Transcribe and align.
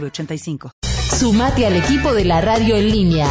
906985. 0.00 0.70
Sumate 1.18 1.66
al 1.66 1.76
equipo 1.76 2.12
de 2.12 2.24
la 2.24 2.40
radio 2.40 2.76
en 2.76 2.90
línea. 2.90 3.28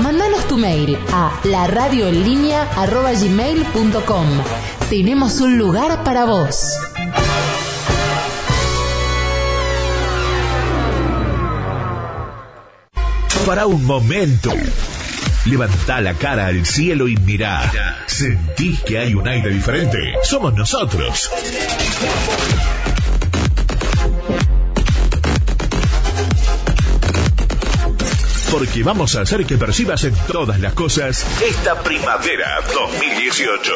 Mándanos 0.00 0.46
tu 0.48 0.58
mail 0.58 0.98
a 1.12 1.40
laradioenlinea.gmail.com 1.44 4.26
Tenemos 4.90 5.40
un 5.40 5.56
lugar 5.56 6.04
para 6.04 6.26
vos. 6.26 6.74
Para 13.46 13.66
un 13.66 13.84
momento. 13.84 14.50
Levanta 15.46 16.00
la 16.00 16.14
cara 16.14 16.46
al 16.46 16.64
cielo 16.64 17.06
y 17.06 17.16
mirá. 17.18 17.70
¿Sentís 18.06 18.80
que 18.80 18.98
hay 18.98 19.14
un 19.14 19.28
aire 19.28 19.50
diferente? 19.50 19.98
Somos 20.22 20.54
nosotros. 20.54 21.30
Porque 28.50 28.82
vamos 28.82 29.16
a 29.16 29.20
hacer 29.20 29.44
que 29.44 29.58
percibas 29.58 30.04
en 30.04 30.14
todas 30.32 30.60
las 30.60 30.72
cosas 30.72 31.26
esta 31.42 31.78
primavera 31.82 32.60
2018. 32.72 33.72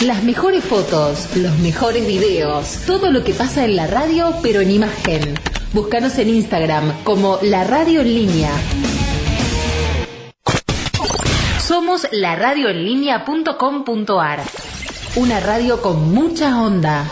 Las 0.00 0.24
mejores 0.24 0.64
fotos, 0.64 1.28
los 1.36 1.56
mejores 1.58 2.06
videos, 2.06 2.78
todo 2.86 3.12
lo 3.12 3.22
que 3.22 3.34
pasa 3.34 3.64
en 3.64 3.76
la 3.76 3.86
radio 3.86 4.34
pero 4.42 4.60
en 4.60 4.72
imagen. 4.72 5.55
Búscanos 5.72 6.16
en 6.18 6.28
Instagram 6.30 6.92
como 7.04 7.38
La 7.42 7.62
Radio 7.64 8.00
en 8.00 8.14
Línea. 8.14 8.50
Somos 11.60 12.08
laradioenlinea.com.ar. 12.12 14.40
Una 15.16 15.40
radio 15.40 15.82
con 15.82 16.14
mucha 16.14 16.62
onda. 16.62 17.10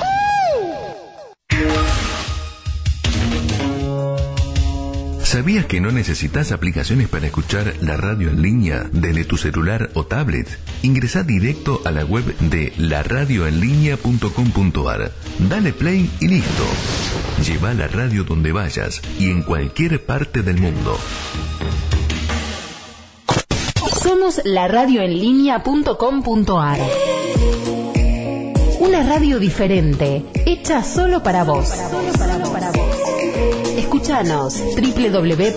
¿Sabías 5.35 5.67
que 5.67 5.81
no 5.81 5.91
necesitas 5.91 6.53
aplicaciones 6.53 7.09
para 7.09 7.27
escuchar 7.27 7.75
la 7.81 7.97
radio 7.97 8.31
en 8.31 8.41
línea 8.41 8.89
desde 8.93 9.25
tu 9.25 9.37
celular 9.37 9.91
o 9.95 10.07
tablet? 10.07 10.47
Ingresa 10.83 11.25
directo 11.25 11.83
a 11.85 11.91
la 11.91 12.05
web 12.05 12.25
de 12.39 12.73
laradioenlinea.com.ar. 12.79 15.11
Dale 15.41 15.73
play 15.73 16.09
y 16.21 16.29
listo. 16.29 16.63
Lleva 17.45 17.75
la 17.75 17.89
radio 17.89 18.23
donde 18.23 18.53
vayas 18.53 19.03
y 19.19 19.33
en 19.33 19.43
cualquier 19.43 20.07
parte 20.07 20.43
del 20.43 20.61
mundo. 20.61 20.97
Somos 24.05 24.41
laradioenlinea.com.ar. 24.45 26.79
Una 28.79 29.03
radio 29.03 29.41
diferente, 29.41 30.25
hecha 30.47 30.85
solo 30.85 31.25
para 31.25 31.43
vos. 31.43 31.73
Escuchanos 34.15 34.63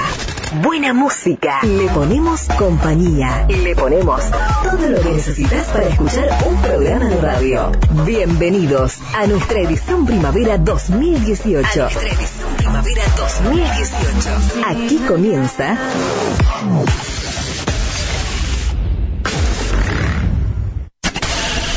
Buena 0.59 0.93
música. 0.93 1.59
Le 1.63 1.87
ponemos 1.87 2.45
compañía. 2.57 3.47
Le 3.47 3.73
ponemos 3.73 4.21
todo 4.63 4.89
lo 4.89 4.99
que 4.99 5.11
necesitas 5.11 5.67
para 5.67 5.87
escuchar 5.87 6.27
un 6.45 6.61
programa 6.61 7.05
de 7.05 7.21
radio. 7.21 7.71
Bienvenidos 8.05 8.97
a 9.15 9.27
nuestra 9.27 9.61
edición 9.61 10.05
primavera 10.05 10.57
2018. 10.57 11.69
A 11.69 11.83
nuestra 11.83 12.09
edición 12.09 12.49
primavera 12.57 13.01
2018. 13.17 14.29
Aquí 14.67 14.97
comienza. 15.07 15.77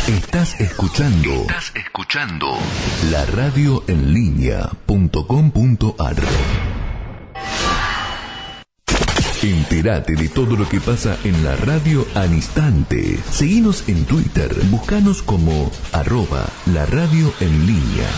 Estás 0.09 0.61
escuchando. 0.61 1.31
Estás 1.31 1.73
escuchando. 1.77 2.59
La 3.13 3.25
radio 3.27 3.84
en 3.87 4.13
línea.com.ar. 4.13 6.17
Entérate 9.44 10.15
de 10.15 10.31
todo 10.31 10.56
lo 10.56 10.66
que 10.66 10.81
pasa 10.81 11.19
en 11.22 11.44
la 11.44 11.55
radio 11.55 12.06
al 12.15 12.32
instante. 12.32 13.19
Seguinos 13.31 13.87
en 13.91 14.06
Twitter. 14.06 14.50
Búscanos 14.71 15.21
como 15.21 15.71
arroba 15.93 16.47
la 16.72 16.87
radio 16.87 17.31
en 17.41 17.66
línea. 17.66 18.09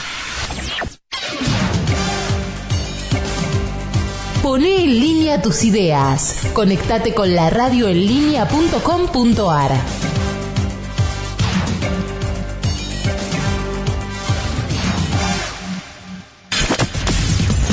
Poné 4.40 4.84
en 4.84 5.00
línea 5.00 5.42
tus 5.42 5.64
ideas. 5.64 6.46
Conectate 6.52 7.12
con 7.12 7.34
la 7.34 7.50
radio 7.50 7.88
en 7.88 8.06
línea.com.ar. 8.06 9.72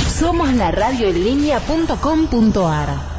Somos 0.10 0.52
la 0.54 0.72
radio 0.72 1.10
en 1.10 1.24
línea.com.ar. 1.24 3.13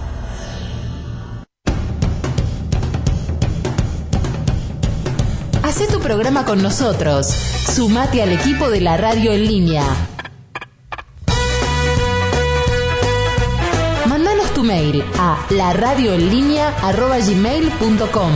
Hacé 5.75 5.89
tu 5.89 5.99
programa 5.99 6.45
con 6.45 6.63
nosotros. 6.63 7.27
Sumate 7.27 8.23
al 8.23 8.31
equipo 8.31 8.71
de 8.71 8.81
la 8.81 8.97
radio 8.97 9.33
en 9.33 9.45
línea. 9.45 9.83
Mándanos 14.07 14.55
tu 14.55 14.63
mail 14.63 15.03
a 15.19 15.45
laradioenlinea.gmail.com 15.51 18.33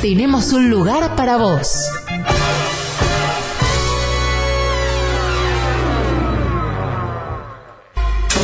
Tenemos 0.00 0.54
un 0.54 0.70
lugar 0.70 1.16
para 1.16 1.36
vos. 1.36 1.90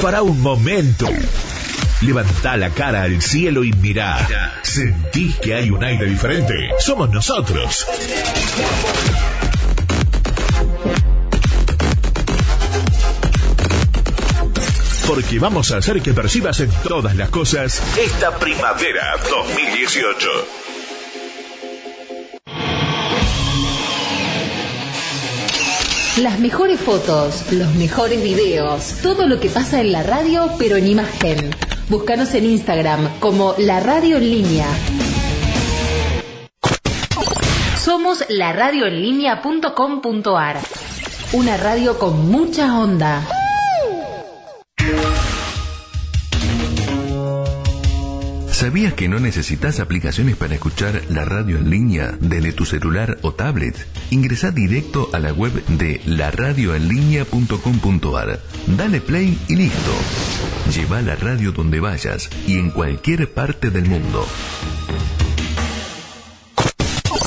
Para 0.02 0.20
un 0.20 0.42
momento. 0.42 1.06
Levanta 2.02 2.58
la 2.58 2.70
cara 2.70 3.02
al 3.02 3.22
cielo 3.22 3.64
y 3.64 3.72
mirá. 3.72 4.18
¿Sentís 4.62 5.36
que 5.36 5.54
hay 5.54 5.70
un 5.70 5.82
aire 5.82 6.04
diferente? 6.04 6.70
Somos 6.78 7.08
nosotros. 7.10 7.86
Porque 15.06 15.38
vamos 15.38 15.72
a 15.72 15.78
hacer 15.78 16.02
que 16.02 16.12
percibas 16.12 16.60
en 16.60 16.70
todas 16.86 17.16
las 17.16 17.30
cosas 17.30 17.82
esta 17.96 18.38
primavera 18.38 19.16
2018. 19.30 20.28
Las 26.18 26.38
mejores 26.40 26.78
fotos, 26.80 27.52
los 27.52 27.74
mejores 27.74 28.22
videos, 28.22 28.96
todo 29.02 29.26
lo 29.26 29.40
que 29.40 29.48
pasa 29.48 29.80
en 29.80 29.92
la 29.92 30.02
radio 30.02 30.50
pero 30.58 30.76
en 30.76 30.88
imagen. 30.88 31.65
Búscanos 31.88 32.34
en 32.34 32.46
Instagram 32.46 33.20
como 33.20 33.54
La 33.58 33.78
Radio 33.78 34.16
en 34.16 34.28
Línea. 34.28 34.66
Somos 37.78 38.24
laradioenlinea.com.ar. 38.28 40.56
Una 41.32 41.56
radio 41.56 41.96
con 42.00 42.28
mucha 42.28 42.76
onda. 42.76 43.35
¿Sabías 48.66 48.94
que 48.94 49.08
no 49.08 49.20
necesitas 49.20 49.78
aplicaciones 49.78 50.34
para 50.34 50.54
escuchar 50.54 51.00
la 51.08 51.24
radio 51.24 51.56
en 51.56 51.70
línea 51.70 52.18
desde 52.18 52.52
tu 52.52 52.64
celular 52.64 53.16
o 53.22 53.32
tablet? 53.32 53.76
Ingresa 54.10 54.50
directo 54.50 55.08
a 55.12 55.20
la 55.20 55.32
web 55.32 55.52
de 55.66 56.00
laradioenlinea.com.ar. 56.04 58.40
Dale 58.66 59.00
play 59.00 59.38
y 59.46 59.54
listo. 59.54 59.92
Lleva 60.74 61.00
la 61.00 61.14
radio 61.14 61.52
donde 61.52 61.78
vayas 61.78 62.28
y 62.48 62.58
en 62.58 62.70
cualquier 62.70 63.32
parte 63.32 63.70
del 63.70 63.84
mundo. 63.84 64.26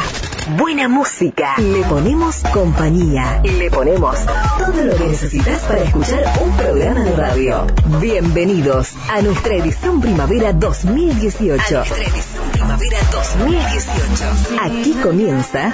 Buena 0.56 0.88
música. 0.88 1.56
Le 1.58 1.82
ponemos 1.82 2.36
compañía. 2.52 3.42
Le 3.44 3.70
ponemos 3.70 4.16
todo 4.58 4.84
lo 4.84 4.96
que 4.96 5.04
necesitas 5.04 5.60
para 5.64 5.82
escuchar 5.82 6.24
un 6.42 6.56
programa 6.56 7.00
de 7.00 7.14
radio. 7.14 7.66
Bienvenidos 8.00 8.94
a 9.10 9.20
nuestra 9.20 9.54
edición 9.54 10.00
primavera 10.00 10.54
2018. 10.54 11.62
A 11.62 11.78
nuestra 11.78 12.04
edición 12.04 12.52
primavera 12.82 12.98
2018. 13.12 14.24
Aquí 14.60 14.92
comienza. 15.02 15.72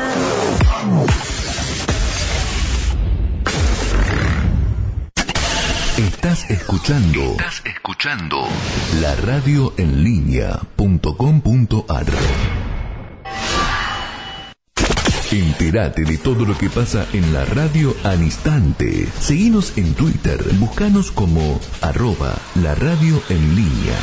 Estás 5.97 6.51
escuchando. 6.51 7.23
Estás 7.33 7.63
escuchando. 7.65 8.47
La 9.01 9.15
radio 9.17 9.73
en 9.77 10.05
línea.com.ar. 10.05 12.07
Entérate 15.31 16.05
de 16.05 16.17
todo 16.17 16.47
lo 16.47 16.57
que 16.57 16.71
pasa 16.71 17.07
en 17.13 17.35
la 17.35 17.45
radio 17.45 17.95
al 18.05 18.23
instante. 18.23 19.07
Seguinos 19.21 19.77
en 19.77 19.93
Twitter. 19.95 20.43
Búscanos 20.55 21.11
como 21.11 21.61
arroba 21.83 22.35
la 22.63 22.75
radio 22.75 23.21
en 23.29 23.57
línea. 23.57 23.99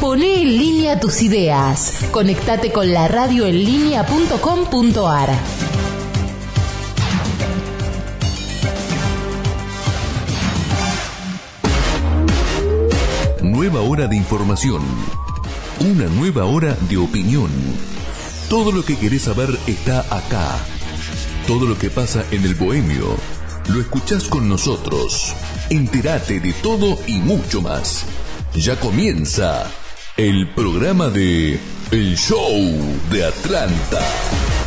Poné 0.00 0.40
en 0.40 0.56
línea 0.56 0.98
tus 0.98 1.20
ideas. 1.20 2.06
Conectate 2.10 2.72
con 2.72 2.90
la 2.90 3.06
radio. 3.06 3.44
Nueva 13.42 13.82
hora 13.82 14.06
de 14.06 14.16
información. 14.16 14.80
Una 15.80 16.06
nueva 16.06 16.46
hora 16.46 16.74
de 16.88 16.96
opinión. 16.96 17.50
Todo 18.48 18.72
lo 18.72 18.82
que 18.82 18.96
querés 18.96 19.22
saber 19.22 19.50
está 19.66 20.00
acá. 20.00 20.56
Todo 21.46 21.66
lo 21.66 21.76
que 21.76 21.90
pasa 21.90 22.24
en 22.30 22.44
el 22.44 22.54
bohemio. 22.54 23.16
Lo 23.68 23.80
escuchás 23.82 24.28
con 24.28 24.48
nosotros. 24.48 25.34
Entérate 25.68 26.40
de 26.40 26.54
todo 26.54 26.96
y 27.06 27.18
mucho 27.18 27.60
más. 27.60 28.06
Ya 28.54 28.80
comienza 28.80 29.70
el 30.20 30.46
programa 30.48 31.08
de 31.08 31.58
El 31.90 32.14
Show 32.14 32.52
de 33.10 33.24
Atlanta. 33.24 34.59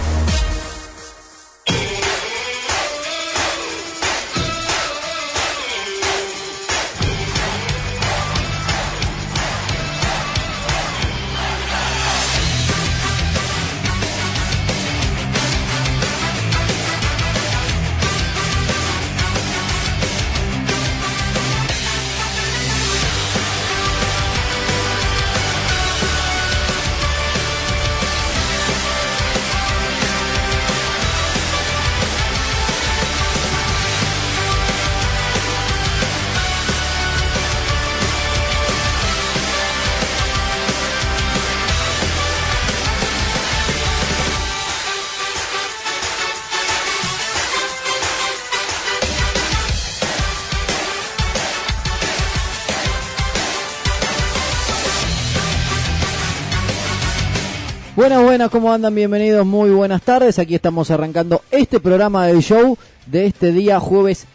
Buenas, 58.33 58.49
¿cómo 58.49 58.73
andan? 58.73 58.95
Bienvenidos, 58.95 59.45
muy 59.45 59.69
buenas 59.69 60.01
tardes. 60.01 60.39
Aquí 60.39 60.55
estamos 60.55 60.89
arrancando 60.89 61.43
este 61.51 61.79
programa 61.79 62.25
del 62.25 62.41
show 62.41 62.79
de 63.05 63.27
este 63.27 63.51
día, 63.51 63.79
jueves 63.79 64.25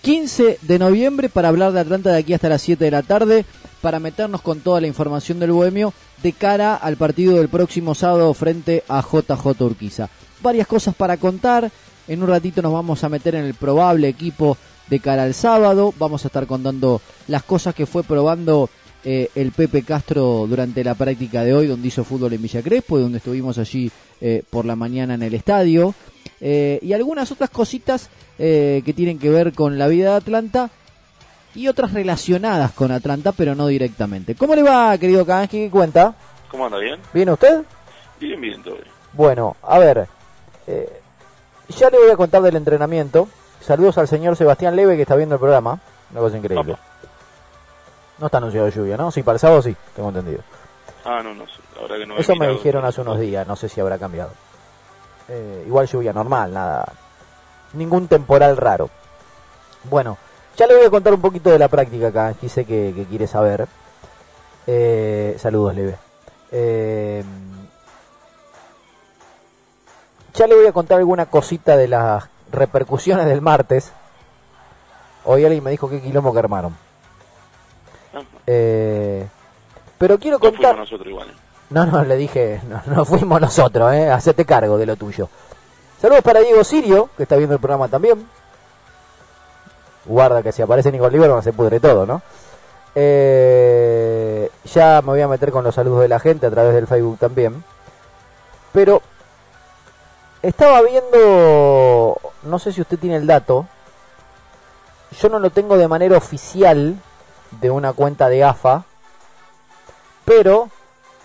15 0.00 0.58
de 0.62 0.78
noviembre, 0.78 1.28
para 1.28 1.48
hablar 1.48 1.72
de 1.72 1.80
Atlanta 1.80 2.12
de 2.12 2.18
aquí 2.20 2.32
hasta 2.32 2.48
las 2.48 2.62
7 2.62 2.82
de 2.82 2.90
la 2.90 3.02
tarde, 3.02 3.44
para 3.82 4.00
meternos 4.00 4.40
con 4.40 4.60
toda 4.60 4.80
la 4.80 4.86
información 4.86 5.38
del 5.38 5.52
Bohemio 5.52 5.92
de 6.22 6.32
cara 6.32 6.76
al 6.76 6.96
partido 6.96 7.36
del 7.36 7.50
próximo 7.50 7.94
sábado 7.94 8.32
frente 8.32 8.84
a 8.88 9.02
JJ 9.02 9.60
Urquiza. 9.60 10.08
Varias 10.40 10.66
cosas 10.66 10.94
para 10.94 11.18
contar. 11.18 11.70
En 12.08 12.22
un 12.22 12.30
ratito 12.30 12.62
nos 12.62 12.72
vamos 12.72 13.04
a 13.04 13.10
meter 13.10 13.34
en 13.34 13.44
el 13.44 13.52
probable 13.52 14.08
equipo 14.08 14.56
de 14.88 14.98
cara 14.98 15.24
al 15.24 15.34
sábado. 15.34 15.92
Vamos 15.98 16.24
a 16.24 16.28
estar 16.28 16.46
contando 16.46 17.02
las 17.28 17.42
cosas 17.42 17.74
que 17.74 17.84
fue 17.84 18.02
probando 18.02 18.70
eh, 19.04 19.30
el 19.34 19.50
Pepe 19.50 19.82
Castro 19.82 20.46
durante 20.48 20.84
la 20.84 20.94
práctica 20.94 21.42
de 21.42 21.54
hoy, 21.54 21.66
donde 21.66 21.88
hizo 21.88 22.04
fútbol 22.04 22.32
en 22.34 22.42
Villa 22.42 22.62
Crespo, 22.62 22.98
donde 22.98 23.18
estuvimos 23.18 23.58
allí 23.58 23.90
eh, 24.20 24.44
por 24.48 24.64
la 24.64 24.76
mañana 24.76 25.14
en 25.14 25.22
el 25.22 25.34
estadio, 25.34 25.94
eh, 26.40 26.78
y 26.82 26.92
algunas 26.92 27.30
otras 27.32 27.50
cositas 27.50 28.10
que 28.38 28.92
tienen 28.96 29.20
que 29.20 29.30
ver 29.30 29.52
con 29.52 29.78
la 29.78 29.86
vida 29.86 30.10
de 30.10 30.16
Atlanta 30.16 30.70
y 31.54 31.68
otras 31.68 31.92
relacionadas 31.92 32.72
con 32.72 32.90
Atlanta, 32.90 33.30
pero 33.30 33.54
no 33.54 33.68
directamente. 33.68 34.34
¿Cómo 34.34 34.56
le 34.56 34.64
va, 34.64 34.98
querido 34.98 35.24
Kavansky? 35.24 35.58
¿Qué 35.58 35.70
cuenta? 35.70 36.12
¿Cómo 36.50 36.66
anda? 36.66 36.78
¿Bien? 36.78 36.98
¿Bien 37.14 37.28
usted? 37.28 37.62
Bien, 38.18 38.40
bien, 38.40 38.60
todo 38.64 38.74
bien. 38.74 38.88
Bueno, 39.12 39.54
a 39.62 39.78
ver, 39.78 40.08
ya 41.68 41.90
le 41.90 41.98
voy 41.98 42.10
a 42.10 42.16
contar 42.16 42.42
del 42.42 42.56
entrenamiento. 42.56 43.28
Saludos 43.60 43.98
al 43.98 44.08
señor 44.08 44.34
Sebastián 44.34 44.74
Leve 44.74 44.96
que 44.96 45.02
está 45.02 45.14
viendo 45.14 45.36
el 45.36 45.40
programa. 45.40 45.78
Una 46.10 46.20
cosa 46.20 46.36
increíble. 46.36 46.72
Papá. 46.72 46.91
No 48.22 48.26
está 48.26 48.38
anunciado 48.38 48.68
lluvia, 48.68 48.96
¿no? 48.96 49.10
Sí, 49.10 49.24
para 49.24 49.34
el 49.34 49.40
sábado 49.40 49.62
sí, 49.62 49.74
tengo 49.96 50.10
entendido. 50.10 50.42
Ah, 51.04 51.22
no, 51.24 51.34
no 51.34 51.44
sé. 51.44 51.54
La 51.74 51.82
verdad 51.82 51.96
que 51.96 52.06
no 52.06 52.16
Eso 52.16 52.36
me 52.36 52.46
dijeron 52.46 52.84
hace 52.84 53.00
unos 53.00 53.18
días, 53.18 53.44
no 53.48 53.56
sé 53.56 53.68
si 53.68 53.80
habrá 53.80 53.98
cambiado. 53.98 54.30
Eh, 55.28 55.64
igual 55.66 55.88
lluvia 55.88 56.12
normal, 56.12 56.54
nada. 56.54 56.92
Ningún 57.72 58.06
temporal 58.06 58.56
raro. 58.56 58.90
Bueno, 59.90 60.18
ya 60.56 60.68
le 60.68 60.76
voy 60.76 60.86
a 60.86 60.90
contar 60.90 61.12
un 61.12 61.20
poquito 61.20 61.50
de 61.50 61.58
la 61.58 61.66
práctica 61.66 62.06
acá, 62.06 62.28
aquí 62.28 62.48
sé 62.48 62.64
que, 62.64 62.92
que 62.94 63.06
quiere 63.06 63.26
saber. 63.26 63.66
Eh, 64.68 65.34
saludos, 65.40 65.74
Leve. 65.74 65.96
Eh, 66.52 67.24
ya 70.32 70.46
le 70.46 70.54
voy 70.54 70.66
a 70.68 70.72
contar 70.72 70.98
alguna 70.98 71.26
cosita 71.26 71.76
de 71.76 71.88
las 71.88 72.28
repercusiones 72.52 73.26
del 73.26 73.40
martes. 73.40 73.90
Hoy 75.24 75.44
alguien 75.44 75.64
me 75.64 75.72
dijo 75.72 75.90
qué 75.90 76.00
quilombo 76.00 76.32
que 76.32 76.38
armaron. 76.38 76.91
Eh, 78.46 79.26
pero 79.98 80.18
quiero 80.18 80.38
No 80.38 80.40
fuimos 80.40 80.58
contar... 80.58 80.76
nosotros 80.76 81.08
igual. 81.08 81.28
No, 81.70 81.86
no, 81.86 82.04
le 82.04 82.16
dije, 82.16 82.60
no, 82.68 82.82
no 82.86 83.04
fuimos 83.04 83.40
nosotros, 83.40 83.92
¿eh? 83.94 84.10
Hacete 84.10 84.44
cargo 84.44 84.76
de 84.76 84.86
lo 84.86 84.96
tuyo. 84.96 85.28
Saludos 86.00 86.22
para 86.22 86.40
Diego 86.40 86.64
Sirio, 86.64 87.10
que 87.16 87.22
está 87.22 87.36
viendo 87.36 87.54
el 87.54 87.60
programa 87.60 87.88
también. 87.88 88.26
Guarda 90.04 90.42
que 90.42 90.52
si 90.52 90.60
aparece 90.60 90.90
Nicole 90.90 91.12
Lieberman 91.12 91.42
se 91.42 91.52
pudre 91.52 91.78
todo, 91.78 92.06
¿no? 92.06 92.22
Eh, 92.94 94.50
ya 94.64 95.00
me 95.00 95.08
voy 95.08 95.20
a 95.20 95.28
meter 95.28 95.52
con 95.52 95.64
los 95.64 95.74
saludos 95.74 96.02
de 96.02 96.08
la 96.08 96.18
gente 96.18 96.46
a 96.46 96.50
través 96.50 96.74
del 96.74 96.86
Facebook 96.86 97.18
también. 97.18 97.62
Pero 98.72 99.00
estaba 100.42 100.82
viendo, 100.82 102.18
no 102.42 102.58
sé 102.58 102.72
si 102.72 102.80
usted 102.80 102.98
tiene 102.98 103.16
el 103.16 103.26
dato, 103.26 103.66
yo 105.20 105.28
no 105.28 105.38
lo 105.38 105.50
tengo 105.50 105.78
de 105.78 105.88
manera 105.88 106.16
oficial 106.16 106.96
de 107.60 107.70
una 107.70 107.92
cuenta 107.92 108.28
de 108.28 108.44
AFA, 108.44 108.84
pero 110.24 110.68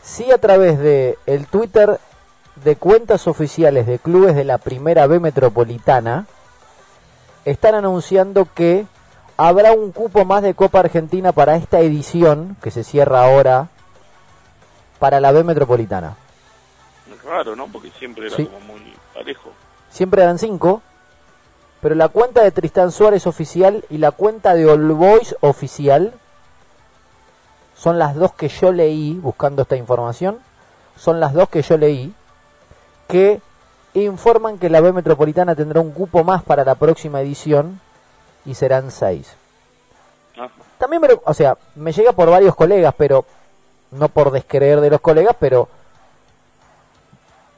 sí 0.01 0.31
a 0.31 0.37
través 0.37 0.79
de 0.79 1.17
el 1.25 1.47
Twitter 1.47 1.99
de 2.55 2.75
cuentas 2.75 3.27
oficiales 3.27 3.85
de 3.85 3.99
clubes 3.99 4.35
de 4.35 4.43
la 4.43 4.57
Primera 4.57 5.05
B 5.07 5.19
Metropolitana 5.19 6.25
están 7.45 7.75
anunciando 7.75 8.47
que 8.53 8.85
habrá 9.37 9.71
un 9.71 9.91
cupo 9.91 10.25
más 10.25 10.41
de 10.41 10.53
Copa 10.55 10.79
Argentina 10.79 11.31
para 11.31 11.55
esta 11.55 11.79
edición 11.79 12.57
que 12.61 12.71
se 12.71 12.83
cierra 12.83 13.23
ahora 13.23 13.67
para 14.99 15.19
la 15.19 15.31
B 15.31 15.43
Metropolitana. 15.43 16.15
Raro, 17.23 17.55
¿no? 17.55 17.67
Porque 17.67 17.91
siempre 17.99 18.27
era 18.27 18.35
Sí. 18.35 18.45
como 18.45 18.59
muy 18.61 18.81
parejo. 19.13 19.51
siempre 19.91 20.23
dan 20.23 20.39
5, 20.39 20.81
pero 21.87 21.95
la 21.95 22.09
cuenta 22.09 22.43
de 22.43 22.51
Tristán 22.51 22.91
Suárez 22.91 23.27
oficial 23.27 23.85
y 23.89 23.97
la 23.97 24.11
cuenta 24.11 24.55
de 24.55 24.69
All 24.69 24.91
Boys 24.91 25.37
oficial 25.39 26.11
son 27.77 27.97
las 27.97 28.13
dos 28.13 28.33
que 28.33 28.49
yo 28.49 28.73
leí 28.73 29.13
buscando 29.13 29.61
esta 29.61 29.77
información, 29.77 30.37
son 30.97 31.21
las 31.21 31.31
dos 31.31 31.47
que 31.47 31.61
yo 31.61 31.77
leí 31.77 32.13
que 33.07 33.39
informan 33.93 34.57
que 34.57 34.69
la 34.69 34.81
B 34.81 34.91
Metropolitana 34.91 35.55
tendrá 35.55 35.79
un 35.79 35.91
cupo 35.91 36.25
más 36.25 36.43
para 36.43 36.65
la 36.65 36.75
próxima 36.75 37.21
edición 37.21 37.79
y 38.45 38.55
serán 38.55 38.91
6. 38.91 39.33
Ajá. 40.35 40.51
También, 40.79 41.01
me, 41.01 41.07
o 41.23 41.33
sea, 41.33 41.57
me 41.75 41.93
llega 41.93 42.11
por 42.11 42.29
varios 42.29 42.53
colegas, 42.53 42.93
pero 42.97 43.23
no 43.91 44.09
por 44.09 44.31
descreer 44.31 44.81
de 44.81 44.89
los 44.89 44.99
colegas, 44.99 45.37
pero 45.39 45.69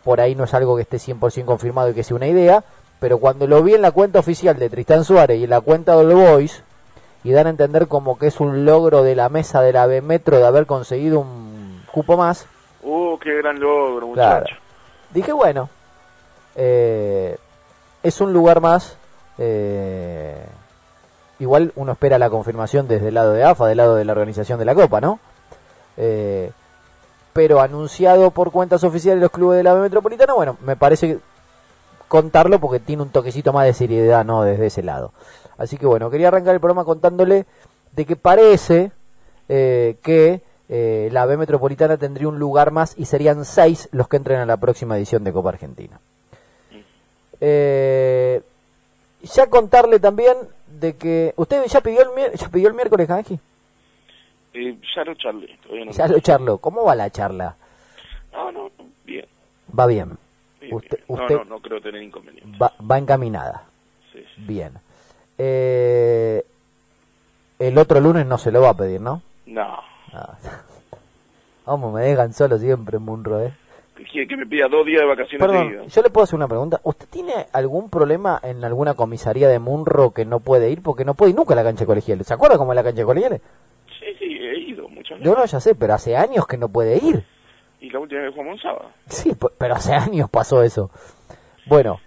por 0.04 0.22
ahí 0.22 0.36
no 0.36 0.44
es 0.44 0.54
algo 0.54 0.76
que 0.76 0.84
esté 0.84 0.98
100% 0.98 1.46
confirmado 1.46 1.90
y 1.90 1.96
que 1.96 2.04
sea 2.04 2.16
una 2.16 2.28
idea, 2.28 2.64
pero 3.00 3.18
cuando 3.20 3.48
lo 3.48 3.64
vi 3.64 3.74
en 3.76 3.82
la 3.82 3.92
cuenta 3.92 4.20
oficial 4.20 4.58
de 4.60 4.70
Tristán 4.70 5.04
Suárez 5.04 5.40
y 5.40 5.44
en 5.46 5.50
la 5.50 5.62
cuenta 5.62 5.96
de 5.96 6.14
Boys, 6.14 6.64
y 7.24 7.32
dan 7.32 7.48
a 7.48 7.50
entender 7.50 7.88
como 7.88 8.18
que 8.18 8.28
es 8.28 8.40
un 8.40 8.66
logro 8.66 9.04
de 9.04 9.16
la 9.16 9.30
mesa 9.30 9.62
de 9.62 9.74
la 9.74 9.86
B 9.88 10.02
Metro 10.02 10.38
de 10.38 10.46
haber 10.46 10.66
conseguido 10.66 11.20
un 11.20 11.84
cupo 11.92 12.18
más, 12.18 12.46
Uh, 12.82 13.18
qué 13.20 13.36
gran 13.36 13.60
logro, 13.60 14.10
Claro. 14.14 14.40
muchacho. 14.42 14.56
dije, 15.14 15.34
bueno, 15.34 15.70
eh, 16.56 17.38
es 18.04 18.22
un 18.22 18.32
lugar 18.34 18.62
más. 18.62 18.96
eh, 19.38 20.46
igual 21.40 21.72
uno 21.76 21.94
espera 21.94 22.18
la 22.20 22.30
confirmación 22.30 22.88
desde 22.88 23.08
el 23.10 23.14
lado 23.16 23.32
de 23.34 23.44
AFA, 23.44 23.68
del 23.68 23.78
lado 23.78 23.96
de 23.96 24.04
la 24.06 24.12
organización 24.14 24.60
de 24.60 24.66
la 24.66 24.76
Copa, 24.76 25.00
¿no? 25.02 25.20
Eh, 25.98 26.52
pero 27.34 27.62
anunciado 27.62 28.32
por 28.32 28.52
cuentas 28.52 28.84
oficiales 28.84 29.20
de 29.20 29.26
los 29.26 29.32
clubes 29.32 29.58
de 29.58 29.64
la 29.64 29.74
B 29.74 29.82
Metropolitana, 29.82 30.34
bueno, 30.34 30.58
me 30.62 30.76
parece 30.76 31.20
contarlo 32.10 32.60
porque 32.60 32.80
tiene 32.80 33.04
un 33.04 33.10
toquecito 33.10 33.54
más 33.54 33.66
de 33.66 33.74
seriedad, 33.74 34.26
¿no? 34.26 34.44
Desde 34.44 34.66
ese 34.66 34.84
lado. 34.84 35.14
Así 35.58 35.78
que 35.78 35.86
bueno, 35.86 36.10
quería 36.10 36.28
arrancar 36.28 36.54
el 36.54 36.60
programa 36.60 36.84
contándole 36.84 37.46
de 37.94 38.06
que 38.06 38.18
parece 38.18 38.92
eh, 39.48 39.96
que 40.04 40.42
eh, 40.68 41.10
la 41.12 41.26
B 41.26 41.38
Metropolitana 41.38 41.98
tendría 41.98 42.28
un 42.28 42.40
lugar 42.40 42.72
más 42.72 42.94
y 42.98 43.06
serían 43.06 43.46
seis 43.46 43.88
los 43.92 44.08
que 44.08 44.18
entren 44.18 44.40
a 44.40 44.46
la 44.46 44.58
próxima 44.58 44.98
edición 44.98 45.24
de 45.24 45.32
Copa 45.32 45.50
Argentina. 45.50 46.00
Eh, 47.42 48.42
ya 49.22 49.48
contarle 49.48 50.00
también 50.00 50.36
de 50.68 50.96
que 50.96 51.34
usted 51.38 51.66
ya 51.66 51.82
pidió 51.82 52.02
el, 52.02 52.34
ya 52.34 52.50
pidió 52.50 52.68
el 52.68 52.74
miércoles, 52.74 53.08
Kanji. 53.08 53.40
Eh, 54.54 54.78
ya 54.96 55.04
lo 55.04 55.14
charlé, 55.16 55.58
todavía 55.62 55.86
no. 55.86 55.92
Ya 55.92 56.08
lo 56.08 56.20
charló. 56.20 56.58
¿Cómo 56.58 56.84
va 56.84 56.96
la 56.96 57.10
charla? 57.10 57.56
No, 58.32 58.52
no, 58.52 58.72
bien. 59.06 59.26
Va 59.78 59.86
bien. 59.86 60.18
Usted, 60.76 60.98
bien. 60.98 61.06
No, 61.08 61.24
usted 61.24 61.36
no, 61.38 61.44
no 61.46 61.60
creo 61.60 61.82
tener 61.82 62.02
inconveniente. 62.04 62.58
va, 62.58 62.74
va 62.90 62.98
encaminada. 62.98 63.64
Sí, 64.14 64.20
sí. 64.36 64.42
Bien. 64.46 64.72
Eh, 65.38 66.44
el 67.60 67.78
otro 67.78 68.00
lunes 68.00 68.26
no 68.26 68.38
se 68.38 68.52
lo 68.52 68.62
va 68.62 68.70
a 68.70 68.74
pedir, 68.78 69.02
¿no? 69.02 69.22
No. 69.46 69.78
Ah. 70.14 70.38
Vamos, 71.66 71.94
me 71.94 72.02
dejan 72.02 72.34
solo 72.34 72.58
siempre, 72.58 72.98
Munro, 73.00 73.42
¿eh? 73.42 73.54
¿Qué 73.96 74.04
quiere 74.06 74.28
que 74.28 74.38
me 74.38 74.46
pida 74.48 74.68
dos 74.70 74.86
días 74.86 75.02
de 75.02 75.08
vacaciones 75.08 75.40
Perdón, 75.46 75.88
yo 75.90 76.02
le 76.02 76.10
puedo 76.10 76.24
hacer 76.24 76.36
una 76.38 76.48
pregunta. 76.48 76.80
¿Usted 76.84 77.06
tiene 77.10 77.34
algún 77.52 77.90
problema 77.90 78.40
en 78.42 78.64
alguna 78.64 78.94
comisaría 78.94 79.50
de 79.50 79.60
Munro 79.60 80.12
que 80.12 80.24
no 80.26 80.40
puede 80.40 80.70
ir? 80.72 80.82
Porque 80.82 81.04
no 81.04 81.16
puede 81.16 81.32
ir 81.32 81.36
nunca 81.38 81.54
a 81.54 81.58
la 81.58 81.64
cancha 81.64 81.82
de 81.82 81.88
colegiales. 81.88 82.26
¿Se 82.26 82.34
acuerda 82.34 82.58
cómo 82.58 82.72
es 82.72 82.78
la 82.78 82.84
cancha 82.84 83.00
de 83.02 83.06
colegiales? 83.06 83.42
Sí, 84.00 84.06
sí, 84.18 84.26
he 84.26 84.58
ido 84.58 84.88
muchas 84.88 85.20
Yo 85.20 85.32
veces. 85.32 85.38
no, 85.38 85.46
ya 85.46 85.60
sé, 85.60 85.76
pero 85.76 85.94
hace 85.94 86.16
años 86.16 86.48
que 86.48 86.58
no 86.58 86.70
puede 86.70 86.96
ir. 87.06 87.26
Y 87.82 87.90
la 87.90 88.00
última 88.00 88.22
vez 88.22 88.32
jugamos 88.32 88.56
un 88.56 88.62
sábado. 88.62 88.90
Sí, 89.08 89.36
pero 89.58 89.76
hace 89.76 89.94
años 89.94 90.30
pasó 90.30 90.64
eso. 90.64 90.90
Bueno, 91.66 92.00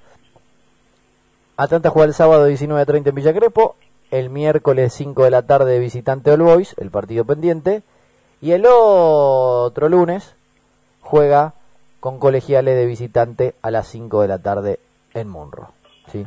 Atlanta 1.57 1.91
juega 1.91 2.09
el 2.09 2.15
sábado 2.15 2.49
19.30 2.49 3.09
en 3.09 3.15
Villa 3.15 3.33
Crespo, 3.33 3.77
el 4.11 4.29
miércoles 4.31 4.93
5 4.93 5.25
de 5.25 5.31
la 5.31 5.43
tarde 5.43 5.79
visitante 5.79 6.31
All 6.31 6.43
Boys, 6.43 6.75
el 6.79 6.91
partido 6.91 7.25
pendiente, 7.25 7.83
y 8.41 8.53
el 8.53 8.65
otro 8.67 9.89
lunes 9.89 10.35
juega 11.01 11.55
con 12.01 12.19
colegiales 12.19 12.75
de 12.75 12.87
visitante 12.87 13.55
a 13.63 13.71
las 13.71 13.87
5 13.87 14.23
de 14.23 14.29
la 14.29 14.39
tarde 14.39 14.81
en 15.15 15.29
Munro. 15.29 15.69
¿sí? 16.11 16.27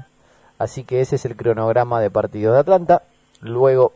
Así 0.57 0.83
que 0.85 1.01
ese 1.01 1.17
es 1.17 1.25
el 1.25 1.35
cronograma 1.35 1.99
de 1.99 2.09
partidos 2.09 2.53
de 2.53 2.61
Atlanta. 2.61 3.03
Luego, 3.41 3.91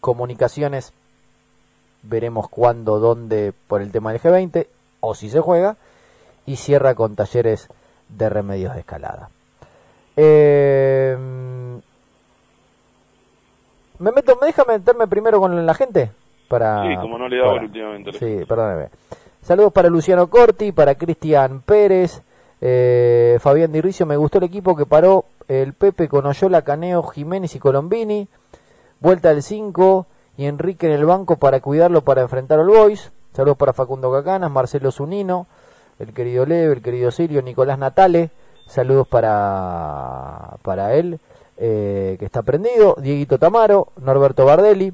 comunicaciones, 0.00 0.92
veremos 2.02 2.48
cuándo, 2.48 2.98
dónde 2.98 3.52
por 3.68 3.82
el 3.82 3.92
tema 3.92 4.12
del 4.12 4.20
G20, 4.20 4.66
o 5.00 5.14
si 5.14 5.30
se 5.30 5.40
juega, 5.40 5.76
y 6.46 6.56
cierra 6.56 6.94
con 6.94 7.14
talleres 7.16 7.68
de 8.08 8.28
remedios 8.28 8.74
de 8.74 8.80
escalada. 8.80 9.30
Eh, 10.16 11.16
me 13.98 14.10
meto, 14.12 14.36
¿me 14.40 14.46
deja 14.48 14.64
meterme 14.64 15.06
primero 15.06 15.40
con 15.40 15.64
la 15.64 15.74
gente? 15.74 16.10
Para, 16.48 16.82
Sí, 16.86 16.96
como 17.00 17.16
no 17.18 17.28
le 17.28 17.38
dado 17.38 17.52
para- 17.52 17.62
últimamente. 17.64 18.12
Sí, 18.18 18.44
perdóneme. 18.46 18.88
Saludos 19.42 19.72
para 19.72 19.88
Luciano 19.88 20.26
Corti, 20.28 20.72
para 20.72 20.94
Cristian 20.94 21.62
Pérez, 21.62 22.20
eh, 22.60 23.38
Fabián 23.40 23.72
Dirricio, 23.72 24.06
me 24.06 24.16
gustó 24.16 24.38
el 24.38 24.44
equipo 24.44 24.76
que 24.76 24.86
paró 24.86 25.24
el 25.48 25.72
Pepe 25.72 26.08
con 26.08 26.26
Oyola, 26.26 26.62
Caneo, 26.62 27.02
Jiménez 27.04 27.54
y 27.54 27.58
Colombini. 27.58 28.28
Vuelta 29.00 29.30
del 29.30 29.42
5 29.42 30.06
y 30.36 30.46
Enrique 30.46 30.86
en 30.86 30.92
el 30.92 31.04
banco 31.04 31.36
para 31.36 31.60
cuidarlo 31.60 32.02
para 32.02 32.22
enfrentar 32.22 32.58
al 32.58 32.68
Boys. 32.68 33.10
Saludos 33.34 33.56
para 33.56 33.72
Facundo 33.72 34.12
Cacanas, 34.12 34.50
Marcelo 34.50 34.92
Zunino, 34.92 35.46
el 35.98 36.12
querido 36.12 36.44
Leve, 36.46 36.74
el 36.74 36.82
querido 36.82 37.10
Sirio, 37.10 37.42
Nicolás 37.42 37.78
Natale. 37.78 38.30
Saludos 38.66 39.08
para, 39.08 40.56
para 40.62 40.94
él, 40.94 41.18
eh, 41.56 42.16
que 42.18 42.24
está 42.24 42.42
prendido. 42.42 42.96
Dieguito 42.98 43.38
Tamaro, 43.38 43.88
Norberto 44.00 44.44
Bardelli, 44.44 44.92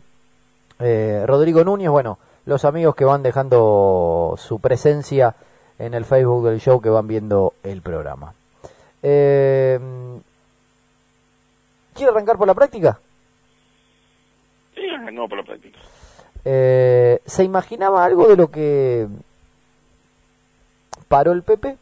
eh, 0.80 1.24
Rodrigo 1.26 1.64
Núñez. 1.64 1.90
Bueno, 1.90 2.18
los 2.46 2.64
amigos 2.64 2.94
que 2.94 3.04
van 3.04 3.22
dejando 3.22 4.34
su 4.38 4.60
presencia 4.60 5.34
en 5.78 5.94
el 5.94 6.04
Facebook 6.04 6.46
del 6.46 6.60
show 6.60 6.80
que 6.80 6.90
van 6.90 7.06
viendo 7.06 7.54
el 7.62 7.82
programa. 7.82 8.34
Eh, 9.02 9.78
¿Quiere 11.94 12.10
arrancar 12.10 12.36
por 12.36 12.46
la 12.46 12.54
práctica? 12.54 12.98
No 15.12 15.28
por 15.28 15.38
la 15.38 15.44
práctica. 15.44 15.78
Eh, 16.44 17.20
¿Se 17.26 17.44
imaginaba 17.44 18.04
algo 18.04 18.28
de 18.28 18.36
lo 18.36 18.50
que 18.50 19.06
paró 21.08 21.32
el 21.32 21.42
Pepe? 21.42 21.76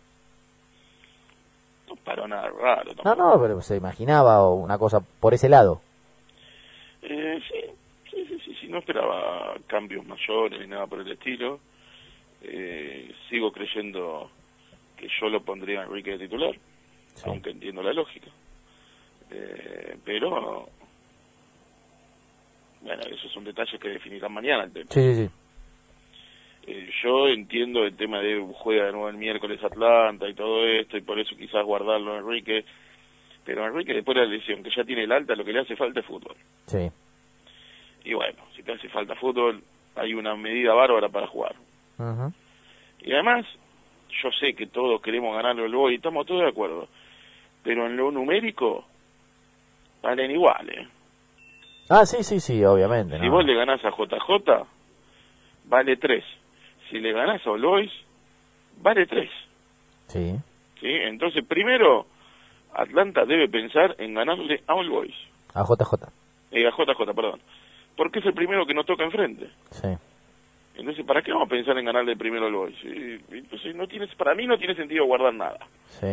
No 1.89 1.97
paró 1.97 2.27
nada 2.29 2.49
raro. 2.51 2.93
No, 2.97 3.03
tampoco. 3.03 3.15
no, 3.37 3.41
pero 3.43 3.61
se 3.63 3.77
imaginaba 3.77 4.49
una 4.53 4.79
cosa 4.79 5.01
por 5.01 5.35
ese 5.35 5.49
lado. 5.49 5.81
Eh, 7.03 7.41
sí, 7.51 7.61
sí, 8.11 8.27
sí, 8.29 8.39
sí, 8.45 8.57
sí, 8.61 8.69
no 8.69 8.79
esperaba 8.79 9.55
cambios 9.67 10.05
mayores 10.07 10.61
ni 10.61 10.67
nada 10.69 10.87
por 10.87 11.01
el 11.01 11.11
estilo. 11.13 11.61
Eh, 12.43 13.13
sigo 13.29 13.53
creyendo 13.53 14.31
que 14.97 15.09
yo 15.21 15.29
lo 15.29 15.41
pondría 15.43 15.81
a 15.81 15.85
Enrique 15.85 16.13
de 16.13 16.19
titular, 16.21 16.55
Sí. 17.15 17.25
aunque 17.27 17.51
entiendo 17.51 17.83
la 17.83 17.93
lógica. 17.93 18.29
Eh, 19.31 19.97
pero, 20.05 20.69
bueno, 22.83 23.03
esos 23.03 23.33
son 23.33 23.45
detalles 23.45 23.81
que 23.81 23.89
definirán 23.89 24.33
mañana 24.33 24.65
el 24.65 24.73
tema. 24.73 24.87
Sí, 24.91 25.15
sí, 25.15 25.27
sí. 25.27 25.31
Eh, 26.69 26.91
yo 27.03 27.29
entiendo 27.29 27.85
el 27.85 27.97
tema 27.97 28.21
de 28.21 28.45
juega 28.55 28.87
de 28.87 28.93
nuevo 28.93 29.09
el 29.09 29.17
miércoles 29.17 29.63
Atlanta 29.63 30.29
y 30.29 30.35
todo 30.35 30.67
esto, 30.67 30.97
y 30.97 31.01
por 31.01 31.19
eso 31.19 31.37
quizás 31.37 31.65
guardarlo 31.65 32.15
a 32.15 32.19
Enrique. 32.19 32.65
Pero 33.45 33.65
a 33.65 33.69
Enrique, 33.69 33.95
después 33.95 34.17
de 34.17 34.23
la 34.23 34.29
lesión, 34.29 34.63
que 34.65 34.71
ya 34.75 34.83
tiene 34.83 35.05
el 35.05 35.13
alta, 35.13 35.37
lo 35.37 35.45
que 35.45 35.53
le 35.53 35.61
hace 35.61 35.77
falta 35.77 36.01
es 36.01 36.07
fútbol. 36.07 36.35
Sí, 36.67 36.91
Y 38.05 38.15
bueno, 38.15 38.39
si 38.57 38.65
te 38.65 38.73
hace 38.73 38.89
falta 38.89 39.15
fútbol, 39.15 39.63
hay 39.95 40.15
una 40.15 40.35
medida 40.35 40.75
bárbara 40.75 41.09
para 41.09 41.29
jugar. 41.29 41.55
Y 43.01 43.13
además, 43.13 43.47
yo 44.23 44.31
sé 44.33 44.55
que 44.55 44.67
todos 44.67 45.01
queremos 45.01 45.37
ganarlo 45.37 45.65
el 45.65 45.75
Boy, 45.75 45.93
y 45.93 45.97
estamos 45.97 46.27
todos 46.27 46.43
de 46.43 46.49
acuerdo. 46.49 46.89
Pero 47.63 47.87
en 47.87 47.97
lo 47.97 48.11
numérico, 48.11 48.85
valen 50.03 50.33
igual, 50.33 50.69
¿eh? 50.71 50.89
Ah, 51.89 52.05
sí, 52.07 52.23
sí, 52.23 52.41
sí, 52.41 52.65
obviamente. 52.65 53.19
Si 53.19 53.27
¿no? 53.27 53.33
vos 53.33 53.45
le 53.45 53.55
ganás 53.55 53.85
a 53.85 53.91
JJ, 53.91 54.67
vale 55.67 55.97
3. 55.97 56.25
Si 56.91 56.99
le 56.99 57.13
ganás 57.13 57.47
a 57.47 57.51
Olois, 57.51 57.91
vale 58.81 59.07
3. 59.07 59.31
Sí, 60.09 60.37
¿sí? 60.81 60.87
Entonces, 60.89 61.45
primero, 61.47 62.07
Atlanta 62.75 63.25
debe 63.25 63.49
pensar 63.49 63.95
en 63.99 64.15
ganarle 64.15 64.63
a 64.67 64.75
Boys. 64.89 65.15
a 65.55 65.63
JJ. 65.65 66.09
Eh, 66.53 66.67
a 66.67 66.71
JJ, 66.71 67.15
perdón. 67.15 67.41
Porque 67.97 68.19
es 68.19 68.27
el 68.27 68.35
primero 68.35 68.67
que 68.67 68.75
nos 68.75 68.85
toca 68.87 69.05
enfrente. 69.05 69.49
Sí, 69.71 69.89
Entonces, 70.77 71.05
¿para 71.07 71.23
qué 71.23 71.33
vamos 71.33 71.47
a 71.47 71.51
pensar 71.51 71.79
en 71.79 71.87
ganarle 71.87 72.17
primero 72.17 72.51
a? 72.51 72.75
Eh, 72.85 73.21
Entonces, 73.31 73.75
no 73.75 73.87
tiene, 73.87 74.07
para 74.19 74.35
mí 74.35 74.47
no 74.47 74.59
tiene 74.59 74.75
sentido 74.75 75.07
guardar 75.07 75.35
nada. 75.35 75.59
sí, 76.01 76.07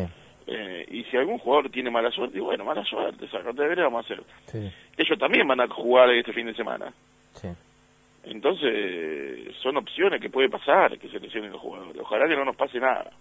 Eh, 0.47 0.85
y 0.89 1.03
si 1.05 1.17
algún 1.17 1.38
jugador 1.39 1.69
tiene 1.69 1.89
mala 1.89 2.12
suerte, 2.12 2.38
y 2.38 2.41
bueno, 2.41 2.65
mala 2.65 2.83
suerte, 2.83 3.27
sacate 3.29 3.62
de 3.62 3.67
vereda, 3.69 3.85
vamos 3.85 4.09
a 4.09 4.13
hacer. 4.13 4.23
sí, 4.47 4.71
Ellos 4.97 5.17
también 5.19 5.47
van 5.47 5.62
a 5.62 5.67
jugar 5.67 6.09
este 6.12 6.33
fin 6.33 6.45
de 6.47 6.53
semana. 6.55 6.93
sí. 7.33 7.47
Entonces, 8.25 9.53
son 9.62 9.75
opciones 9.75 10.21
que 10.21 10.29
puede 10.29 10.47
pasar 10.50 10.97
que 10.97 11.09
se 11.09 11.19
lesionen 11.19 11.51
los 11.51 11.59
jugadores. 11.59 11.97
Ojalá 12.01 12.25
que 12.27 12.38
no 12.38 12.45
nos 12.45 12.55
pase 12.55 12.79
nada. 12.79 13.12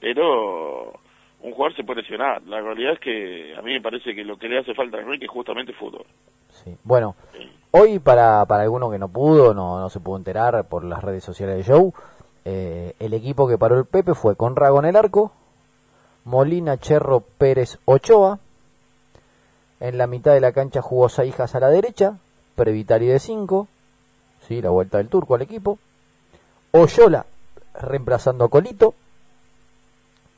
Pero 0.00 0.92
un 1.40 1.52
jugador 1.52 1.74
se 1.74 1.82
puede 1.84 2.02
lesionar. 2.02 2.42
La 2.42 2.60
realidad 2.60 2.92
es 2.92 3.00
que 3.00 3.54
a 3.56 3.62
mí 3.62 3.72
me 3.72 3.80
parece 3.80 4.14
que 4.14 4.22
lo 4.24 4.36
que 4.36 4.48
le 4.48 4.58
hace 4.58 4.74
falta 4.74 4.98
a 4.98 5.00
Enrique 5.00 5.24
es 5.24 5.30
justamente 5.30 5.72
fútbol. 5.72 6.04
Sí. 6.50 6.76
Bueno, 6.84 7.16
hoy 7.70 7.98
para, 8.00 8.44
para 8.44 8.64
alguno 8.64 8.90
que 8.90 8.98
no 8.98 9.08
pudo, 9.08 9.54
no, 9.54 9.80
no 9.80 9.88
se 9.88 10.00
pudo 10.00 10.18
enterar 10.18 10.68
por 10.68 10.84
las 10.84 11.02
redes 11.02 11.24
sociales 11.24 11.56
de 11.56 11.62
Show, 11.62 11.94
eh, 12.44 12.92
el 12.98 13.14
equipo 13.14 13.48
que 13.48 13.56
paró 13.56 13.78
el 13.78 13.86
Pepe 13.86 14.14
fue 14.14 14.36
con 14.36 14.56
Rago 14.56 14.78
en 14.80 14.86
el 14.86 14.96
arco, 14.96 15.32
Molina, 16.24 16.78
Cherro, 16.78 17.20
Pérez, 17.20 17.78
Ochoa. 17.84 18.38
En 19.80 19.98
la 19.98 20.06
mitad 20.06 20.32
de 20.32 20.40
la 20.40 20.52
cancha 20.52 20.80
jugó 20.80 21.08
Saijas 21.08 21.54
a 21.54 21.60
la 21.60 21.68
derecha, 21.68 22.18
Previtari 22.54 23.06
de 23.06 23.18
5, 23.18 23.66
¿sí? 24.46 24.62
la 24.62 24.70
vuelta 24.70 24.98
del 24.98 25.08
turco 25.08 25.34
al 25.34 25.42
equipo. 25.42 25.78
Oyola 26.70 27.26
reemplazando 27.74 28.44
a 28.44 28.48
Colito, 28.48 28.94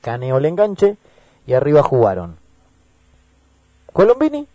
Caneo 0.01 0.37
el 0.37 0.45
enganche 0.45 0.97
y 1.47 1.53
arriba 1.53 1.81
jugaron 1.83 2.37
Colombini 3.93 4.47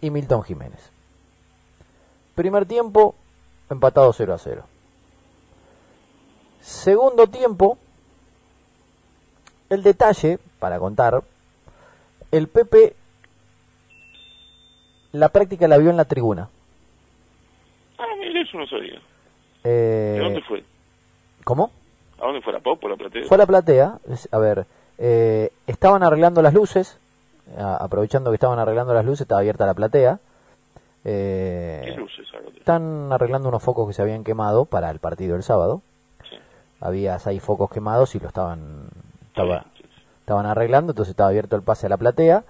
y 0.00 0.10
Milton 0.10 0.42
Jiménez. 0.42 0.80
Primer 2.34 2.66
tiempo 2.66 3.14
empatado 3.68 4.12
0 4.12 4.34
a 4.34 4.38
0. 4.38 4.64
Segundo 6.62 7.26
tiempo, 7.26 7.76
el 9.72 9.82
detalle 9.82 10.38
para 10.58 10.78
contar, 10.78 11.22
el 12.30 12.48
Pepe 12.48 12.94
la 15.12 15.28
práctica 15.28 15.68
la 15.68 15.78
vio 15.78 15.90
en 15.90 15.96
la 15.96 16.04
tribuna. 16.06 16.48
Ah, 17.98 18.04
mira, 18.18 18.40
eso 18.42 18.56
no 18.58 18.66
sabía. 18.66 19.00
Eh, 19.64 20.14
¿De 20.18 20.20
dónde 20.20 20.42
fue? 20.42 20.64
¿Cómo? 21.44 21.70
¿A 22.20 22.26
dónde 22.26 22.40
fue 22.40 22.52
la 22.52 22.60
Pop 22.60 22.82
o 22.84 22.88
la 22.88 22.96
Platea? 22.96 23.24
Fue 23.26 23.34
a 23.34 23.38
la 23.38 23.46
platea, 23.46 23.98
a 24.30 24.38
ver, 24.38 24.66
eh, 24.98 25.50
estaban 25.66 26.02
arreglando 26.02 26.40
las 26.42 26.54
luces, 26.54 26.98
a- 27.58 27.76
aprovechando 27.76 28.30
que 28.30 28.36
estaban 28.36 28.58
arreglando 28.58 28.94
las 28.94 29.04
luces, 29.04 29.22
estaba 29.22 29.40
abierta 29.40 29.66
la 29.66 29.74
platea. 29.74 30.18
eh, 31.04 31.82
¿Qué 31.84 31.96
luces, 31.96 32.26
están 32.56 33.12
arreglando 33.12 33.48
unos 33.48 33.60
focos 33.62 33.88
que 33.88 33.92
se 33.94 34.02
habían 34.02 34.22
quemado 34.22 34.64
para 34.66 34.88
el 34.90 35.00
partido 35.00 35.32
del 35.34 35.42
sábado. 35.42 35.82
Sí. 36.30 36.36
Había 36.80 37.18
seis 37.18 37.42
focos 37.42 37.70
quemados 37.70 38.14
y 38.14 38.20
lo 38.20 38.28
estaban, 38.28 38.86
estaba, 39.32 39.64
estaban 40.20 40.46
arreglando, 40.46 40.92
entonces 40.92 41.10
estaba 41.10 41.30
abierto 41.30 41.56
el 41.56 41.62
pase 41.62 41.86
a 41.86 41.88
la 41.88 41.96
platea. 41.96 42.44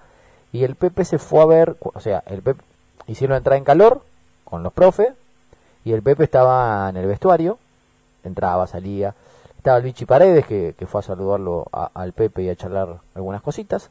Y 0.51 0.63
el 0.63 0.75
Pepe 0.75 1.05
se 1.05 1.17
fue 1.17 1.41
a 1.41 1.45
ver, 1.45 1.77
o 1.79 1.99
sea, 1.99 2.23
el 2.27 2.41
Pepe 2.41 2.61
hicieron 3.07 3.37
entrar 3.37 3.57
en 3.57 3.63
calor 3.63 4.01
con 4.43 4.63
los 4.63 4.73
profes. 4.73 5.13
Y 5.85 5.93
el 5.93 6.01
Pepe 6.01 6.23
estaba 6.23 6.89
en 6.89 6.97
el 6.97 7.07
vestuario, 7.07 7.57
entraba, 8.23 8.67
salía. 8.67 9.15
Estaba 9.57 9.77
el 9.77 9.83
Vichy 9.83 10.05
Paredes, 10.05 10.45
que, 10.45 10.75
que 10.77 10.85
fue 10.85 10.99
a 10.99 11.03
saludarlo 11.03 11.67
al 11.71 12.13
Pepe 12.13 12.43
y 12.43 12.49
a 12.49 12.55
charlar 12.55 12.99
algunas 13.15 13.41
cositas. 13.41 13.89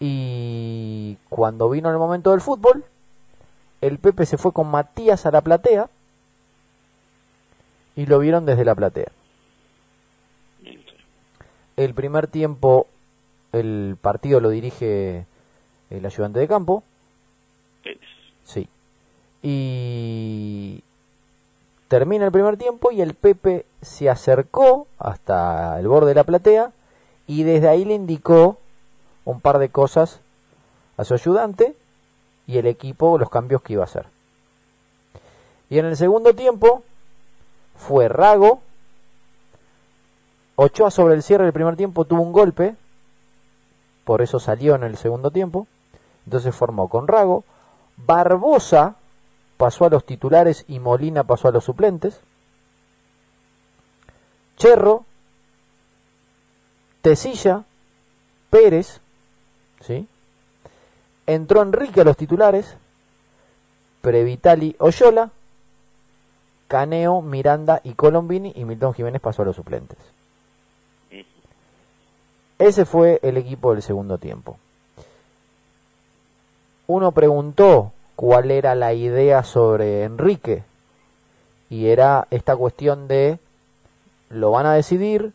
Y 0.00 1.16
cuando 1.28 1.70
vino 1.70 1.90
el 1.90 1.98
momento 1.98 2.32
del 2.32 2.40
fútbol, 2.40 2.84
el 3.80 3.98
Pepe 3.98 4.26
se 4.26 4.38
fue 4.38 4.52
con 4.52 4.68
Matías 4.68 5.24
a 5.26 5.30
la 5.30 5.40
platea 5.40 5.88
y 7.96 8.06
lo 8.06 8.18
vieron 8.18 8.44
desde 8.44 8.64
la 8.64 8.74
platea. 8.74 9.08
El 11.78 11.94
primer 11.94 12.26
tiempo, 12.26 12.88
el 13.52 13.96
partido 14.00 14.40
lo 14.40 14.50
dirige 14.50 15.26
el 15.90 16.04
ayudante 16.04 16.40
de 16.40 16.48
campo, 16.48 16.82
Pérez. 17.84 18.00
sí. 18.44 18.68
Y 19.42 20.82
termina 21.86 22.24
el 22.26 22.32
primer 22.32 22.56
tiempo 22.56 22.90
y 22.90 23.00
el 23.00 23.14
Pepe 23.14 23.64
se 23.80 24.10
acercó 24.10 24.88
hasta 24.98 25.78
el 25.78 25.86
borde 25.86 26.08
de 26.08 26.14
la 26.16 26.24
platea 26.24 26.72
y 27.28 27.44
desde 27.44 27.68
ahí 27.68 27.84
le 27.84 27.94
indicó 27.94 28.58
un 29.24 29.40
par 29.40 29.58
de 29.58 29.68
cosas 29.68 30.18
a 30.96 31.04
su 31.04 31.14
ayudante 31.14 31.76
y 32.48 32.58
el 32.58 32.66
equipo 32.66 33.18
los 33.18 33.30
cambios 33.30 33.62
que 33.62 33.74
iba 33.74 33.82
a 33.82 33.86
hacer. 33.86 34.06
Y 35.70 35.78
en 35.78 35.86
el 35.86 35.96
segundo 35.96 36.34
tiempo 36.34 36.82
fue 37.76 38.08
Rago. 38.08 38.62
Ochoa 40.60 40.90
sobre 40.90 41.14
el 41.14 41.22
cierre 41.22 41.44
del 41.44 41.52
primer 41.52 41.76
tiempo 41.76 42.04
tuvo 42.04 42.20
un 42.20 42.32
golpe, 42.32 42.74
por 44.02 44.22
eso 44.22 44.40
salió 44.40 44.74
en 44.74 44.82
el 44.82 44.96
segundo 44.96 45.30
tiempo. 45.30 45.68
Entonces 46.26 46.52
formó 46.52 46.88
con 46.88 47.06
Rago. 47.06 47.44
Barbosa 47.96 48.96
pasó 49.56 49.84
a 49.84 49.88
los 49.88 50.04
titulares 50.04 50.64
y 50.66 50.80
Molina 50.80 51.22
pasó 51.22 51.46
a 51.46 51.52
los 51.52 51.62
suplentes. 51.62 52.18
Cherro, 54.56 55.04
Tesilla, 57.02 57.62
Pérez, 58.50 59.00
¿sí? 59.80 60.08
Entró 61.28 61.62
Enrique 61.62 62.00
a 62.00 62.04
los 62.04 62.16
titulares, 62.16 62.74
Previtali 64.00 64.74
Oyola, 64.80 65.30
Caneo, 66.66 67.22
Miranda 67.22 67.80
y 67.84 67.92
Colombini 67.92 68.54
y 68.56 68.64
Milton 68.64 68.94
Jiménez 68.94 69.22
pasó 69.22 69.42
a 69.42 69.44
los 69.44 69.54
suplentes. 69.54 70.17
Ese 72.58 72.84
fue 72.84 73.20
el 73.22 73.36
equipo 73.36 73.72
del 73.72 73.82
segundo 73.82 74.18
tiempo. 74.18 74.58
Uno 76.86 77.12
preguntó 77.12 77.92
cuál 78.16 78.50
era 78.50 78.74
la 78.74 78.94
idea 78.94 79.44
sobre 79.44 80.04
Enrique 80.04 80.64
y 81.70 81.88
era 81.88 82.26
esta 82.30 82.56
cuestión 82.56 83.06
de 83.08 83.38
lo 84.30 84.50
van 84.50 84.66
a 84.66 84.74
decidir, 84.74 85.32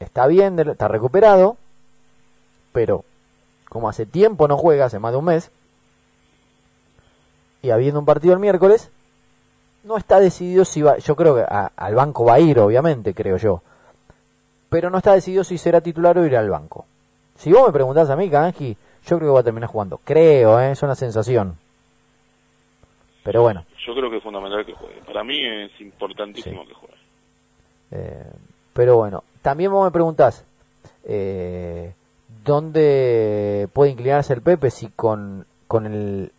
está 0.00 0.26
bien, 0.26 0.58
está 0.58 0.88
recuperado, 0.88 1.56
pero 2.72 3.04
como 3.68 3.88
hace 3.88 4.06
tiempo 4.06 4.48
no 4.48 4.56
juega, 4.56 4.86
hace 4.86 4.98
más 4.98 5.12
de 5.12 5.18
un 5.18 5.26
mes, 5.26 5.50
y 7.62 7.70
habiendo 7.70 8.00
un 8.00 8.06
partido 8.06 8.34
el 8.34 8.40
miércoles, 8.40 8.90
no 9.84 9.96
está 9.96 10.20
decidido 10.20 10.64
si 10.64 10.82
va, 10.82 10.98
yo 10.98 11.16
creo 11.16 11.34
que 11.34 11.42
al 11.42 11.94
banco 11.94 12.24
va 12.24 12.34
a 12.34 12.40
ir, 12.40 12.58
obviamente, 12.58 13.14
creo 13.14 13.36
yo, 13.36 13.62
pero 14.68 14.90
no 14.90 14.98
está 14.98 15.12
decidido 15.14 15.44
si 15.44 15.58
será 15.58 15.80
titular 15.80 16.18
o 16.18 16.26
irá 16.26 16.40
al 16.40 16.50
banco. 16.50 16.86
Si 17.36 17.52
vos 17.52 17.66
me 17.66 17.72
preguntás 17.72 18.10
a 18.10 18.16
mí, 18.16 18.28
Kanji, 18.28 18.76
yo 19.06 19.16
creo 19.16 19.30
que 19.30 19.34
va 19.34 19.40
a 19.40 19.44
terminar 19.44 19.68
jugando. 19.70 20.00
Creo, 20.04 20.60
¿eh? 20.60 20.72
es 20.72 20.82
una 20.82 20.94
sensación. 20.94 21.56
Pero 23.24 23.42
bueno, 23.42 23.64
Yo 23.86 23.94
creo 23.94 24.10
que 24.10 24.16
es 24.18 24.22
fundamental 24.22 24.64
que 24.64 24.72
juegue. 24.74 25.00
Para 25.06 25.22
mí 25.22 25.36
es 25.44 25.80
importantísimo 25.80 26.66
que 26.66 26.74
juegue. 26.74 26.94
eh, 27.92 28.30
pero 28.72 28.96
bueno. 28.96 29.22
También 29.42 29.70
vos 29.70 29.84
me 29.84 29.90
preguntás, 29.92 30.44
eh, 31.04 31.92
¿dónde 32.44 33.68
puede 33.72 33.92
inclinarse 33.92 34.32
el 34.34 34.42
Pepe 34.42 34.70
si 34.70 34.88
con, 34.88 35.46
con 35.66 35.86
el, 35.86 36.32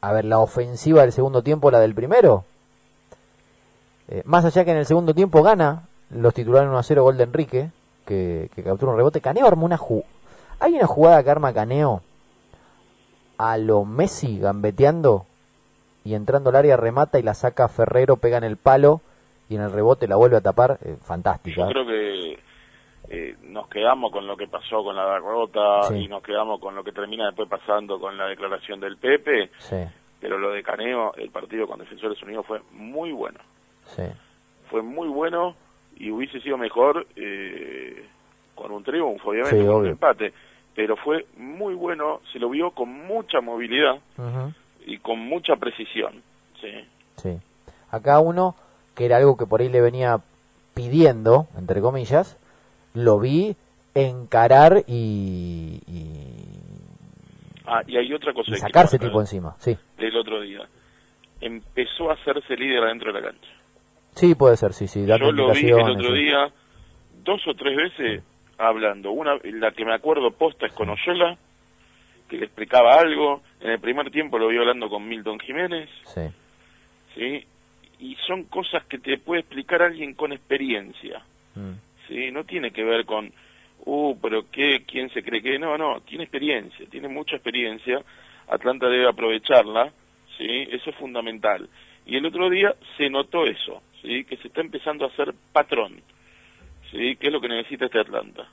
a 0.00 0.12
ver, 0.12 0.24
la 0.26 0.38
ofensiva 0.38 1.02
del 1.02 1.12
segundo 1.12 1.42
tiempo, 1.42 1.70
la 1.70 1.80
del 1.80 1.94
primero? 1.94 2.44
Eh, 4.08 4.22
más 4.26 4.44
allá 4.44 4.64
que 4.64 4.70
en 4.72 4.76
el 4.76 4.86
segundo 4.86 5.14
tiempo 5.14 5.42
gana 5.42 5.84
los 6.14 6.34
titulares 6.34 6.68
1 6.68 6.78
a 6.78 6.82
0 6.82 7.02
gol 7.02 7.16
de 7.16 7.24
Enrique, 7.24 7.70
que, 8.06 8.50
que 8.54 8.62
captura 8.62 8.92
un 8.92 8.98
rebote. 8.98 9.20
Caneo 9.20 9.46
armó 9.46 9.64
una 9.66 9.76
jugada. 9.78 10.08
Hay 10.60 10.74
una 10.74 10.86
jugada 10.86 11.22
que 11.24 11.30
arma 11.30 11.52
Caneo 11.52 12.02
a 13.38 13.56
lo 13.58 13.84
Messi 13.84 14.38
gambeteando 14.38 15.26
y 16.04 16.14
entrando 16.14 16.50
al 16.50 16.56
área 16.56 16.76
remata 16.76 17.18
y 17.18 17.22
la 17.22 17.34
saca 17.34 17.68
Ferrero, 17.68 18.16
pega 18.16 18.38
en 18.38 18.44
el 18.44 18.56
palo 18.56 19.00
y 19.48 19.56
en 19.56 19.62
el 19.62 19.72
rebote 19.72 20.06
la 20.08 20.16
vuelve 20.16 20.36
a 20.36 20.40
tapar. 20.40 20.78
eh, 20.82 20.96
fantástica. 21.02 21.62
Yo 21.62 21.68
creo 21.68 21.86
que 21.86 22.38
eh, 23.08 23.36
nos 23.42 23.68
quedamos 23.68 24.10
con 24.12 24.26
lo 24.26 24.36
que 24.36 24.46
pasó 24.48 24.82
con 24.84 24.94
la 24.96 25.04
derrota 25.14 25.88
Sí. 25.88 25.94
y 26.04 26.08
nos 26.08 26.22
quedamos 26.22 26.60
con 26.60 26.74
lo 26.74 26.82
que 26.84 26.92
termina 26.92 27.26
después 27.26 27.48
pasando 27.48 27.98
con 28.00 28.16
la 28.16 28.26
declaración 28.26 28.80
del 28.80 28.96
Pepe, 28.96 29.50
Sí, 29.58 29.76
pero 30.20 30.38
lo 30.38 30.50
de 30.52 30.62
Caneo, 30.62 31.12
el 31.16 31.30
partido 31.30 31.66
con 31.66 31.78
Defensores 31.80 32.22
Unidos 32.22 32.46
fue 32.46 32.60
muy 32.72 33.12
bueno. 33.12 33.38
sí, 33.86 34.02
Fue 34.70 34.82
muy 34.82 35.08
bueno 35.08 35.54
y 36.02 36.10
hubiese 36.10 36.40
sido 36.40 36.58
mejor 36.58 37.06
eh, 37.14 38.04
con 38.56 38.72
un 38.72 38.82
triunfo, 38.82 39.30
obviamente, 39.30 39.60
Sí, 39.60 39.66
con 39.66 39.76
un 39.76 39.86
empate. 39.86 40.32
Pero 40.74 40.96
fue 40.96 41.26
muy 41.36 41.74
bueno, 41.74 42.20
se 42.32 42.40
lo 42.40 42.50
vio 42.50 42.72
con 42.72 42.88
mucha 43.06 43.40
movilidad 43.40 44.00
y 44.84 44.98
con 44.98 45.20
mucha 45.20 45.54
precisión. 45.54 46.20
Sí. 46.60 46.72
sí. 47.16 47.38
Acá 47.92 48.18
uno, 48.18 48.56
que 48.96 49.04
era 49.04 49.18
algo 49.18 49.36
que 49.36 49.46
por 49.46 49.60
ahí 49.60 49.68
le 49.68 49.80
venía 49.80 50.18
pidiendo, 50.74 51.46
entre 51.56 51.80
comillas, 51.80 52.36
lo 52.94 53.20
vi 53.20 53.54
encarar 53.94 54.82
y, 54.88 55.82
y, 55.86 56.52
Ah, 57.64 57.82
y 57.86 57.96
hay 57.96 58.12
otra 58.12 58.32
cosa 58.32 58.50
y 58.50 58.54
que 58.54 58.58
sacarse 58.60 58.98
quiero 58.98 59.12
tipo 59.12 59.20
encima. 59.20 59.54
Sí, 59.60 59.78
del 59.98 60.16
otro 60.16 60.40
día. 60.40 60.66
Empezó 61.40 62.10
a 62.10 62.14
hacerse 62.14 62.56
líder 62.56 62.82
adentro 62.82 63.12
de 63.12 63.20
la 63.20 63.28
cancha. 63.28 63.50
Sí 64.14 64.34
puede 64.34 64.56
ser, 64.56 64.72
sí, 64.72 64.86
sí. 64.86 65.06
Yo 65.06 65.18
lo 65.18 65.52
vi 65.52 65.68
el 65.68 65.80
otro 65.80 66.12
día 66.12 66.50
dos 67.22 67.46
o 67.46 67.54
tres 67.54 67.76
veces 67.76 68.22
hablando. 68.58 69.10
Una, 69.10 69.38
la 69.44 69.72
que 69.72 69.84
me 69.84 69.94
acuerdo 69.94 70.30
posta 70.30 70.66
es 70.66 70.72
con 70.72 70.90
Oyola, 70.90 71.36
que 72.28 72.36
le 72.36 72.46
explicaba 72.46 72.94
algo. 72.94 73.42
En 73.60 73.70
el 73.70 73.80
primer 73.80 74.10
tiempo 74.10 74.38
lo 74.38 74.48
vi 74.48 74.58
hablando 74.58 74.88
con 74.88 75.06
Milton 75.06 75.38
Jiménez, 75.40 75.88
Sí, 76.06 76.22
¿sí? 77.14 77.46
Y 77.98 78.16
son 78.26 78.44
cosas 78.44 78.84
que 78.86 78.98
te 78.98 79.18
puede 79.18 79.40
explicar 79.42 79.82
alguien 79.82 80.14
con 80.14 80.32
experiencia, 80.32 81.22
mm, 81.54 81.72
¿sí? 82.08 82.30
No 82.32 82.44
tiene 82.44 82.72
que 82.72 82.82
ver 82.82 83.04
con 83.04 83.32
uh, 83.84 84.16
pero 84.20 84.42
qué, 84.50 84.84
¿quién 84.86 85.10
se 85.10 85.22
cree 85.22 85.42
que? 85.42 85.58
No, 85.58 85.76
no, 85.76 86.00
tiene 86.00 86.24
experiencia, 86.24 86.86
tiene 86.90 87.08
mucha 87.08 87.36
experiencia, 87.36 88.00
Atlanta 88.48 88.88
debe 88.88 89.08
aprovecharla, 89.08 89.92
¿sí? 90.36 90.68
Eso 90.70 90.90
es 90.90 90.96
fundamental. 90.96 91.68
Y 92.04 92.16
el 92.16 92.26
otro 92.26 92.50
día 92.50 92.74
se 92.96 93.08
notó 93.08 93.44
eso, 93.44 93.82
¿sí? 94.02 94.24
Que 94.24 94.36
se 94.36 94.48
está 94.48 94.60
empezando 94.60 95.04
a 95.04 95.08
hacer 95.08 95.34
patrón, 95.52 96.02
¿sí? 96.90 97.16
¿Qué 97.16 97.28
es 97.28 97.32
lo 97.32 97.40
que 97.40 97.48
necesita 97.48 97.86
este 97.86 98.00
Atlanta? 98.00 98.46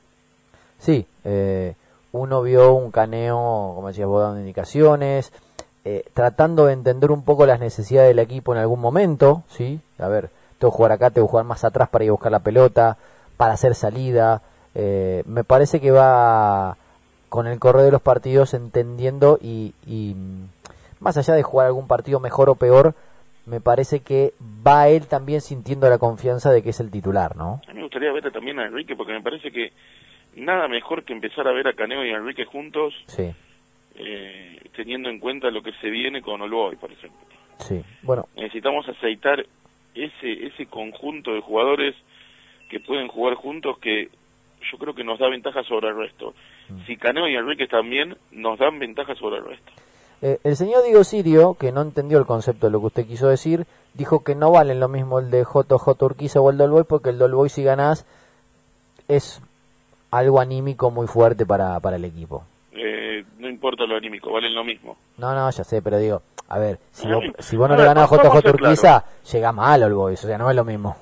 Sí, 0.78 1.06
eh, 1.26 1.76
uno 2.12 2.42
vio 2.42 2.74
un 2.74 2.92
caneo, 2.92 3.74
como 3.76 3.90
decías 3.90 4.08
vos, 4.08 4.24
dando 4.24 4.40
indicaciones, 4.40 5.34
eh, 5.84 6.06
tratando 6.14 6.66
de 6.66 6.74
entender 6.74 7.12
un 7.12 7.24
poco 7.24 7.46
las 7.46 7.60
necesidades 7.60 8.10
del 8.10 8.20
equipo 8.20 8.54
en 8.54 8.60
algún 8.60 8.80
momento, 8.80 9.44
¿sí? 9.50 9.80
A 9.98 10.08
ver, 10.08 10.30
tengo 10.58 10.72
que 10.72 10.78
jugar 10.78 10.92
acá, 10.94 11.10
tengo 11.10 11.28
que 11.28 11.32
jugar 11.32 11.46
más 11.46 11.64
atrás 11.64 11.90
para 11.90 12.04
ir 12.06 12.10
a 12.10 12.14
buscar 12.14 12.32
la 12.32 12.40
pelota, 12.40 12.98
para 13.38 13.54
hacer 13.54 13.76
salida. 13.76 14.42
Eh, 14.76 15.24
me 15.26 15.44
parece 15.44 15.80
que 15.80 15.92
va 15.92 16.78
con 17.30 17.48
el 17.48 17.60
correo 17.60 17.84
de 17.84 17.92
los 17.92 18.02
partidos 18.02 18.54
entendiendo 18.54 19.38
y, 19.42 19.74
y 19.86 20.16
más 21.00 21.18
allá 21.18 21.34
de 21.34 21.44
jugar 21.44 21.68
algún 21.68 21.88
partido 21.88 22.20
mejor 22.20 22.50
o 22.50 22.56
peor, 22.56 22.94
me 23.50 23.60
parece 23.62 24.02
que 24.02 24.34
va 24.66 24.88
él 24.90 25.08
también 25.08 25.42
sintiendo 25.42 25.90
la 25.90 25.98
confianza 25.98 26.52
de 26.52 26.62
que 26.64 26.70
es 26.70 26.80
el 26.80 26.92
titular, 26.92 27.36
¿no? 27.36 27.62
A 27.68 27.72
mí 27.72 27.78
me 27.78 27.84
gustaría 27.84 28.12
ver 28.12 28.32
también 28.32 28.60
a 28.60 28.66
Enrique 28.68 28.96
porque 28.96 29.14
me 29.14 29.22
parece 29.22 29.52
que 29.52 29.72
nada 30.36 30.68
mejor 30.68 31.04
que 31.04 31.14
empezar 31.14 31.48
a 31.48 31.52
ver 31.52 31.68
a 31.68 31.74
Caneo 31.74 32.06
y 32.06 32.12
a 32.12 32.18
Enrique 32.18 32.46
juntos, 32.46 32.94
Sí, 33.08 33.34
eh, 33.96 34.60
teniendo 34.76 35.10
en 35.10 35.20
cuenta 35.20 35.50
lo 35.50 35.62
que 35.62 35.74
se 35.82 35.90
viene 35.90 36.22
con 36.22 36.42
Olboy, 36.42 36.76
por 36.78 36.92
ejemplo. 36.92 37.20
sí. 37.58 37.84
Bueno, 38.04 38.28
Necesitamos 38.36 38.88
aceitar 38.88 39.46
ese 39.96 40.46
ese 40.46 40.66
conjunto 40.68 41.34
de 41.34 41.42
jugadores 41.42 41.96
que 42.70 42.80
pueden 42.80 43.08
jugar 43.08 43.34
juntos 43.36 43.80
que 43.80 44.10
yo 44.72 44.78
creo 44.78 44.94
que 44.94 45.04
nos 45.04 45.18
da 45.20 45.28
ventaja 45.30 45.64
sobre 45.64 45.90
el 45.90 45.96
resto. 45.98 46.34
Si 46.86 46.96
Caneo 46.98 47.28
y 47.28 47.36
Enrique 47.36 47.64
están 47.64 47.90
bien, 47.90 48.16
nos 48.32 48.60
dan 48.60 48.78
ventaja 48.78 49.16
sobre 49.16 49.38
el 49.38 49.46
resto. 49.46 49.72
Eh, 50.22 50.40
el 50.44 50.56
señor 50.56 50.84
Diego 50.84 51.04
Sirio, 51.04 51.56
que 51.60 51.72
no 51.72 51.82
entendió 51.82 52.18
el 52.18 52.26
concepto 52.26 52.68
de 52.68 52.72
lo 52.72 52.80
que 52.80 52.86
usted 52.88 53.08
quiso 53.08 53.28
decir, 53.30 53.66
dijo 53.94 54.24
que 54.24 54.36
no 54.36 54.52
valen 54.52 54.80
lo 54.80 54.90
mismo 54.90 55.20
el 55.20 55.32
de 55.32 55.44
JJ 55.44 56.04
Urquiza 56.04 56.42
o 56.42 56.50
el 56.50 56.58
Dolboy, 56.58 56.84
porque 56.84 57.10
el 57.10 57.18
Dolboy 57.18 57.50
si 57.50 57.64
ganás 57.64 58.06
es 59.08 59.42
algo 60.12 60.40
anímico 60.40 60.92
muy 60.92 61.08
fuerte 61.08 61.46
para, 61.46 61.80
para 61.80 61.96
el 61.96 62.06
equipo. 62.06 62.44
Eh, 62.74 63.24
no 63.38 63.48
importa 63.48 63.86
lo 63.86 63.96
anímico, 63.96 64.32
valen 64.32 64.54
lo 64.54 64.64
mismo. 64.64 64.98
No, 65.18 65.34
no, 65.34 65.50
ya 65.50 65.64
sé, 65.64 65.82
pero 65.82 65.98
digo, 65.98 66.22
a 66.50 66.60
ver, 66.60 66.80
si, 66.92 67.08
vos, 67.08 67.24
si 67.40 67.56
vos 67.56 67.70
no 67.70 67.76
a 67.76 67.78
le 67.78 67.86
ganás 67.86 68.12
a 68.12 68.16
JJ 68.16 68.50
Urquiza, 68.50 69.06
llega 69.32 69.52
mal 69.54 69.84
al 69.84 69.94
Boys, 69.94 70.24
o 70.24 70.28
sea, 70.28 70.38
no 70.38 70.50
es 70.50 70.56
lo 70.56 70.66
mismo. 70.66 70.98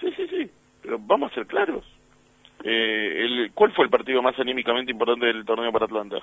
Sí, 0.00 0.10
sí, 0.16 0.26
sí, 0.28 0.50
pero 0.80 0.98
vamos 0.98 1.30
a 1.30 1.34
ser 1.34 1.46
claros. 1.46 1.84
Eh, 2.64 3.24
el, 3.24 3.50
¿Cuál 3.52 3.72
fue 3.72 3.84
el 3.84 3.90
partido 3.90 4.22
más 4.22 4.38
anímicamente 4.38 4.92
importante 4.92 5.26
del 5.26 5.44
torneo 5.44 5.72
para 5.72 5.84
Atlanta? 5.84 6.18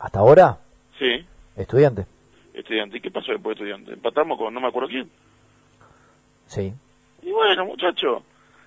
Hasta 0.00 0.18
ahora, 0.18 0.58
Sí, 0.98 1.24
estudiante. 1.56 2.06
estudiante. 2.54 2.98
¿Y 2.98 3.00
qué 3.00 3.10
pasó 3.10 3.32
después 3.32 3.56
de 3.58 3.64
estudiante? 3.64 3.92
Empatamos 3.94 4.38
con 4.38 4.52
no 4.52 4.60
me 4.60 4.68
acuerdo 4.68 4.88
quién. 4.88 5.10
Sí. 6.46 6.72
Y 7.22 7.30
bueno, 7.30 7.64
muchacho, 7.66 8.22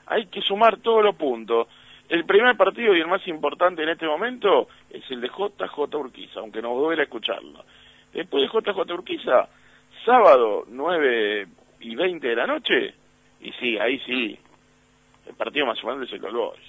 hay 0.08 0.26
que 0.28 0.41
sumar 0.41 0.78
todos 0.78 1.04
los 1.04 1.15
puntos. 1.15 1.67
El 2.08 2.26
primer 2.26 2.56
partido 2.56 2.95
y 2.95 3.00
el 3.02 3.08
más 3.08 3.28
importante 3.28 3.84
en 3.84 3.89
este 3.89 4.06
momento 4.08 4.67
es 4.89 5.04
el 5.10 5.21
de 5.21 5.28
JJ 5.28 5.95
Urquiza, 5.95 6.39
aunque 6.39 6.62
nos 6.62 6.78
duele 6.78 7.04
escucharlo. 7.04 7.63
Después 8.13 8.43
de 8.43 8.48
JJ 8.60 8.91
Urquiza, 8.93 9.48
sábado 10.06 10.65
9 10.67 11.48
y 11.82 11.95
20 11.95 12.28
de 12.28 12.36
la 12.36 12.45
noche, 12.48 12.93
y 13.41 13.52
sí, 13.54 13.78
ahí 13.78 14.00
sí, 14.06 14.38
el 15.28 15.34
partido 15.36 15.65
más 15.65 15.78
importante 15.80 16.06
es 16.06 16.13
el 16.13 16.21
de 16.21 16.32
Boys. 16.32 16.60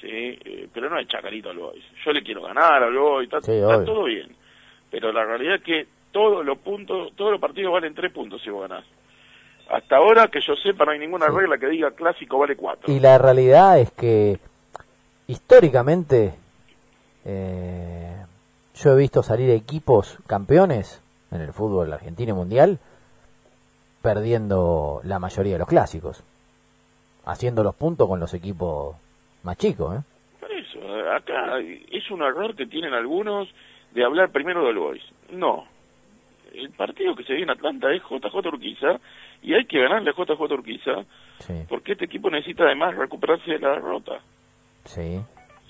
Sí, 0.00 0.08
eh, 0.10 0.68
pero 0.72 0.88
no 0.88 0.98
es 0.98 1.08
chacarito 1.08 1.50
al 1.50 1.58
Boys. 1.58 1.84
Yo 2.04 2.12
le 2.12 2.22
quiero 2.22 2.42
ganar 2.42 2.82
al 2.82 2.94
Boys, 2.96 3.24
está, 3.26 3.40
Sí, 3.40 3.52
está 3.52 3.76
obvio. 3.76 3.84
todo 3.84 4.04
bien. 4.04 4.28
Pero 4.90 5.12
la 5.12 5.24
realidad 5.24 5.56
es 5.56 5.62
que 5.62 5.86
todos 6.12 6.44
los 6.44 6.58
puntos, 6.58 7.12
todos 7.14 7.32
los 7.32 7.40
partidos 7.40 7.72
valen 7.72 7.94
tres 7.94 8.12
puntos 8.12 8.42
si 8.42 8.50
vos 8.50 8.68
ganás. 8.68 8.84
Hasta 9.70 9.96
ahora, 9.96 10.28
que 10.28 10.40
yo 10.40 10.56
sepa, 10.56 10.84
no 10.84 10.90
hay 10.90 10.98
ninguna 10.98 11.28
regla 11.28 11.56
que 11.56 11.68
diga 11.68 11.92
clásico 11.92 12.38
vale 12.38 12.56
cuatro. 12.56 12.92
Y 12.92 12.98
la 12.98 13.18
realidad 13.18 13.78
es 13.78 13.92
que 13.92 14.38
históricamente 15.28 16.34
eh, 17.24 18.16
yo 18.74 18.92
he 18.92 18.96
visto 18.96 19.22
salir 19.22 19.50
equipos 19.50 20.18
campeones 20.26 21.00
en 21.30 21.40
el 21.40 21.52
fútbol 21.52 21.92
argentino 21.92 22.30
y 22.30 22.34
mundial 22.34 22.78
perdiendo 24.02 25.00
la 25.04 25.18
mayoría 25.20 25.52
de 25.52 25.58
los 25.60 25.68
clásicos, 25.68 26.24
haciendo 27.24 27.62
los 27.62 27.74
puntos 27.76 28.08
con 28.08 28.18
los 28.18 28.34
equipos 28.34 28.96
más 29.44 29.56
chicos. 29.56 29.98
¿eh? 29.98 30.02
Por 30.40 30.50
eso, 30.50 30.80
acá 31.14 31.58
es 31.60 32.10
un 32.10 32.22
error 32.22 32.56
que 32.56 32.66
tienen 32.66 32.94
algunos 32.94 33.48
de 33.94 34.04
hablar 34.04 34.30
primero 34.30 34.64
del 34.66 34.78
Boys. 34.78 35.02
No. 35.30 35.64
El 36.52 36.70
partido 36.70 37.14
que 37.14 37.22
se 37.24 37.34
viene 37.34 37.52
en 37.52 37.58
Atlanta 37.58 37.92
es 37.92 38.02
JJ 38.02 38.34
Urquiza 38.48 38.98
y 39.42 39.54
hay 39.54 39.64
que 39.66 39.78
ganarle 39.80 40.10
a 40.10 40.14
JJ 40.14 40.40
Urquiza 40.52 41.04
Sí, 41.38 41.54
porque 41.68 41.92
este 41.92 42.04
equipo 42.06 42.28
necesita 42.30 42.64
además 42.64 42.96
recuperarse 42.96 43.52
de 43.52 43.58
la 43.60 43.70
derrota. 43.70 44.20
sí. 44.84 45.20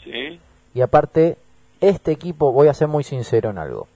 ¿Sí? 0.05 0.41
Y 0.75 0.81
aparte, 0.81 1.37
este 1.83 2.11
equipo, 2.13 2.53
voy 2.53 2.69
a 2.69 2.75
ser 2.75 2.89
muy 2.89 3.05
sincero 3.05 3.51
en 3.51 3.59
algo. 3.59 3.87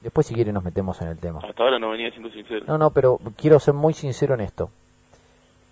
Después 0.00 0.26
si 0.26 0.34
quieren 0.34 0.54
nos 0.54 0.64
metemos 0.64 1.00
en 1.02 1.08
el 1.08 1.18
tema. 1.18 1.40
Hasta 1.42 1.62
ahora 1.62 1.78
no 1.78 1.90
venía 1.90 2.10
siendo 2.10 2.30
sincero. 2.30 2.64
No, 2.66 2.78
no, 2.78 2.90
pero 2.92 3.18
quiero 3.36 3.58
ser 3.58 3.74
muy 3.74 3.92
sincero 3.92 4.34
en 4.34 4.40
esto. 4.40 4.70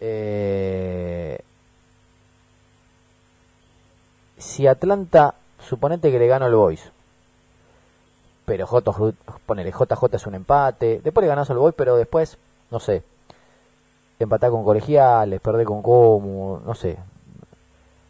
Eh, 0.01 1.39
si 4.37 4.67
Atlanta, 4.67 5.35
suponete 5.61 6.11
que 6.11 6.19
le 6.19 6.27
gana 6.27 6.47
al 6.47 6.55
Boys, 6.55 6.91
pero 8.47 8.67
JJ, 8.67 9.15
ponele, 9.45 9.73
JJ 9.73 10.17
es 10.17 10.27
un 10.27 10.37
empate, 10.37 11.01
después 11.03 11.23
le 11.23 11.29
ganás 11.29 11.51
al 11.51 11.59
Boys, 11.59 11.75
pero 11.77 11.97
después, 11.97 12.39
no 12.71 12.81
sé, 12.81 13.03
empatá 14.19 14.51
con 14.51 14.65
colegiales, 14.65 15.41
perdé 15.41 15.65
con 15.65 15.83
Comu, 15.83 16.61
no 16.65 16.75
sé. 16.75 16.97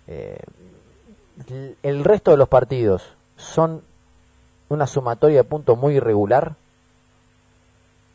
Eh, 0.06 0.38
el 1.82 2.04
resto 2.04 2.30
de 2.30 2.36
los 2.36 2.48
partidos 2.48 3.02
son 3.36 3.82
una 4.68 4.86
sumatoria 4.86 5.38
de 5.38 5.44
puntos 5.44 5.76
muy 5.78 5.94
irregular. 5.96 6.54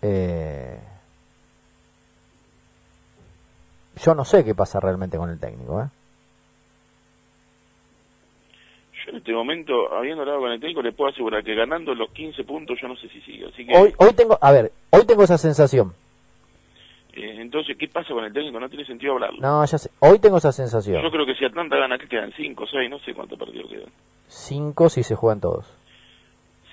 Eh, 0.02 0.80
yo 3.98 4.16
no 4.16 4.26
sé 4.26 4.44
qué 4.44 4.56
pasa 4.56 4.80
realmente 4.80 5.18
con 5.18 5.30
el 5.30 5.40
técnico. 5.40 5.82
¿eh? 5.82 5.88
Yo 8.94 9.11
en 9.11 9.11
este 9.22 9.34
momento, 9.34 9.94
habiendo 9.94 10.22
hablado 10.22 10.40
con 10.42 10.52
el 10.52 10.60
técnico, 10.60 10.82
le 10.82 10.92
puedo 10.92 11.10
asegurar 11.12 11.44
que 11.44 11.56
ganando 11.56 11.96
los 11.96 12.12
15 12.12 12.44
puntos 12.44 12.78
yo 12.82 12.88
no 12.88 12.96
sé 12.98 13.08
si 13.10 13.22
sigue. 13.22 13.48
Así 13.48 13.66
que, 13.66 13.76
Hoy, 13.78 13.94
hoy 13.98 14.14
tengo, 14.14 14.38
a 14.42 14.52
ver, 14.52 14.72
hoy 14.90 15.06
tengo 15.06 15.24
esa 15.24 15.38
sensación. 15.38 15.94
eh, 17.14 17.36
entonces, 17.40 17.78
¿qué 17.78 17.88
pasa 17.88 18.14
con 18.14 18.24
el 18.26 18.34
técnico? 18.34 18.60
No 18.60 18.70
tiene 18.70 18.86
sentido 18.86 19.14
hablarlo. 19.14 19.40
No, 19.42 19.64
ya 19.66 19.78
sé. 19.78 19.90
Hoy 20.00 20.20
tengo 20.20 20.38
esa 20.38 20.52
sensación. 20.52 21.02
Yo 21.02 21.12
creo 21.12 21.26
que 21.26 21.36
si 21.36 21.46
Atlanta 21.46 21.78
gana, 21.78 21.98
que 21.98 22.08
quedan 22.08 22.32
5, 22.36 22.66
6, 22.68 22.90
no 22.90 23.00
sé 23.00 23.14
cuántos 23.14 23.38
partidos 23.40 23.70
quedan. 23.70 23.90
Cinco 24.28 24.90
si 24.90 25.04
se 25.04 25.16
juegan 25.16 25.40
todos. 25.42 25.66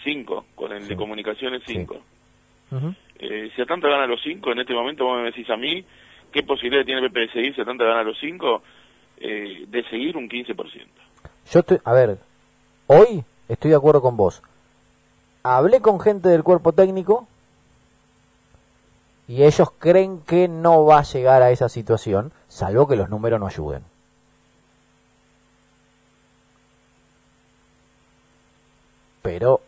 5, 0.05 0.45
con 0.55 0.73
el 0.73 0.83
Sí. 0.83 0.89
de 0.91 0.97
comunicaciones 0.97 1.63
Sí. 1.67 1.75
5. 1.75 1.97
Ujú. 2.71 2.95
Eh, 3.19 3.51
si 3.55 3.63
Atlanta 3.63 3.89
gana 3.89 4.07
los 4.07 4.21
5, 4.23 4.53
en 4.53 4.61
este 4.61 4.75
momento 4.75 5.05
vos 5.05 5.19
me 5.19 5.25
decís 5.27 5.49
a 5.51 5.57
mí, 5.57 5.85
¿qué 6.33 6.43
posibilidad 6.45 6.85
tiene 6.85 7.03
Pepe 7.03 7.21
de 7.21 7.33
seguir 7.33 7.55
si 7.55 7.61
Atlanta 7.61 7.85
gana 7.85 8.03
los 8.05 8.19
5? 8.21 8.63
Eh, 9.21 9.65
de 9.67 9.83
seguir 9.91 10.17
un 10.17 10.29
15%. 10.29 10.87
Yo 11.51 11.61
estoy, 11.61 11.79
a 11.85 11.93
ver, 11.93 12.19
hoy 12.89 13.25
estoy 13.49 13.71
de 13.71 13.77
acuerdo 13.77 14.03
con 14.03 14.17
vos. 14.17 14.43
Hablé 15.45 15.81
con 15.81 16.01
gente 16.01 16.29
del 16.29 16.43
cuerpo 16.43 16.73
técnico 16.73 17.29
y 19.29 19.45
ellos 19.45 19.69
creen 19.79 20.21
que 20.23 20.49
no 20.49 20.85
va 20.85 20.99
a 20.99 21.03
llegar 21.05 21.43
a 21.43 21.51
esa 21.53 21.69
situación, 21.69 22.33
salvo 22.49 22.89
que 22.89 22.97
los 22.97 23.09
números 23.09 23.39
no 23.39 23.47
ayuden. 23.47 23.85
Pero 29.23 29.61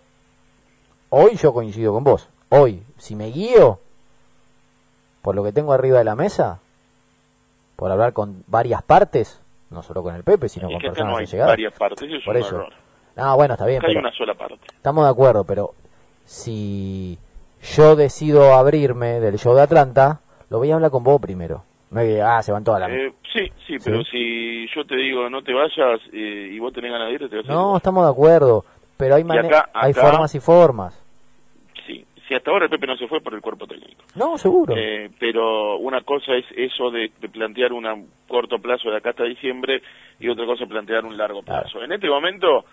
hoy 1.10 1.36
yo 1.36 1.52
coincido 1.52 1.92
con 1.92 2.04
vos. 2.04 2.28
Hoy, 2.48 2.82
si 2.98 3.14
me 3.14 3.26
guío 3.26 3.78
por 5.22 5.34
lo 5.34 5.44
que 5.44 5.52
tengo 5.52 5.72
arriba 5.72 5.98
de 5.98 6.04
la 6.04 6.14
mesa, 6.16 6.60
por 7.76 7.90
hablar 7.90 8.12
con 8.12 8.42
varias 8.46 8.82
partes, 8.82 9.38
no 9.70 9.82
solo 9.82 10.02
con 10.02 10.14
el 10.14 10.24
Pepe, 10.24 10.48
sino 10.48 10.68
es 10.68 10.72
con 10.74 10.80
que 10.80 10.88
personas 10.88 11.12
no 11.12 11.18
hay 11.18 11.24
allegadas. 11.24 11.48
varias 11.52 11.74
partes, 11.74 12.10
es 12.10 12.24
Por 12.24 12.36
un 12.36 12.42
eso. 12.42 12.56
error. 12.56 12.72
No, 13.20 13.36
bueno, 13.36 13.54
está 13.54 13.66
bien, 13.66 13.82
hay 13.86 13.96
una 13.96 14.12
sola 14.12 14.34
parte. 14.34 14.56
estamos 14.74 15.04
de 15.04 15.10
acuerdo, 15.10 15.44
pero 15.44 15.70
si 16.24 17.18
yo 17.76 17.96
decido 17.96 18.54
abrirme 18.54 19.20
del 19.20 19.36
show 19.38 19.54
de 19.54 19.62
Atlanta, 19.62 20.20
lo 20.48 20.58
voy 20.58 20.70
a 20.70 20.74
hablar 20.76 20.90
con 20.90 21.04
vos 21.04 21.20
primero. 21.20 21.62
No 21.90 22.00
que, 22.02 22.22
ah, 22.22 22.40
se 22.42 22.52
van 22.52 22.62
todas 22.64 22.80
las... 22.80 22.90
Eh, 22.90 23.12
sí, 23.32 23.50
sí, 23.66 23.76
pero 23.84 24.04
si 24.04 24.66
yo 24.74 24.84
te 24.84 24.94
digo 24.96 25.28
no 25.28 25.42
te 25.42 25.52
vayas 25.52 26.00
eh, 26.12 26.50
y 26.52 26.58
vos 26.60 26.72
tenés 26.72 26.92
ganas 26.92 27.08
de 27.08 27.14
irte, 27.14 27.28
te 27.28 27.36
vas 27.36 27.44
a 27.44 27.48
ir 27.48 27.52
No, 27.52 27.76
estamos 27.76 28.04
de 28.04 28.10
acuerdo, 28.12 28.64
pero 28.96 29.16
hay, 29.16 29.22
Y 29.22 29.24
mane- 29.24 29.48
acá- 29.48 29.68
hay 29.74 29.92
formas 29.92 30.32
y 30.36 30.40
formas. 30.40 30.96
Sí, 31.86 32.06
si 32.28 32.34
hasta 32.34 32.50
ahora 32.52 32.66
el 32.66 32.70
Pepe 32.70 32.86
no 32.86 32.96
se 32.96 33.08
fue 33.08 33.20
por 33.20 33.34
el 33.34 33.40
cuerpo 33.40 33.66
técnico. 33.66 34.02
No, 34.14 34.38
seguro. 34.38 34.74
Eh, 34.76 35.10
pero 35.18 35.78
una 35.78 36.00
cosa 36.02 36.32
es 36.36 36.44
eso 36.56 36.92
de, 36.92 37.10
de 37.20 37.28
plantear 37.28 37.72
un 37.72 37.84
corto 38.28 38.58
plazo 38.60 38.88
de 38.88 38.98
acá 38.98 39.10
hasta 39.10 39.24
diciembre 39.24 39.82
y 40.20 40.28
otra 40.28 40.46
cosa 40.46 40.62
es 40.62 40.70
plantear 40.70 41.04
un 41.04 41.16
largo 41.16 41.42
plazo. 41.42 41.82
En 41.82 41.90
este 41.90 42.08
momento 42.08 42.64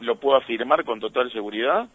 lo 0.00 0.16
puedo 0.16 0.36
afirmar 0.36 0.84
con 0.84 1.00
total 1.00 1.30
seguridad 1.32 1.88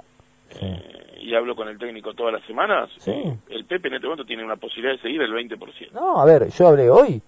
eh, 0.61 1.17
y 1.21 1.33
hablo 1.35 1.55
con 1.55 1.67
el 1.67 1.77
técnico 1.77 2.13
todas 2.13 2.33
las 2.33 2.43
semanas. 2.45 2.89
Sí. 2.99 3.11
El 3.49 3.65
Pepe 3.65 3.87
en 3.87 3.95
este 3.95 4.07
momento 4.07 4.25
tiene 4.25 4.43
una 4.43 4.55
posibilidad 4.57 4.93
de 4.95 5.01
seguir 5.01 5.21
el 5.21 5.31
20%. 5.31 5.91
No, 5.91 6.19
a 6.21 6.25
ver, 6.25 6.49
yo 6.49 6.67
hablé 6.67 6.89
hoy 6.89 7.21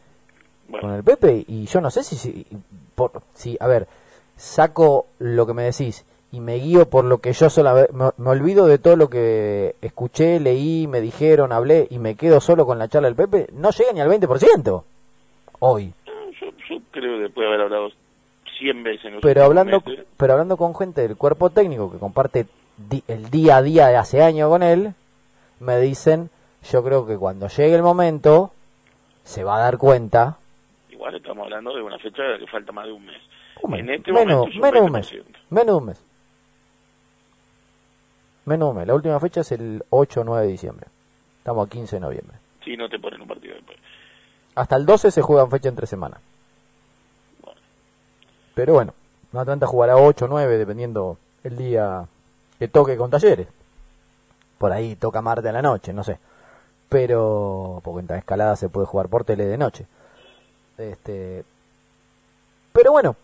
Bueno. 0.68 0.88
con 0.88 0.96
el 0.96 1.04
Pepe 1.04 1.44
y 1.48 1.66
yo 1.66 1.82
no 1.82 1.90
sé 1.90 2.04
si, 2.04 2.16
si, 2.16 2.46
por, 2.96 3.12
si, 3.34 3.58
a 3.60 3.68
ver, 3.68 3.88
saco 4.36 5.08
lo 5.20 5.46
que 5.48 5.54
me 5.54 5.64
decís 5.64 6.06
y 6.32 6.40
me 6.42 6.56
guío 6.56 6.90
por 6.90 7.06
lo 7.06 7.20
que 7.20 7.32
yo 7.34 7.50
sola, 7.50 7.88
me, 7.94 8.10
me 8.18 8.30
olvido 8.30 8.68
de 8.68 8.78
todo 8.78 8.98
lo 8.98 9.10
que 9.10 9.76
escuché, 9.82 10.40
leí, 10.40 10.86
me 10.88 11.00
dijeron, 11.02 11.52
hablé 11.54 11.88
y 11.90 12.00
me 12.00 12.16
quedo 12.16 12.42
solo 12.42 12.66
con 12.66 12.78
la 12.78 12.90
charla 12.90 13.08
del 13.08 13.16
Pepe, 13.16 13.48
no 13.54 13.72
llega 13.72 13.94
ni 13.94 14.02
al 14.02 14.10
20% 14.10 14.84
hoy. 15.60 15.94
Yo, 16.40 16.48
yo 16.70 16.82
creo 16.92 17.16
que 17.18 17.24
después 17.24 17.44
de 17.44 17.48
haber 17.48 17.62
hablado 17.62 17.90
100 18.58 18.84
veces 18.84 19.06
en 19.06 19.14
los 19.14 19.22
Pero 19.22 19.44
hablando, 19.44 19.82
meses, 19.86 20.06
pero 20.18 20.34
hablando 20.34 20.58
con 20.58 20.76
gente 20.76 21.02
del 21.02 21.16
cuerpo 21.18 21.50
técnico 21.50 21.92
que 21.92 21.98
comparte 21.98 22.46
di- 22.78 23.04
el 23.08 23.30
día 23.30 23.58
a 23.58 23.62
día 23.62 23.88
de 23.88 23.98
hace 23.98 24.22
años 24.22 24.50
con 24.50 24.64
él, 24.64 24.94
me 25.60 25.80
dicen, 25.80 26.30
yo 26.72 26.84
creo 26.84 27.06
que 27.08 27.18
cuando 27.18 27.48
llegue 27.48 27.76
el 27.76 27.84
momento 27.84 28.52
se 29.24 29.44
va 29.44 29.58
a 29.58 29.62
dar 29.62 29.78
cuenta 29.78 30.38
igual 30.92 31.16
estamos 31.16 31.44
hablando 31.46 31.76
de 31.76 31.82
una 31.82 32.00
fecha 32.00 32.24
que 32.40 32.48
falta 32.48 32.72
más 32.72 32.86
de 32.86 32.92
un 32.92 33.06
mes. 33.06 33.18
En 33.64 33.90
este 33.90 34.12
menos, 34.12 34.48
momento 34.48 34.60
menos 34.62 34.74
de 34.74 34.82
un 34.82 34.92
mes. 34.92 35.12
20%. 35.12 35.24
Menos 35.50 35.66
de 35.68 35.74
un 35.74 35.86
mes. 35.86 35.98
Menos 38.46 38.68
de 38.68 38.72
un 38.72 38.78
mes. 38.78 38.88
La 38.88 38.94
última 38.96 39.20
fecha 39.20 39.42
es 39.42 39.52
el 39.52 39.84
8 39.90 40.22
o 40.22 40.24
9 40.24 40.46
de 40.46 40.52
diciembre. 40.52 40.88
Estamos 41.40 41.68
a 41.68 41.70
15 41.70 41.96
de 41.98 42.00
noviembre. 42.00 42.38
Si 42.64 42.76
no 42.78 42.88
te 42.90 43.00
ponen 43.00 43.22
un 43.22 43.28
partido 43.28 43.56
después. 43.56 43.78
Hasta 44.56 44.76
el 44.76 44.86
12 44.86 45.12
se 45.12 45.22
juegan 45.22 45.50
fecha 45.50 45.70
entre 45.70 45.88
semana. 45.88 46.20
Pero 48.58 48.74
bueno, 48.74 48.96
no 49.34 49.40
Atlanta 49.40 49.68
jugará 49.68 49.98
8 49.98 50.26
o 50.26 50.28
9 50.30 50.58
dependiendo 50.58 51.20
el 51.44 51.56
día 51.56 52.08
que 52.58 52.68
toque 52.68 52.98
con 52.98 53.12
talleres. 53.12 53.48
Por 54.58 54.72
ahí 54.72 54.96
toca 54.96 55.22
martes 55.22 55.46
a 55.46 55.52
la 55.52 55.62
noche, 55.62 55.94
no 55.94 56.04
sé. 56.04 56.18
Pero, 56.90 57.82
porque 57.84 58.00
en 58.00 58.08
la 58.08 58.18
escalada 58.18 58.56
se 58.56 58.70
puede 58.70 58.88
jugar 58.88 59.10
por 59.10 59.26
tele 59.26 59.46
de 59.46 59.60
noche. 59.60 59.86
Este, 60.80 61.46
pero 62.74 62.94
bueno, 62.94 63.16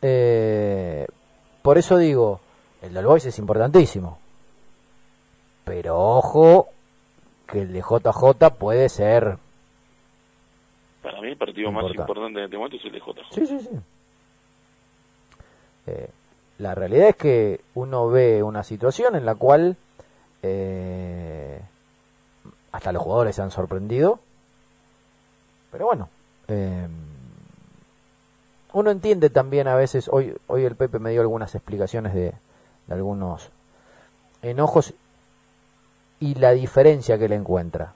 eh, 0.00 1.06
por 1.60 1.76
eso 1.76 1.98
digo, 1.98 2.40
el 2.80 2.94
del 2.94 3.06
es 3.14 3.38
importantísimo. 3.38 4.18
Pero 5.64 6.00
ojo, 6.00 6.68
que 7.46 7.60
el 7.60 7.74
de 7.74 7.82
JJ 7.82 8.56
puede 8.58 8.88
ser. 8.88 9.36
Para 11.02 11.20
mí 11.20 11.28
el 11.28 11.36
partido 11.36 11.72
más 11.72 11.84
Importante. 11.90 12.38
en 12.38 12.44
este 12.44 12.56
momento 12.56 12.76
es 12.76 12.84
el 12.84 12.92
de 12.92 12.98
JJ. 13.00 13.34
Sí, 13.34 13.46
sí, 13.46 13.58
sí. 13.58 13.70
Eh, 15.86 16.08
la 16.58 16.74
realidad 16.74 17.08
es 17.08 17.16
que 17.16 17.60
uno 17.74 18.08
ve 18.08 18.42
una 18.42 18.62
situación 18.62 19.16
en 19.16 19.24
la 19.24 19.34
cual 19.34 19.76
eh, 20.42 21.60
hasta 22.70 22.92
los 22.92 23.02
jugadores 23.02 23.34
se 23.34 23.42
han 23.42 23.50
sorprendido. 23.50 24.20
Pero 25.72 25.86
bueno, 25.86 26.08
eh, 26.48 26.86
uno 28.74 28.90
entiende 28.90 29.28
también 29.30 29.66
a 29.66 29.74
veces, 29.74 30.08
hoy, 30.08 30.34
hoy 30.46 30.64
el 30.64 30.76
Pepe 30.76 30.98
me 30.98 31.10
dio 31.10 31.20
algunas 31.20 31.54
explicaciones 31.54 32.14
de, 32.14 32.32
de 32.86 32.94
algunos 32.94 33.48
enojos 34.42 34.94
y 36.20 36.34
la 36.36 36.52
diferencia 36.52 37.18
que 37.18 37.28
le 37.28 37.34
encuentra. 37.34 37.92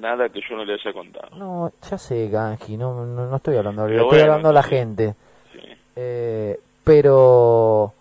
Nada 0.00 0.28
que 0.30 0.40
yo 0.48 0.56
no 0.56 0.64
le 0.64 0.74
haya 0.74 0.92
contado. 0.92 1.28
No, 1.36 1.72
ya 1.90 1.98
sé, 1.98 2.28
Ganji, 2.28 2.76
no, 2.76 3.04
no, 3.04 3.26
no 3.26 3.36
estoy 3.36 3.56
hablando, 3.56 3.84
Pero 3.84 3.96
estoy 4.02 4.08
bueno, 4.18 4.24
hablando 4.32 4.48
a 4.48 4.52
la 4.52 4.62
sí. 4.62 4.68
gente. 4.70 5.14
Sí. 5.52 5.58
Eh, 5.96 6.58
pero 6.84 7.92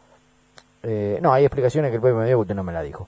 eh, 0.84 1.20
no, 1.22 1.34
hay 1.34 1.44
explicaciones 1.46 1.92
que 1.92 1.98
el 1.98 2.02
Pepe 2.02 2.14
me 2.14 2.26
dio 2.26 2.38
que 2.38 2.42
usted 2.42 2.56
no 2.56 2.64
me 2.64 2.72
la 2.74 2.82
dijo. 2.82 3.08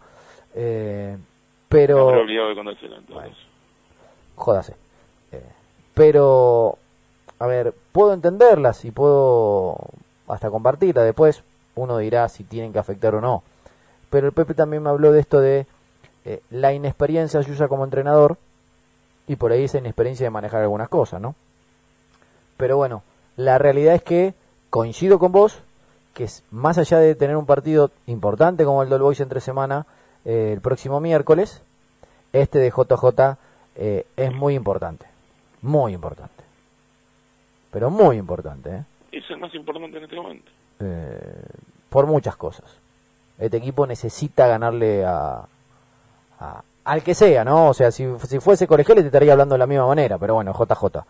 Eh, 0.56 1.16
No 1.18 1.26
pero 1.70 2.10
he 2.14 2.20
olvidado 2.20 2.48
de 2.54 2.60
entonces. 2.60 3.38
jódase. 4.36 4.76
Eh, 5.32 5.42
pero 5.94 6.78
a 7.40 7.48
ver, 7.48 7.74
puedo 7.94 8.14
entenderlas 8.14 8.84
y 8.84 8.92
puedo 8.92 9.78
hasta 10.28 10.50
compartirla. 10.50 11.04
Después 11.04 11.44
uno 11.76 11.98
dirá 11.98 12.28
si 12.28 12.44
tienen 12.44 12.74
que 12.74 12.80
afectar 12.80 13.16
o 13.16 13.22
no. 13.22 13.44
Pero 14.10 14.28
el 14.28 14.34
Pepe 14.34 14.54
también 14.54 14.84
me 14.84 14.90
habló 14.90 15.14
de 15.14 15.22
esto 15.22 15.40
de 15.40 15.66
eh, 16.26 16.42
la 16.50 16.74
inexperiencia 16.74 17.42
suya 17.42 17.70
como 17.70 17.86
entrenador 17.86 18.38
y 19.28 19.36
por 19.36 19.52
ahí 19.52 19.64
esa 19.64 19.78
inexperiencia 19.78 20.26
de 20.26 20.30
manejar 20.32 20.62
algunas 20.62 20.90
cosas, 20.90 21.22
¿no? 21.22 21.36
Pero 22.58 22.78
bueno, 22.78 23.04
la 23.38 23.58
realidad 23.58 23.96
es 23.96 24.04
que 24.04 24.34
coincido 24.70 25.20
con 25.20 25.32
vos 25.32 25.60
que 26.14 26.26
es, 26.26 26.44
más 26.52 26.78
allá 26.78 27.00
de 27.00 27.16
tener 27.16 27.38
un 27.38 27.46
partido 27.46 27.90
importante 28.08 28.66
como 28.66 28.84
el 28.84 28.90
del 28.90 29.02
Boys 29.02 29.22
entre 29.22 29.40
semana 29.40 29.86
eh, 30.26 30.52
el 30.54 30.60
próximo 30.62 31.00
miércoles, 31.00 31.62
este 32.34 32.60
de 32.60 32.70
JJ 32.70 33.38
eh, 33.76 34.06
es 34.18 34.34
muy 34.34 34.56
importante, 34.56 35.06
muy 35.62 35.94
importante, 35.94 36.44
pero 37.72 37.90
muy 37.90 38.18
importante, 38.18 38.70
¿eh? 38.76 38.84
Es 39.14 39.24
el 39.30 39.38
más 39.38 39.54
importante 39.56 39.98
en 39.98 40.04
este 40.04 40.16
momento. 40.16 40.52
Eh, 40.80 41.44
por 41.90 42.08
muchas 42.08 42.36
cosas. 42.36 42.66
Este 43.40 43.58
equipo 43.58 43.88
necesita 43.88 44.48
ganarle 44.48 45.06
a, 45.06 45.44
a- 46.40 46.64
al 46.84 47.04
que 47.04 47.14
sea, 47.16 47.44
¿no? 47.44 47.70
O 47.70 47.74
sea, 47.74 47.92
si, 47.92 48.06
fuese 48.40 48.68
colegial 48.68 48.98
te 49.00 49.06
estaría 49.06 49.32
hablando 49.34 49.54
de 49.56 49.60
la 49.60 49.68
misma 49.68 49.88
manera, 49.88 50.18
pero 50.18 50.36
bueno, 50.36 50.54
JJ. 50.54 51.04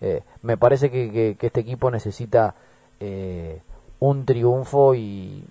Eh, 0.00 0.22
me 0.42 0.56
parece 0.56 0.90
que, 0.90 1.10
que- 1.12 1.36
que 1.38 1.46
este 1.46 1.60
equipo 1.60 1.90
necesita 1.90 2.54
eh, 3.00 3.60
un 4.00 4.24
triunfo 4.24 4.94
y, 4.94 5.44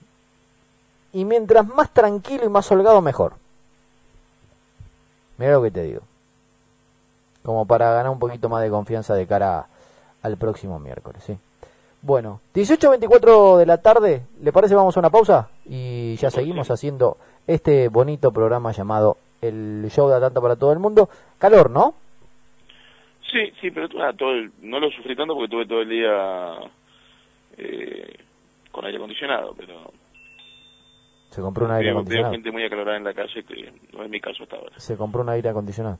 y 1.14 1.26
mientras 1.26 1.68
más 1.68 1.90
tranquilo 1.92 2.46
y 2.46 2.50
más 2.50 2.70
holgado, 2.72 3.02
mejor. 3.02 3.34
Mira 5.38 5.54
lo 5.54 5.62
que 5.64 5.72
te 5.72 5.84
digo. 5.84 6.02
Como 7.44 7.66
para 7.66 7.92
ganar 7.92 8.12
un 8.12 8.20
poquito 8.20 8.50
más 8.50 8.62
de 8.62 8.70
confianza 8.70 9.16
de 9.16 9.26
cara 9.26 9.66
al 10.22 10.38
próximo 10.38 10.80
miércoles, 10.80 11.24
¿sí? 11.26 11.38
Bueno, 12.04 12.40
18.24 12.56 13.58
de 13.58 13.66
la 13.66 13.78
tarde, 13.78 14.24
¿le 14.42 14.52
parece 14.52 14.76
vamos 14.76 14.96
a 14.98 15.00
una 15.00 15.10
pausa? 15.10 15.50
Y 15.66 16.16
ya 16.18 16.30
seguimos 16.32 16.70
haciendo 16.72 17.18
este 17.48 17.90
bonito 17.90 18.32
programa 18.32 18.72
llamado 18.72 19.18
El 19.42 19.88
Show 19.90 20.10
de 20.10 20.16
Atlanta 20.16 20.42
para 20.42 20.56
todo 20.56 20.72
el 20.74 20.80
mundo. 20.80 21.10
Calor, 21.40 21.70
¿no? 21.72 21.96
Sí, 23.32 23.52
sí, 23.62 23.72
pero 23.72 23.88
ah, 24.04 24.12
todo 24.18 24.32
el- 24.32 24.52
no 24.62 24.80
lo 24.80 24.90
sufrí 24.92 25.16
tanto 25.16 25.34
porque 25.34 25.50
tuve 25.50 25.66
todo 25.66 25.82
el 25.82 25.90
día 25.90 26.58
eh, 27.58 28.16
con 28.72 28.86
aire 28.86 28.98
acondicionado, 28.98 29.54
pero 29.58 29.92
Se 31.30 31.42
compró 31.42 31.66
un 31.66 31.72
aire 31.72 31.86
veo, 31.86 31.94
veo 31.96 32.00
acondicionado. 32.02 32.34
gente 32.34 32.52
muy 32.52 32.66
acalorada 32.66 32.98
en 32.98 33.04
la 33.06 33.14
calle 33.14 33.44
que 33.44 33.72
no 33.94 34.04
es 34.04 34.10
mi 34.10 34.20
caso 34.20 34.44
hasta 34.44 34.58
ahora. 34.58 34.72
Se 34.78 34.98
compró 34.98 35.22
un 35.22 35.30
aire 35.30 35.50
acondicionado. 35.50 35.98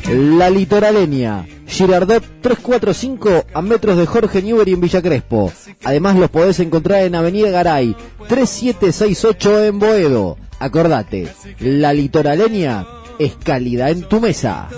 La 0.09 0.51
Litoraleña, 0.51 1.47
Girardot 1.67 2.25
345 2.41 3.47
a 3.55 3.63
metros 3.63 3.99
de 3.99 4.07
Jorge 4.07 4.43
Newbery 4.43 4.73
en 4.73 4.81
Villa 4.81 5.01
Crespo. 5.01 5.53
Además 5.85 6.17
los 6.17 6.29
podés 6.31 6.59
encontrar 6.59 7.03
en 7.05 7.15
Avenida 7.15 7.51
Garay 7.51 7.95
3768 8.29 9.65
en 9.65 9.79
Boedo. 9.79 10.39
Acordate, 10.59 11.29
La 11.61 11.93
Litoraleña 11.93 12.85
es 13.21 13.37
calidad 13.37 13.91
en 13.91 14.03
tu 14.03 14.21
mesa. 14.21 14.69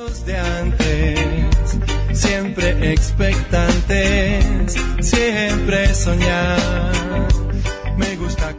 siempre 2.13 2.93
expectantes, 2.93 4.77
siempre 5.01 5.95
soñar. 5.95 6.59
Me 7.97 8.17
gusta 8.17 8.55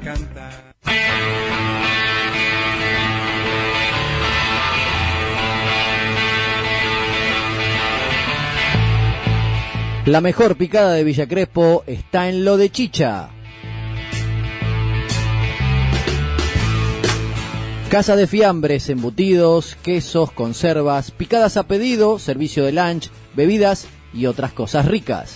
La 10.10 10.22
mejor 10.22 10.56
picada 10.56 10.94
de 10.94 11.04
Villa 11.04 11.28
Crespo 11.28 11.84
está 11.86 12.30
en 12.30 12.44
lo 12.44 12.58
de 12.58 12.72
Chicha. 12.72 13.30
Casa 17.92 18.16
de 18.16 18.26
fiambres, 18.26 18.90
embutidos, 18.90 19.78
quesos, 19.84 20.32
conservas, 20.32 21.12
picadas 21.12 21.58
a 21.58 21.68
pedido, 21.68 22.18
servicio 22.18 22.66
de 22.66 22.72
lunch, 22.72 23.12
bebidas 23.36 23.86
y 24.12 24.26
otras 24.26 24.52
cosas 24.52 24.88
ricas. 24.88 25.36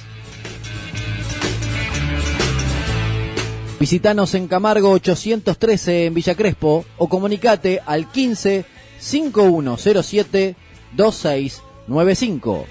Visítanos 3.79 4.33
en 4.33 4.47
Camargo 4.47 4.89
813 4.89 6.07
en 6.07 6.15
Villa 6.15 6.33
Crespo 6.33 6.83
o 6.97 7.07
comunicate 7.07 7.79
al 7.85 8.11
15 8.11 8.65
5107 8.97 10.55
2695. 10.95 12.65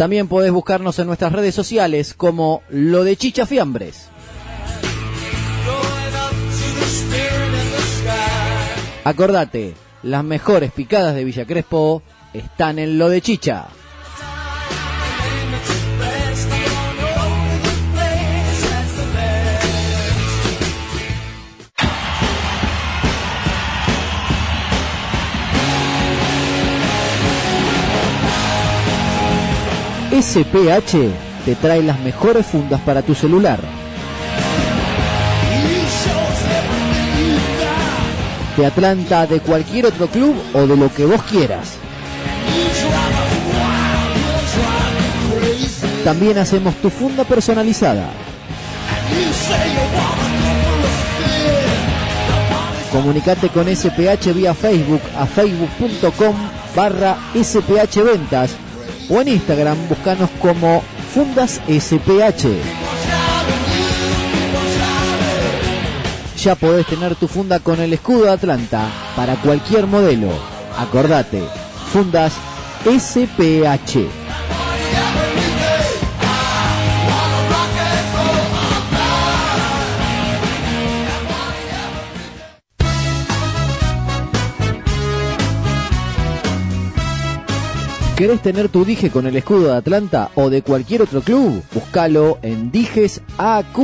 También 0.00 0.28
podés 0.28 0.50
buscarnos 0.50 0.98
en 0.98 1.08
nuestras 1.08 1.30
redes 1.30 1.54
sociales 1.54 2.14
como 2.14 2.62
lo 2.70 3.04
de 3.04 3.16
Chicha 3.16 3.44
Fiambres. 3.44 4.08
Acordate, 9.04 9.74
las 10.02 10.24
mejores 10.24 10.72
picadas 10.72 11.14
de 11.14 11.24
Villa 11.24 11.44
Crespo 11.44 12.02
están 12.32 12.78
en 12.78 12.96
lo 12.96 13.10
de 13.10 13.20
Chicha. 13.20 13.66
SPH 30.20 30.96
te 31.46 31.54
trae 31.54 31.82
las 31.82 31.98
mejores 32.00 32.44
fundas 32.44 32.78
para 32.82 33.00
tu 33.00 33.14
celular. 33.14 33.58
De 38.54 38.66
Atlanta, 38.66 39.26
de 39.26 39.40
cualquier 39.40 39.86
otro 39.86 40.08
club 40.08 40.34
o 40.52 40.66
de 40.66 40.76
lo 40.76 40.92
que 40.92 41.06
vos 41.06 41.22
quieras. 41.22 41.76
También 46.04 46.36
hacemos 46.36 46.74
tu 46.76 46.90
funda 46.90 47.24
personalizada. 47.24 48.10
Comunicate 52.92 53.48
con 53.48 53.74
SPH 53.74 54.34
vía 54.34 54.52
Facebook 54.52 55.00
a 55.16 55.24
facebook.com 55.24 56.34
barra 56.76 57.16
SPH 57.34 58.02
Ventas 58.02 58.50
o 59.10 59.20
en 59.20 59.28
Instagram 59.28 59.76
buscanos 59.88 60.30
como 60.40 60.82
Fundas 61.12 61.60
SPH. 61.68 62.48
Ya 66.42 66.54
podés 66.54 66.86
tener 66.86 67.16
tu 67.16 67.28
funda 67.28 67.58
con 67.58 67.80
el 67.80 67.92
escudo 67.92 68.30
Atlanta 68.30 68.86
para 69.14 69.36
cualquier 69.36 69.86
modelo. 69.86 70.28
Acordate, 70.78 71.42
Fundas 71.92 72.32
SPH. 72.84 74.08
¿Querés 88.20 88.42
tener 88.42 88.68
tu 88.68 88.84
dije 88.84 89.08
con 89.08 89.26
el 89.26 89.34
escudo 89.34 89.68
de 89.68 89.78
Atlanta 89.78 90.30
o 90.34 90.50
de 90.50 90.60
cualquier 90.60 91.00
otro 91.00 91.22
club? 91.22 91.62
Búscalo 91.72 92.38
en 92.42 92.70
Dijes 92.70 93.22
AQ. 93.38 93.78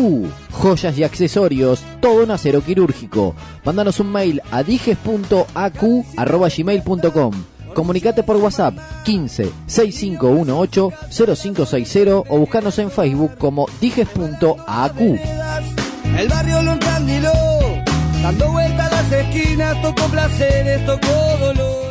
Joyas 0.50 0.98
y 0.98 1.04
accesorios, 1.04 1.82
todo 2.02 2.22
en 2.22 2.30
acero 2.30 2.60
quirúrgico. 2.60 3.34
Mándanos 3.64 3.98
un 3.98 4.12
mail 4.12 4.42
a 4.50 4.62
dijes.acu.gmail.com 4.62 7.32
Comunicate 7.72 8.22
por 8.24 8.36
WhatsApp 8.36 8.74
15 9.06 9.50
6518 9.68 10.92
0560 11.08 12.16
o 12.28 12.38
buscanos 12.38 12.78
en 12.78 12.90
Facebook 12.90 13.38
como 13.38 13.66
dijes.aq. 13.80 15.00
El 16.18 16.28
barrio 16.28 16.60
lo 16.60 16.76
dando 18.22 18.52
vueltas 18.52 18.92
las 18.92 19.12
esquinas, 19.12 19.80
tocó 19.80 20.02
placeres, 20.08 20.84
tocó 20.84 21.38
dolor. 21.40 21.85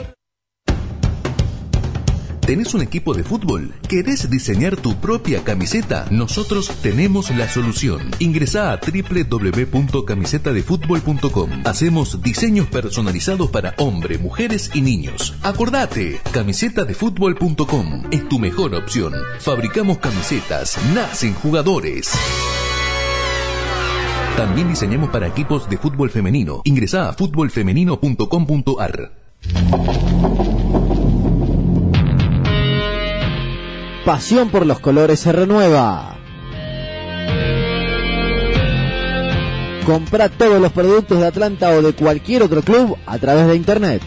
¿Tenés 2.45 2.73
un 2.75 2.83
equipo 2.83 3.15
de 3.15 3.23
fútbol? 3.23 3.73
¿Querés 3.89 4.29
diseñar 4.29 4.75
tu 4.75 4.93
propia 4.97 5.43
camiseta? 5.43 6.05
Nosotros 6.11 6.69
tenemos 6.83 7.35
la 7.35 7.49
solución. 7.49 8.11
Ingresa 8.19 8.71
a 8.71 8.79
www.camisetadefutbol.com. 8.79 11.49
Hacemos 11.63 12.21
diseños 12.21 12.67
personalizados 12.67 13.49
para 13.49 13.73
hombres, 13.79 14.21
mujeres 14.21 14.69
y 14.75 14.81
niños. 14.81 15.33
Acordate, 15.41 16.19
camisetadefutbol.com 16.33 18.03
es 18.11 18.29
tu 18.29 18.37
mejor 18.37 18.75
opción. 18.75 19.13
Fabricamos 19.39 19.97
camisetas, 19.97 20.77
nacen 20.93 21.33
jugadores. 21.33 22.11
También 24.37 24.67
diseñamos 24.67 25.09
para 25.09 25.25
equipos 25.25 25.67
de 25.67 25.79
fútbol 25.79 26.11
femenino. 26.11 26.61
Ingresa 26.63 27.09
a 27.09 27.13
futbolfemenino.com.ar. 27.13 29.13
Pasión 34.05 34.49
por 34.49 34.65
los 34.67 34.79
colores 34.79 35.19
se 35.19 35.31
renueva. 35.31 36.17
Compra 39.83 40.29
todos 40.29 40.61
los 40.61 40.71
productos 40.71 41.19
de 41.19 41.25
Atlanta 41.25 41.71
o 41.71 41.81
de 41.81 41.93
cualquier 41.93 42.43
otro 42.43 42.61
club 42.61 42.99
a 43.07 43.17
través 43.17 43.47
de 43.47 43.55
internet. 43.55 44.03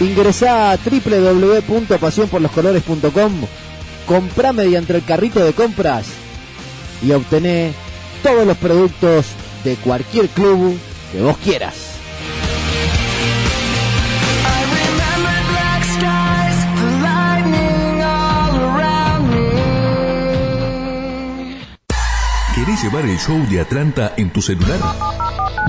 Ingresá 0.00 0.72
a 0.72 0.78
www.pasionporloscolores.com, 0.78 3.32
comprá 4.06 4.54
mediante 4.54 4.96
el 4.96 5.04
carrito 5.04 5.44
de 5.44 5.52
compras 5.52 6.06
y 7.02 7.12
obtené 7.12 7.74
todos 8.22 8.46
los 8.46 8.56
productos 8.56 9.26
de 9.64 9.74
cualquier 9.76 10.28
club 10.28 10.78
que 11.12 11.20
vos 11.20 11.36
quieras. 11.44 11.95
¿Querés 22.56 22.82
llevar 22.82 23.04
el 23.04 23.18
show 23.18 23.36
de 23.50 23.60
Atlanta 23.60 24.14
en 24.16 24.32
tu 24.32 24.40
celular? 24.40 24.80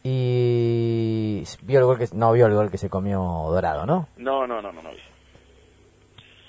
Y 0.04 1.44
vio 1.62 1.80
el 1.80 1.86
gol 1.86 2.00
que 2.00 2.08
no 2.14 2.32
vio 2.32 2.48
el 2.48 2.54
gol 2.54 2.72
que 2.72 2.78
se 2.78 2.90
comió 2.90 3.20
Dorado, 3.50 3.86
¿no? 3.86 4.08
No, 4.18 4.48
no, 4.48 4.62
no, 4.62 4.72
no, 4.72 4.82
no. 4.82 4.90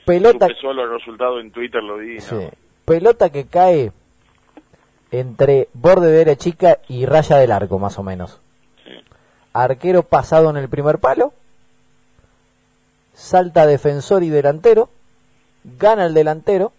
Pelota 0.07 0.47
Supe 0.47 0.61
solo 0.61 0.85
el 0.85 0.91
resultado 0.99 1.41
en 1.41 1.51
Twitter 1.51 1.83
lo 1.83 1.99
vi. 1.99 2.21
sí. 2.21 2.35
No. 2.37 2.51
Pelota 2.87 3.31
que 3.31 3.47
cae 3.47 3.93
entre 5.11 5.69
borde 5.73 6.11
de 6.11 6.21
área 6.21 6.37
chica 6.37 6.79
y 6.89 7.07
raya 7.07 7.37
del 7.37 7.53
arco, 7.53 7.79
más 7.79 7.99
o 7.99 8.03
menos. 8.03 8.39
Arquero 9.53 10.03
pasado 10.03 10.51
en 10.51 10.57
el 10.57 10.69
primer 10.69 10.99
palo. 10.99 11.33
Salta 13.15 13.67
defensor 13.67 14.23
y 14.23 14.29
delantero. 14.29 14.89
Gana 15.79 16.07
el 16.07 16.15
delantero. 16.15 16.73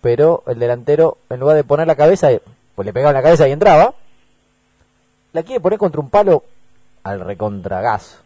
Pero 0.00 0.42
el 0.46 0.58
delantero, 0.58 1.16
en 1.30 1.40
lugar 1.40 1.56
de 1.56 1.64
poner 1.64 1.86
la 1.86 1.96
cabeza, 1.96 2.28
pues 2.74 2.84
le 2.84 2.92
pegaba 2.92 3.10
en 3.10 3.16
la 3.16 3.22
cabeza 3.22 3.48
y 3.48 3.52
entraba. 3.52 3.94
La 5.32 5.42
quiere 5.42 5.60
poner 5.60 5.78
contra 5.78 6.00
un 6.00 6.10
palo 6.10 6.44
al 7.02 7.20
recontragas. 7.20 8.23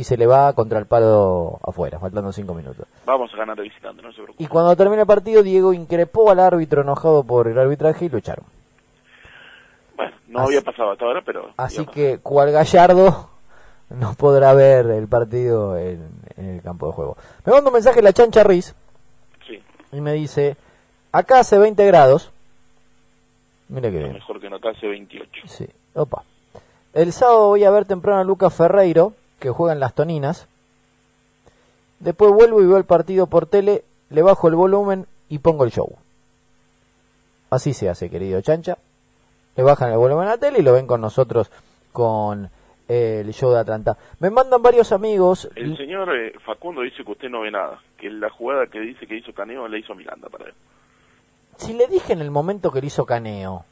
Y 0.00 0.04
se 0.04 0.16
le 0.16 0.26
va 0.26 0.54
contra 0.54 0.78
el 0.78 0.86
palo 0.86 1.58
afuera, 1.62 1.98
faltando 1.98 2.32
cinco 2.32 2.54
minutos. 2.54 2.86
Vamos 3.04 3.30
a 3.34 3.36
ganar 3.36 3.54
de 3.54 3.64
visitante, 3.64 4.00
no 4.00 4.08
se 4.12 4.22
preocupe. 4.22 4.42
Y 4.42 4.46
cuando 4.46 4.74
termina 4.74 5.02
el 5.02 5.06
partido, 5.06 5.42
Diego 5.42 5.74
increpó 5.74 6.30
al 6.30 6.40
árbitro 6.40 6.80
enojado 6.80 7.22
por 7.22 7.48
el 7.48 7.58
arbitraje 7.58 8.06
y 8.06 8.08
lo 8.08 8.16
echaron. 8.16 8.46
Bueno, 9.96 10.12
no 10.28 10.38
Así- 10.40 10.46
había 10.56 10.62
pasado 10.62 10.92
hasta 10.92 11.04
ahora, 11.04 11.20
pero... 11.22 11.50
Así 11.58 11.84
que, 11.84 12.18
cual 12.18 12.50
Gallardo, 12.50 13.28
no 13.90 14.14
podrá 14.14 14.54
ver 14.54 14.86
el 14.86 15.06
partido 15.06 15.76
en, 15.76 16.08
en 16.38 16.46
el 16.48 16.62
campo 16.62 16.86
de 16.86 16.92
juego. 16.94 17.18
Me 17.44 17.52
manda 17.52 17.68
un 17.68 17.74
mensaje 17.74 18.00
la 18.00 18.14
chancha 18.14 18.42
Riz 18.42 18.74
Sí, 19.46 19.62
y 19.92 20.00
me 20.00 20.14
dice, 20.14 20.56
acá 21.12 21.40
hace 21.40 21.58
20 21.58 21.84
grados. 21.84 22.30
Mira 23.68 23.90
que 23.90 23.98
bien. 23.98 24.14
mejor 24.14 24.40
que 24.40 24.48
no 24.48 24.56
acá 24.56 24.70
hace 24.70 24.86
28. 24.86 25.30
Sí, 25.44 25.68
opa. 25.94 26.22
El 26.94 27.12
sábado 27.12 27.48
voy 27.48 27.64
a 27.64 27.70
ver 27.70 27.84
temprano 27.84 28.20
a 28.20 28.24
Lucas 28.24 28.54
Ferreiro, 28.54 29.12
que 29.40 29.50
juega 29.50 29.72
en 29.72 29.80
las 29.80 29.94
Toninas. 29.94 30.46
Después 31.98 32.32
vuelvo 32.32 32.62
y 32.62 32.66
veo 32.66 32.76
el 32.76 32.84
partido 32.84 33.26
por 33.26 33.46
tele, 33.46 33.82
le 34.10 34.22
bajo 34.22 34.48
el 34.48 34.54
volumen 34.54 35.06
y 35.28 35.38
pongo 35.38 35.64
el 35.64 35.72
show. 35.72 35.96
Así 37.50 37.74
se 37.74 37.88
hace, 37.88 38.08
querido 38.08 38.40
Chancha. 38.40 38.78
Le 39.56 39.62
bajan 39.64 39.90
el 39.90 39.98
volumen 39.98 40.28
a 40.28 40.30
la 40.30 40.38
tele 40.38 40.60
y 40.60 40.62
lo 40.62 40.72
ven 40.72 40.86
con 40.86 41.00
nosotros 41.00 41.50
con 41.92 42.48
el 42.88 43.32
show 43.32 43.52
de 43.52 43.60
Atlanta. 43.60 43.96
Me 44.20 44.30
mandan 44.30 44.62
varios 44.62 44.92
amigos. 44.92 45.50
El 45.54 45.76
señor 45.76 46.14
eh, 46.16 46.32
Facundo 46.44 46.82
dice 46.82 47.04
que 47.04 47.12
usted 47.12 47.28
no 47.28 47.40
ve 47.40 47.50
nada, 47.50 47.80
que 47.98 48.08
la 48.10 48.30
jugada 48.30 48.66
que 48.66 48.80
dice 48.80 49.06
que 49.06 49.16
hizo 49.16 49.32
Caneo 49.32 49.68
la 49.68 49.78
hizo 49.78 49.94
Miranda 49.94 50.28
para 50.28 50.46
él. 50.46 50.54
Si 51.56 51.72
le 51.72 51.86
dije 51.88 52.12
en 52.12 52.20
el 52.20 52.30
momento 52.30 52.70
que 52.70 52.80
le 52.80 52.86
hizo 52.86 53.04
Caneo. 53.04 53.64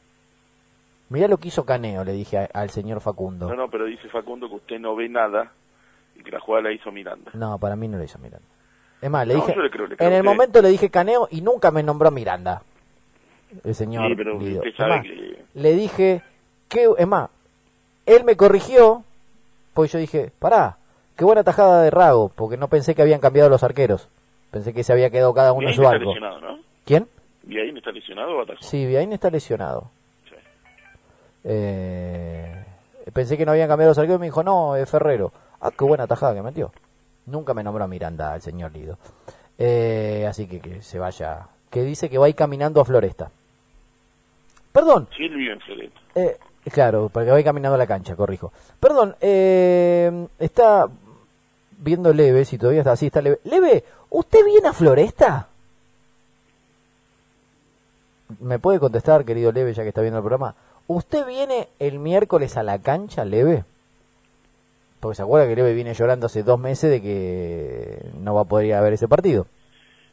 Mirá 1.09 1.27
lo 1.27 1.37
que 1.37 1.47
hizo 1.47 1.65
Caneo, 1.65 2.03
le 2.03 2.13
dije 2.13 2.37
a- 2.37 2.49
al 2.53 2.69
señor 2.69 3.01
Facundo. 3.01 3.49
No, 3.49 3.55
no, 3.55 3.69
pero 3.69 3.85
dice 3.85 4.07
Facundo 4.09 4.47
que 4.47 4.55
usted 4.55 4.79
no 4.79 4.95
ve 4.95 5.09
nada 5.09 5.51
y 6.15 6.23
que 6.23 6.31
la 6.31 6.39
jugada 6.39 6.63
la 6.69 6.71
hizo 6.73 6.91
Miranda. 6.91 7.31
No, 7.33 7.57
para 7.57 7.75
mí 7.75 7.87
no 7.87 7.97
lo 7.97 8.03
hizo 8.03 8.19
Miranda. 8.19 8.45
Es 9.01 9.09
más, 9.09 9.25
le 9.25 9.33
No, 9.33 9.39
dije, 9.41 9.55
yo 9.55 9.61
le 9.61 9.69
creo, 9.71 9.87
le 9.87 9.95
creo 9.97 10.07
en 10.09 10.13
el 10.15 10.23
momento 10.23 10.61
le 10.61 10.69
dije 10.69 10.89
Caneo 10.89 11.27
y 11.31 11.41
nunca 11.41 11.71
me 11.71 11.81
nombró 11.83 12.11
Miranda. 12.11 12.61
El 13.63 13.73
señor 13.73 14.09
Sí, 14.09 14.15
pero 14.15 14.37
usted 14.37 14.75
sabe 14.75 14.89
más, 14.89 15.03
que... 15.03 15.43
le 15.55 15.73
dije 15.73 16.21
que, 16.67 16.87
es 16.97 17.07
más, 17.07 17.29
él 18.05 18.23
me 18.23 18.35
corrigió, 18.35 19.03
pues 19.73 19.91
yo 19.91 19.97
dije, 19.99 20.31
pará, 20.37 20.77
qué 21.17 21.25
buena 21.25 21.43
tajada 21.43 21.81
de 21.81 21.89
Rago, 21.89 22.29
porque 22.35 22.57
no 22.57 22.67
pensé 22.67 22.93
que 22.93 23.01
habían 23.01 23.19
cambiado 23.21 23.49
los 23.49 23.63
arqueros. 23.63 24.07
Pensé 24.51 24.73
que 24.73 24.83
se 24.83 24.93
había 24.93 25.09
quedado 25.09 25.33
cada 25.33 25.53
uno 25.53 25.67
en 25.69 25.73
su 25.75 25.87
arco. 25.87 26.13
¿Quién? 26.85 27.07
Viaín 27.43 27.77
está 27.77 27.91
lesionado 27.91 28.37
o 28.37 28.41
atajó. 28.41 28.61
Sí, 28.61 28.85
Viaín 28.85 29.13
está 29.13 29.29
lesionado. 29.31 29.89
Eh, 31.43 32.63
pensé 33.13 33.37
que 33.37 33.45
no 33.45 33.51
habían 33.51 33.67
cambiado 33.67 33.91
los 33.91 33.97
arqueros 33.97 34.17
y 34.17 34.21
me 34.21 34.25
dijo, 34.27 34.43
no, 34.43 34.75
es 34.75 34.89
Ferrero. 34.89 35.31
Ah, 35.61 35.71
qué 35.77 35.83
buena 35.83 36.07
tajada 36.07 36.33
que 36.33 36.41
metió. 36.41 36.71
Nunca 37.25 37.53
me 37.53 37.63
nombró 37.63 37.87
Miranda 37.87 38.35
el 38.35 38.41
señor 38.41 38.71
Lido. 38.71 38.97
Eh, 39.57 40.25
así 40.27 40.47
que 40.47 40.59
que 40.59 40.81
se 40.81 40.99
vaya. 40.99 41.47
Que 41.69 41.83
dice 41.83 42.09
que 42.09 42.17
va 42.17 42.25
a 42.25 42.29
ir 42.29 42.35
caminando 42.35 42.81
a 42.81 42.85
Floresta. 42.85 43.29
Perdón, 44.71 45.07
en 45.17 45.59
Floreta. 45.59 45.99
eh, 46.15 46.37
claro, 46.71 47.09
porque 47.11 47.29
va 47.29 47.37
a 47.37 47.39
ir 47.39 47.45
caminando 47.45 47.75
a 47.75 47.79
la 47.79 47.87
cancha, 47.87 48.15
corrijo. 48.15 48.51
Perdón, 48.79 49.15
eh, 49.19 50.27
está 50.39 50.87
viendo 51.77 52.13
Leve, 52.13 52.45
si 52.45 52.57
todavía 52.57 52.81
está 52.81 52.93
así, 52.93 53.07
está 53.07 53.21
Leve. 53.21 53.39
Leve, 53.43 53.83
¿usted 54.09 54.45
viene 54.45 54.67
a 54.67 54.73
Floresta? 54.73 55.47
¿Me 58.39 58.59
puede 58.59 58.79
contestar, 58.79 59.25
querido 59.25 59.51
Leve, 59.51 59.73
ya 59.73 59.83
que 59.83 59.89
está 59.89 60.01
viendo 60.01 60.19
el 60.19 60.23
programa? 60.23 60.55
¿Usted 60.91 61.25
viene 61.27 61.67
el 61.77 61.99
miércoles 61.99 62.57
a 62.57 62.63
la 62.63 62.79
cancha, 62.79 63.23
Leve? 63.23 63.63
Porque 64.99 65.15
se 65.17 65.21
acuerda 65.21 65.47
que 65.47 65.55
Leve 65.55 65.73
viene 65.75 65.93
llorando 65.93 66.25
hace 66.25 66.41
dos 66.41 66.59
meses 66.59 66.89
de 66.89 66.99
que 66.99 68.01
no 68.19 68.33
va 68.33 68.41
a 68.41 68.45
poder 68.45 68.65
ir 68.65 68.73
a 68.73 68.81
ver 68.81 68.93
ese 68.93 69.07
partido. 69.07 69.45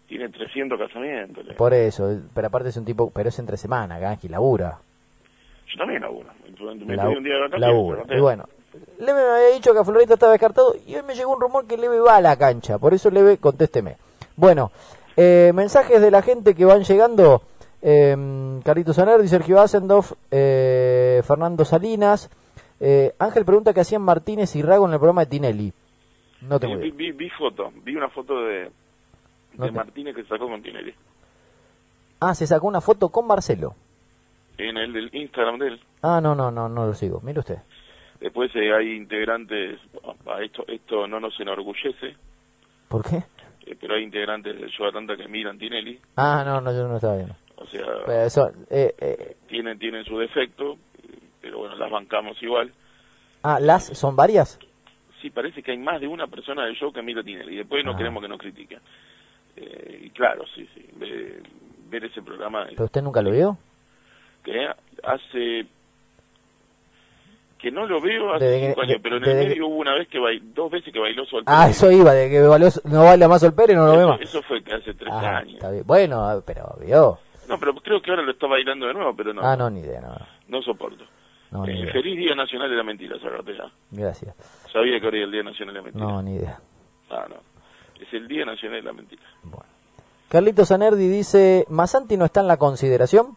Tiene 0.07 0.29
300 0.29 0.79
casamientos. 0.79 1.47
le- 1.47 1.55
Por 1.55 1.72
eso, 1.72 2.20
pero 2.35 2.49
aparte 2.49 2.68
es 2.68 2.77
un 2.77 2.85
tipo, 2.85 3.11
pero 3.11 3.31
es 3.31 3.39
entre 3.39 3.57
semana, 3.57 3.99
Ganji, 3.99 4.29
labura. 4.29 4.79
Yo 5.72 5.79
también 5.79 6.03
laburo. 6.03 6.29
Me 6.87 6.95
La- 6.95 7.09
un 7.09 7.24
día 7.24 7.35
de 7.35 7.41
vacaciones. 7.41 7.61
labura. 7.61 8.03
pero 8.03 8.12
no 8.14 8.18
Y 8.18 8.20
bueno, 8.20 8.45
Leve 8.99 9.14
me 9.24 9.29
había 9.31 9.55
dicho 9.55 9.72
que 9.72 9.79
a 9.81 9.85
Florita 9.85 10.12
estaba 10.14 10.33
descartado 10.33 10.74
y 10.87 10.95
hoy 10.95 11.03
me 11.03 11.14
llegó 11.14 11.33
un 11.35 11.41
rumor 11.41 11.66
que 11.66 11.79
Leve 11.79 12.01
va 12.01 12.16
a 12.16 12.20
la 12.20 12.37
cancha. 12.37 12.79
Por 12.79 12.93
eso, 12.93 13.11
Leve, 13.11 13.39
contésteme. 13.39 13.97
Bueno, 14.37 14.70
eh, 15.16 15.53
mensajes 15.55 16.01
de 16.03 16.11
la 16.11 16.20
gente 16.20 16.55
que 16.55 16.66
van 16.66 16.85
llegando. 16.85 17.41
Eh, 17.89 18.61
Carlitos 18.64 18.99
Anerdi, 18.99 19.28
Sergio 19.28 19.61
Asendorf, 19.61 20.12
eh, 20.32 21.22
Fernando 21.24 21.64
Salinas. 21.64 22.28
Eh, 22.80 23.14
Ángel 23.20 23.45
pregunta 23.45 23.72
qué 23.72 23.80
hacían 23.80 24.03
Martínez 24.03 24.57
y 24.57 24.62
Rago 24.62 24.87
en 24.89 24.93
el 24.95 24.99
programa 24.99 25.20
de 25.20 25.30
Tinelli. 25.30 25.72
No 26.43 26.59
tengo 26.59 26.76
vi, 26.78 26.89
idea. 26.89 26.95
vi, 26.97 27.12
vi 27.12 27.30
foto, 27.30 27.72
vi 27.84 27.95
una 27.95 28.09
foto 28.11 28.43
de, 28.45 28.70
No 29.57 29.64
de 29.66 29.70
te- 29.70 29.76
Martínez 29.76 30.16
que 30.16 30.24
sacó 30.24 30.49
con 30.49 30.61
Tinelli. 30.62 30.93
Ah, 32.20 32.34
se 32.34 32.47
sacó 32.47 32.66
una 32.66 32.80
foto 32.80 33.09
con 33.11 33.26
Marcelo. 33.28 33.74
En 34.59 34.76
el 34.78 34.93
del 34.93 35.14
Instagram 35.14 35.59
de 35.59 35.68
él. 35.68 35.80
Ah, 36.03 36.20
no, 36.20 36.34
no, 36.34 36.51
no, 36.51 36.68
no 36.68 36.87
lo 36.87 36.95
sigo. 36.95 37.20
Mire 37.22 37.39
usted. 37.41 37.59
Después 38.20 38.51
eh, 38.57 38.74
hay 38.74 38.97
integrantes, 38.97 39.78
a 40.26 40.43
esto, 40.43 40.64
esto 40.66 41.07
no 41.07 41.20
nos 41.20 41.39
enorgullece, 41.39 42.16
¿Por 42.89 43.05
qué? 43.05 43.16
eh, 43.66 43.76
pero 43.80 43.95
hay 43.95 44.03
integrantes 44.05 44.57
de 44.59 44.87
Atlanta 44.87 45.16
que 45.16 45.28
miran 45.28 45.59
Tinelli. 45.59 46.01
Ah, 46.16 46.43
no, 46.45 46.61
no, 46.61 46.72
yo 46.72 46.89
no 46.89 46.97
estaba 46.97 47.16
viendo. 47.16 47.34
O 47.57 47.66
sea, 47.66 47.82
Pero 48.07 48.22
eso, 48.22 48.50
eh, 48.70 48.94
eh, 48.98 49.36
tienen, 49.48 49.78
tienen 49.78 50.04
su 50.04 50.18
defecto, 50.18 50.76
pero 51.40 51.59
bueno, 51.59 51.74
las 51.76 51.90
bancamos 51.90 52.40
igual. 52.42 52.72
ah, 53.42 53.59
¿las 53.61 53.86
son 53.86 54.14
varias? 54.16 54.59
Sí, 55.22 55.30
parece 55.30 55.62
que 55.62 55.70
hay 55.72 55.78
más 55.78 56.00
de 56.00 56.07
una 56.07 56.26
persona 56.26 56.64
del 56.66 56.74
show 56.76 56.92
que 56.92 57.02
mira 57.02 57.22
Tinelli. 57.22 57.54
Y 57.54 57.59
después 57.59 57.84
no 57.84 57.92
Ah. 57.92 57.96
queremos 57.96 58.22
que 58.22 58.28
nos 58.28 58.38
critiquen. 58.38 58.78
Eh, 59.57 60.00
y 60.04 60.11
claro, 60.11 60.44
sí, 60.54 60.68
sí. 60.74 60.86
ve- 60.96 61.42
ver 61.88 62.04
ese 62.04 62.20
programa 62.20 62.66
¿Pero 62.68 62.84
usted 62.84 63.00
nunca 63.02 63.22
lo 63.22 63.30
vio? 63.30 63.57
que 64.44 64.66
hace 65.02 65.66
que 67.59 67.70
no 67.70 67.86
lo 67.86 68.00
veo 68.02 68.34
hace 68.34 68.66
cinco 68.68 68.82
años, 68.82 68.92
de- 68.96 69.00
pero 69.00 69.16
en 69.16 69.24
el 69.24 69.48
medio 69.48 69.66
hubo 69.66 69.76
una 69.76 69.94
vez 69.94 70.07
que 70.09 70.18
bailó, 70.18 70.44
dos 70.54 70.70
veces 70.70 70.92
que 70.92 71.00
bailó 71.00 71.24
soltero. 71.24 71.57
Ah, 71.57 71.68
eso 71.70 71.90
iba, 71.90 72.12
de 72.12 72.28
que 72.28 72.42
Valós- 72.42 72.84
no 72.84 73.04
baila 73.04 73.28
más 73.28 73.42
el 73.44 73.54
Pérez, 73.54 73.74
no 73.76 73.86
lo 73.86 73.92
eso, 73.92 74.00
ve 74.00 74.07
más. 74.07 74.20
eso 74.20 74.42
fue 74.42 74.62
que 74.62 74.74
hace 74.74 74.92
tres 74.92 75.11
Ah, 75.11 75.38
años. 75.38 75.54
está 75.54 75.70
bien. 75.70 75.84
Bueno, 75.86 76.42
pero 76.46 76.76
vio. 76.84 77.18
No, 77.49 77.59
pero 77.59 77.74
creo 77.74 78.01
que 78.03 78.11
ahora 78.11 78.22
lo 78.22 78.32
está 78.32 78.47
bailando 78.47 78.86
de 78.86 78.94
nuevo, 78.94 79.14
pero 79.16 79.32
no, 79.32 79.42
Ah, 79.42 79.57
no, 79.57 79.70
ni 79.70 79.80
idea, 79.80 80.01
no. 80.01 80.14
no 80.49 80.62
soporto. 80.62 81.05
No, 81.53 81.64
Eh, 81.66 81.78
idea. 81.78 81.92
feliz 81.92 82.16
Día 82.18 82.34
Nacional 82.34 82.68
de 82.68 82.76
la 82.76 82.82
Mentira, 82.82 83.18
Zagarte, 83.20 83.57
ya. 83.57 83.70
Gracias. 83.92 84.34
Sabía 84.72 84.99
que 84.99 85.05
ahora 85.07 85.16
era 85.18 85.26
el 85.26 85.32
Día 85.32 85.42
Nacional 85.44 85.74
de 85.74 85.80
la 85.80 85.84
Mentira. 85.84 86.05
No, 86.07 86.22
ni 86.22 86.34
idea. 86.36 86.61
Ah, 87.11 87.26
no. 87.28 87.36
Es 88.01 88.12
el 88.12 88.26
Día 88.28 88.44
Nacional 88.44 88.80
de 88.80 88.86
la 88.86 88.92
Mentira. 88.92 89.22
Bueno. 89.42 89.64
Carlitos 90.28 90.72
Anerdi 90.72 91.09
dice, 91.09 91.64
¿Masanti 91.70 92.16
no 92.16 92.24
está 92.24 92.40
en 92.40 92.49
la 92.49 92.57
consideración? 92.57 93.36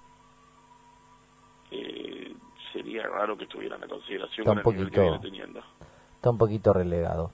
Eh, 1.72 2.34
sería 2.74 3.04
raro 3.04 3.38
que 3.38 3.44
estuviera 3.44 3.76
en 3.76 3.82
la 3.82 3.88
consideración 3.88 4.40
Está 4.48 4.52
un 4.52 4.58
nivel 4.58 4.90
que 4.92 4.98
poquito- 4.98 5.02
viene 5.02 5.20
teniendo. 5.20 5.60
Está 6.16 6.30
un 6.32 6.38
poquito 6.38 6.74
relegado. 6.74 7.32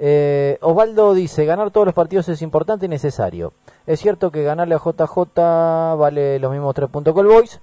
Eh, 0.00 0.58
Osvaldo 0.60 1.12
dice, 1.12 1.44
ganar 1.44 1.72
todos 1.72 1.86
los 1.86 1.94
partidos 1.94 2.28
es 2.28 2.40
importante 2.42 2.86
y 2.86 2.88
necesario. 2.88 3.52
Es 3.86 4.00
cierto 4.00 4.30
que 4.30 4.44
ganarle 4.44 4.76
a 4.76 4.78
JJ 4.78 5.96
vale 5.96 6.38
los 6.38 6.52
mismos 6.52 6.74
tres 6.74 6.88
puntos 6.88 7.14
que 7.14 7.20
el 7.20 7.26
Boys, 7.26 7.60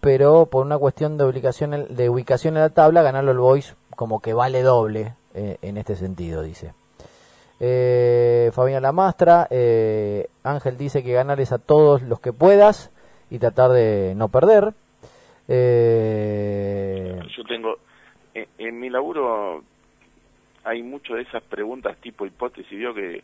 pero 0.00 0.46
por 0.46 0.66
una 0.66 0.76
cuestión 0.76 1.16
de 1.16 1.24
ubicación, 1.24 1.86
de 1.88 2.10
ubicación 2.10 2.56
en 2.56 2.62
la 2.62 2.70
tabla, 2.70 3.02
ganarlo 3.02 3.32
el 3.32 3.38
Boys 3.38 3.74
como 3.96 4.20
que 4.20 4.34
vale 4.34 4.62
doble 4.62 5.14
eh, 5.34 5.56
en 5.62 5.78
este 5.78 5.96
sentido, 5.96 6.42
dice. 6.42 6.74
Eh, 7.58 8.50
Fabián 8.52 8.82
Lamastra, 8.82 9.46
eh, 9.48 10.28
Ángel 10.42 10.76
dice 10.76 11.02
que 11.02 11.14
ganarles 11.14 11.52
a 11.52 11.58
todos 11.58 12.02
los 12.02 12.20
que 12.20 12.34
puedas 12.34 12.90
y 13.30 13.38
tratar 13.38 13.70
de 13.70 14.12
no 14.14 14.28
perder. 14.28 14.74
Eh, 15.48 17.18
Yo 17.34 17.44
tengo, 17.44 17.76
en, 18.34 18.46
en 18.58 18.78
mi 18.78 18.90
laburo 18.90 19.62
hay 20.66 20.82
mucho 20.82 21.14
de 21.14 21.22
esas 21.22 21.42
preguntas 21.44 21.96
tipo 21.98 22.26
hipótesis, 22.26 22.76
vio 22.78 22.92
que 22.92 23.16
eh, 23.18 23.22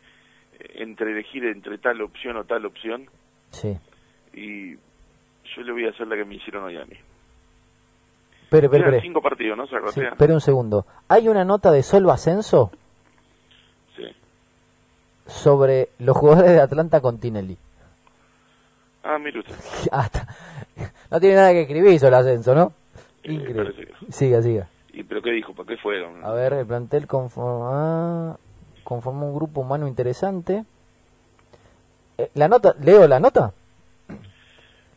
entre 0.75 1.11
elegir 1.11 1.45
entre 1.45 1.77
tal 1.77 2.01
opción 2.01 2.37
o 2.37 2.43
tal 2.45 2.65
opción, 2.65 3.05
sí. 3.51 3.77
y 4.33 4.73
yo 4.75 5.61
le 5.63 5.71
voy 5.73 5.85
a 5.85 5.89
hacer 5.89 6.07
la 6.07 6.15
que 6.15 6.25
me 6.25 6.35
hicieron 6.35 6.63
hoy 6.63 6.77
a 6.77 6.85
mí. 6.85 6.95
Espere, 8.43 8.69
Quedan 8.69 8.81
espere. 8.85 9.01
cinco 9.01 9.21
partidos, 9.21 9.57
¿no? 9.57 9.67
Se 9.67 9.75
Sí, 9.91 10.01
espere 10.01 10.33
un 10.33 10.41
segundo. 10.41 10.85
Hay 11.09 11.27
una 11.27 11.43
nota 11.43 11.71
de 11.71 11.81
Solo 11.83 12.11
Ascenso 12.11 12.71
Sí. 13.95 14.03
sobre 15.27 15.89
los 15.99 16.15
jugadores 16.15 16.51
de 16.51 16.61
Atlanta 16.61 17.01
con 17.01 17.19
Tinelli. 17.19 17.57
Ah, 19.03 19.17
mire 19.19 19.39
usted. 19.39 19.55
Hasta, 19.91 20.27
no 21.11 21.19
tiene 21.19 21.35
nada 21.35 21.51
que 21.51 21.61
escribir 21.61 21.99
Solo 21.99 22.17
Ascenso, 22.17 22.55
¿no? 22.55 22.73
Eh, 23.23 23.33
Increíble. 23.33 23.89
Siga, 24.09 24.41
siga. 24.41 24.67
¿Y 24.93 25.03
pero 25.03 25.21
qué 25.21 25.31
dijo? 25.31 25.53
¿Para 25.53 25.67
qué 25.67 25.77
fueron? 25.77 26.23
A 26.23 26.31
ver, 26.31 26.53
el 26.53 26.65
plantel 26.65 27.07
conforma, 27.07 28.37
conformó 28.83 29.27
un 29.27 29.35
grupo 29.35 29.61
humano 29.61 29.87
interesante. 29.87 30.63
Eh, 32.17 32.29
la 32.35 32.47
nota, 32.47 32.75
leo 32.79 33.07
la 33.07 33.19
nota. 33.19 33.53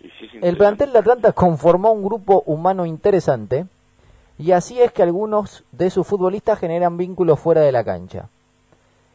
Sí 0.00 0.28
El 0.40 0.56
plantel 0.56 0.92
de 0.92 0.98
Atlanta 1.00 1.32
conformó 1.32 1.90
un 1.92 2.04
grupo 2.04 2.42
humano 2.46 2.86
interesante 2.86 3.66
y 4.38 4.52
así 4.52 4.80
es 4.80 4.92
que 4.92 5.02
algunos 5.02 5.64
de 5.72 5.88
sus 5.90 6.06
futbolistas 6.06 6.58
generan 6.60 6.96
vínculos 6.96 7.40
fuera 7.40 7.62
de 7.62 7.72
la 7.72 7.82
cancha. 7.84 8.28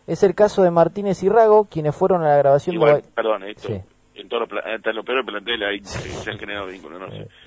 Es 0.07 0.23
el 0.23 0.33
caso 0.35 0.63
de 0.63 0.71
Martínez 0.71 1.21
y 1.23 1.29
Rago, 1.29 1.65
quienes 1.65 1.95
fueron 1.95 2.23
a 2.23 2.29
la 2.29 2.37
grabación 2.37 2.75
Igual, 2.75 2.95
de... 2.95 3.07
perdón, 3.13 3.43
esto, 3.43 3.67
Sí. 3.67 3.79
en 4.15 4.27
todos 4.29 4.41
los 4.41 4.49
pla- 4.49 4.63
hasta 4.75 4.89
en 4.89 4.95
los 4.95 5.05
peores 5.05 5.25
planteles 5.25 5.67
hay, 5.69 5.83
se 5.85 6.31
han 6.31 6.39
generado 6.39 6.65
vínculos, 6.67 6.99
no 6.99 7.09
sé. 7.11 7.27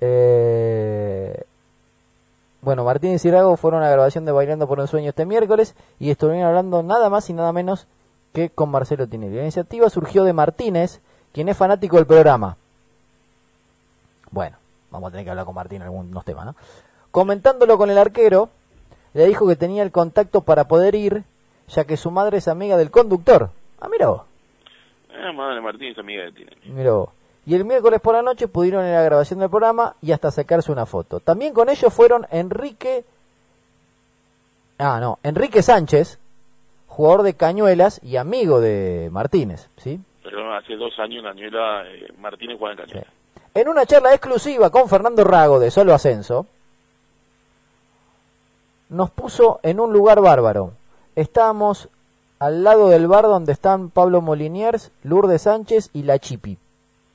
Eh, 0.00 1.42
bueno, 2.64 2.82
Martínez 2.84 3.24
y 3.24 3.30
Rago 3.30 3.56
fueron 3.56 3.82
a 3.82 3.86
la 3.86 3.92
grabación 3.92 4.24
de 4.24 4.32
Bailando 4.32 4.66
por 4.66 4.80
un 4.80 4.88
Sueño 4.88 5.10
este 5.10 5.26
miércoles 5.26 5.76
y 6.00 6.10
estuvieron 6.10 6.44
hablando 6.44 6.82
nada 6.82 7.10
más 7.10 7.28
y 7.28 7.34
nada 7.34 7.52
menos 7.52 7.86
que 8.32 8.48
con 8.48 8.70
Marcelo 8.70 9.06
Tinelli. 9.06 9.36
La 9.36 9.42
iniciativa 9.42 9.88
surgió 9.90 10.24
de 10.24 10.32
Martínez, 10.32 11.00
quien 11.32 11.48
es 11.48 11.56
fanático 11.56 11.96
del 11.96 12.06
programa. 12.06 12.56
Bueno, 14.30 14.56
vamos 14.90 15.08
a 15.08 15.10
tener 15.12 15.24
que 15.24 15.30
hablar 15.30 15.44
con 15.44 15.54
Martín 15.54 15.82
en 15.82 15.88
algunos 15.88 16.24
temas, 16.24 16.46
¿no? 16.46 16.56
Comentándolo 17.10 17.76
con 17.76 17.90
el 17.90 17.98
arquero, 17.98 18.48
le 19.12 19.26
dijo 19.26 19.46
que 19.46 19.56
tenía 19.56 19.82
el 19.82 19.92
contacto 19.92 20.40
para 20.40 20.66
poder 20.66 20.94
ir, 20.94 21.22
ya 21.68 21.84
que 21.84 21.96
su 21.96 22.10
madre 22.10 22.38
es 22.38 22.48
amiga 22.48 22.76
del 22.76 22.90
conductor. 22.90 23.50
Ah, 23.78 23.88
mira 23.88 24.08
vos. 24.08 24.22
Ah, 25.10 25.32
madre 25.32 25.60
Martínez, 25.60 25.98
amiga 25.98 26.24
de 26.24 26.32
Tinelli. 26.32 26.72
Mirá 26.72 26.92
vos. 26.92 27.10
Y 27.46 27.54
el 27.54 27.64
miércoles 27.64 28.00
por 28.00 28.14
la 28.14 28.22
noche 28.22 28.48
pudieron 28.48 28.84
ir 28.86 28.92
a 28.92 28.98
la 29.00 29.02
grabación 29.02 29.40
del 29.40 29.50
programa 29.50 29.96
y 30.00 30.12
hasta 30.12 30.30
sacarse 30.30 30.72
una 30.72 30.86
foto. 30.86 31.20
También 31.20 31.52
con 31.52 31.68
ellos 31.68 31.92
fueron 31.92 32.26
Enrique... 32.30 33.04
Ah, 34.78 34.98
no, 35.00 35.18
Enrique 35.22 35.62
Sánchez, 35.62 36.18
jugador 36.88 37.22
de 37.22 37.34
Cañuelas 37.34 38.00
y 38.02 38.16
amigo 38.16 38.60
de 38.60 39.08
Martínez, 39.12 39.68
¿sí? 39.76 40.00
Pero 40.22 40.54
hace 40.54 40.74
dos 40.76 40.98
años 40.98 41.22
eh, 41.36 42.12
Martínez 42.18 42.56
juega 42.58 42.72
en 42.72 42.78
Cañuela. 42.78 43.06
En 43.54 43.68
una 43.68 43.86
charla 43.86 44.12
exclusiva 44.12 44.70
con 44.70 44.88
Fernando 44.88 45.22
Rago 45.22 45.60
de 45.60 45.70
Solo 45.70 45.94
Ascenso, 45.94 46.46
nos 48.88 49.10
puso 49.10 49.60
en 49.62 49.80
un 49.80 49.92
lugar 49.92 50.20
bárbaro. 50.20 50.72
Estábamos 51.14 51.88
al 52.38 52.64
lado 52.64 52.88
del 52.88 53.06
bar 53.06 53.24
donde 53.24 53.52
están 53.52 53.90
Pablo 53.90 54.20
Moliniers, 54.20 54.90
Lourdes 55.02 55.42
Sánchez 55.42 55.90
y 55.92 56.02
la 56.02 56.18
Chipi. 56.18 56.58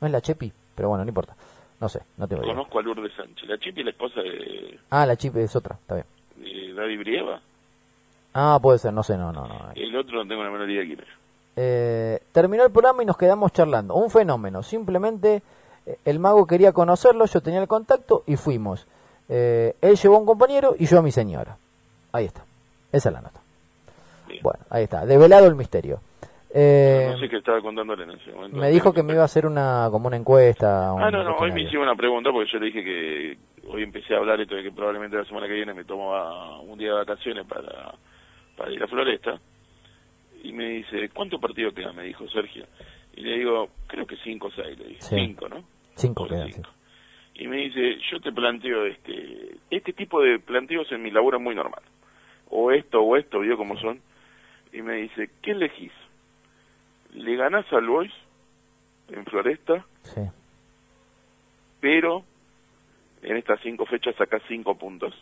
No 0.01 0.07
es 0.07 0.11
la 0.11 0.21
Chepi, 0.21 0.51
pero 0.75 0.89
bueno, 0.89 1.03
no 1.03 1.09
importa. 1.09 1.35
No 1.79 1.87
sé, 1.87 2.01
no 2.17 2.27
tengo 2.27 2.43
idea. 2.43 2.53
Conozco 2.53 2.79
a 2.79 2.81
Lourdes 2.81 3.13
Sánchez. 3.15 3.47
La 3.47 3.57
Chipi 3.57 3.79
es 3.81 3.85
la 3.85 3.91
esposa 3.91 4.21
de, 4.21 4.79
Ah, 4.89 5.05
la 5.05 5.15
Chipi 5.15 5.39
es 5.39 5.55
otra, 5.55 5.75
está 5.79 5.95
bien. 5.95 6.05
de 6.37 6.73
Daddy 6.73 6.97
Brieva. 6.97 7.39
Ah, 8.33 8.59
puede 8.61 8.79
ser, 8.79 8.93
no 8.93 9.01
sé, 9.03 9.17
no, 9.17 9.31
no, 9.31 9.47
no. 9.47 9.71
El 9.75 9.95
otro 9.95 10.23
no 10.23 10.27
tengo 10.29 10.43
la 10.43 10.51
menor 10.51 10.69
idea 10.69 10.81
de 10.81 10.87
quién 10.87 10.99
es. 10.99 11.07
Eh, 11.55 12.19
terminó 12.31 12.63
el 12.63 12.71
programa 12.71 13.01
y 13.03 13.05
nos 13.05 13.17
quedamos 13.17 13.51
charlando. 13.53 13.95
Un 13.95 14.09
fenómeno. 14.11 14.61
Simplemente 14.63 15.41
eh, 15.85 15.97
el 16.05 16.19
mago 16.19 16.45
quería 16.45 16.71
conocerlo, 16.71 17.25
yo 17.25 17.41
tenía 17.41 17.59
el 17.61 17.67
contacto 17.67 18.23
y 18.27 18.35
fuimos. 18.35 18.85
Eh, 19.27 19.75
él 19.81 19.95
llevó 19.97 20.15
a 20.15 20.19
un 20.19 20.25
compañero 20.25 20.75
y 20.77 20.85
yo 20.85 20.99
a 20.99 21.01
mi 21.01 21.11
señora. 21.11 21.57
Ahí 22.11 22.25
está. 22.25 22.43
Esa 22.91 23.09
es 23.09 23.13
la 23.13 23.21
nota. 23.21 23.39
Bien. 24.27 24.41
Bueno, 24.43 24.59
ahí 24.69 24.83
está. 24.83 25.05
Develado 25.05 25.47
el 25.47 25.55
misterio. 25.55 25.99
Eh, 26.51 27.09
no 27.11 27.19
sé 27.19 27.29
qué 27.29 27.37
estaba 27.37 27.61
contándole 27.61 28.03
en 28.03 28.11
ese 28.11 28.31
momento. 28.31 28.57
me 28.57 28.69
dijo 28.69 28.91
que 28.91 29.03
me 29.03 29.13
iba 29.13 29.21
a 29.21 29.25
hacer 29.25 29.45
una 29.45 29.87
como 29.91 30.07
una 30.07 30.17
encuesta. 30.17 30.93
un 30.93 31.01
Ah, 31.03 31.11
no, 31.11 31.23
no, 31.23 31.35
hoy 31.37 31.51
me 31.51 31.61
hicieron 31.61 31.83
una 31.83 31.95
pregunta 31.95 32.31
porque 32.31 32.51
yo 32.51 32.59
le 32.59 32.65
dije 32.67 32.83
que 32.83 33.37
hoy 33.67 33.83
empecé 33.83 34.15
a 34.15 34.17
hablar 34.17 34.41
esto 34.41 34.55
de 34.55 34.63
que 34.63 34.71
probablemente 34.71 35.15
la 35.17 35.25
semana 35.25 35.47
que 35.47 35.53
viene 35.53 35.73
me 35.73 35.83
tomaba 35.83 36.59
un 36.61 36.79
día 36.79 36.89
de 36.89 36.95
vacaciones 36.95 37.45
para, 37.45 37.93
para 38.57 38.71
ir 38.71 38.81
a 38.81 38.87
Floresta. 38.87 39.39
Y 40.41 40.53
me 40.53 40.69
dice, 40.69 41.09
¿cuántos 41.09 41.39
partidos 41.39 41.73
quedan? 41.73 41.95
Me 41.95 42.03
dijo 42.03 42.27
Sergio. 42.29 42.65
Y 43.13 43.21
le 43.21 43.37
digo, 43.37 43.69
creo 43.87 44.07
que 44.07 44.15
cinco 44.23 44.47
o 44.47 44.51
seis, 44.51 44.77
le 44.79 44.85
dije. 44.87 45.01
Sí. 45.01 45.15
Cinco, 45.15 45.49
¿no? 45.49 45.63
Cinco 45.95 46.25
quedan, 46.27 46.51
cinco. 46.51 46.69
Y 47.35 47.47
me 47.47 47.57
dice, 47.57 47.97
yo 48.11 48.19
te 48.19 48.31
planteo 48.31 48.85
este, 48.85 49.57
este 49.69 49.93
tipo 49.93 50.21
de 50.21 50.39
planteos 50.39 50.91
en 50.91 51.03
mi 51.03 51.11
labor 51.11 51.35
es 51.35 51.41
muy 51.41 51.55
normal. 51.55 51.81
O 52.49 52.71
esto 52.71 53.01
o 53.01 53.15
esto, 53.17 53.39
vio 53.39 53.55
cómo 53.55 53.77
son. 53.79 54.01
Y 54.73 54.81
me 54.81 54.95
dice, 54.95 55.29
¿qué 55.41 55.51
elegís? 55.51 55.91
¿Le 57.13 57.35
ganás 57.35 57.65
al 57.73 57.87
Boys 57.87 58.11
en 59.09 59.25
Floresta? 59.25 59.85
Sí. 60.03 60.21
pero 61.81 62.23
en 63.21 63.37
estas 63.37 63.59
cinco 63.61 63.85
fechas 63.85 64.15
sacás 64.15 64.41
cinco 64.47 64.75
puntos. 64.75 65.13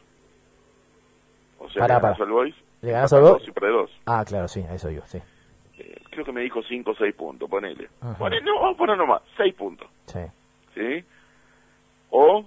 O 1.59 1.69
sea, 1.69 1.81
Pará, 1.81 1.95
le 1.95 2.01
pará. 2.01 2.15
al 2.19 2.29
Boys, 2.31 2.55
¿Le 2.81 2.91
ganás 2.91 3.09
sacás 3.09 3.25
al 3.27 3.31
Boys? 3.33 3.47
y 3.47 3.51
perdés 3.51 3.71
dos. 3.73 3.91
Ah, 4.05 4.23
claro, 4.25 4.47
sí, 4.47 4.63
eso 4.71 4.89
yo, 4.91 5.01
sí. 5.05 5.19
Eh, 5.79 5.95
creo 6.11 6.25
que 6.25 6.31
me 6.31 6.41
dijo 6.41 6.61
cinco 6.63 6.91
o 6.91 6.95
seis 6.95 7.13
puntos, 7.15 7.49
ponele. 7.49 7.89
Ajá. 8.01 8.17
Ponele, 8.17 8.43
no, 8.43 8.55
vamos 8.59 8.75
a 8.75 8.77
poner 8.77 8.97
nomás, 8.97 9.21
seis 9.35 9.53
puntos, 9.55 9.87
Sí. 10.05 10.19
¿sí? 10.75 11.05
O 12.09 12.45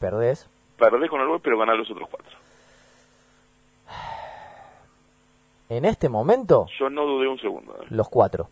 Perdés. 0.00 0.48
perdés 0.78 1.10
con 1.10 1.20
el 1.20 1.26
Boys, 1.28 1.42
pero 1.42 1.58
ganás 1.58 1.76
los 1.78 1.90
otros 1.90 2.08
cuatro. 2.10 2.36
En 5.70 5.84
este 5.84 6.08
momento, 6.08 6.66
Yo 6.78 6.88
no 6.88 7.04
dudé 7.04 7.28
un 7.28 7.38
segundo, 7.38 7.76
eh. 7.82 7.86
los 7.90 8.08
cuatro. 8.08 8.48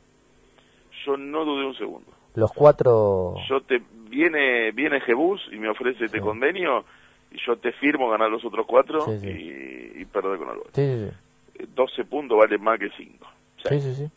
Yo 1.07 1.16
no 1.16 1.44
dudé 1.44 1.64
un 1.66 1.76
segundo. 1.76 2.11
Los 2.34 2.52
cuatro. 2.52 3.34
Yo 3.48 3.61
te, 3.62 3.80
viene, 4.11 4.70
viene 4.72 5.00
Jebus 5.00 5.40
y 5.52 5.57
me 5.57 5.68
ofrece 5.70 6.04
este 6.04 6.18
Sí. 6.18 6.22
convenio, 6.24 6.84
y 7.30 7.38
yo 7.46 7.57
te 7.57 7.72
firmo 7.72 8.11
ganar 8.11 8.30
los 8.30 8.44
otros 8.44 8.66
cuatro 8.66 9.00
Sí, 9.07 9.18
sí. 9.20 9.28
Y, 9.28 10.02
y 10.02 10.04
perder 10.04 10.38
con 10.38 10.50
el 10.50 10.57
Boys. 10.57 10.68
Sí, 10.74 10.82
sí, 10.82 11.09
sí. 11.09 11.62
Eh, 11.62 11.66
12 11.74 12.04
puntos 12.04 12.36
vale 12.36 12.59
más 12.59 12.78
que 12.78 12.90
5. 12.96 13.26
Sí, 13.68 13.80
sí, 13.80 13.94
sí. 13.94 14.11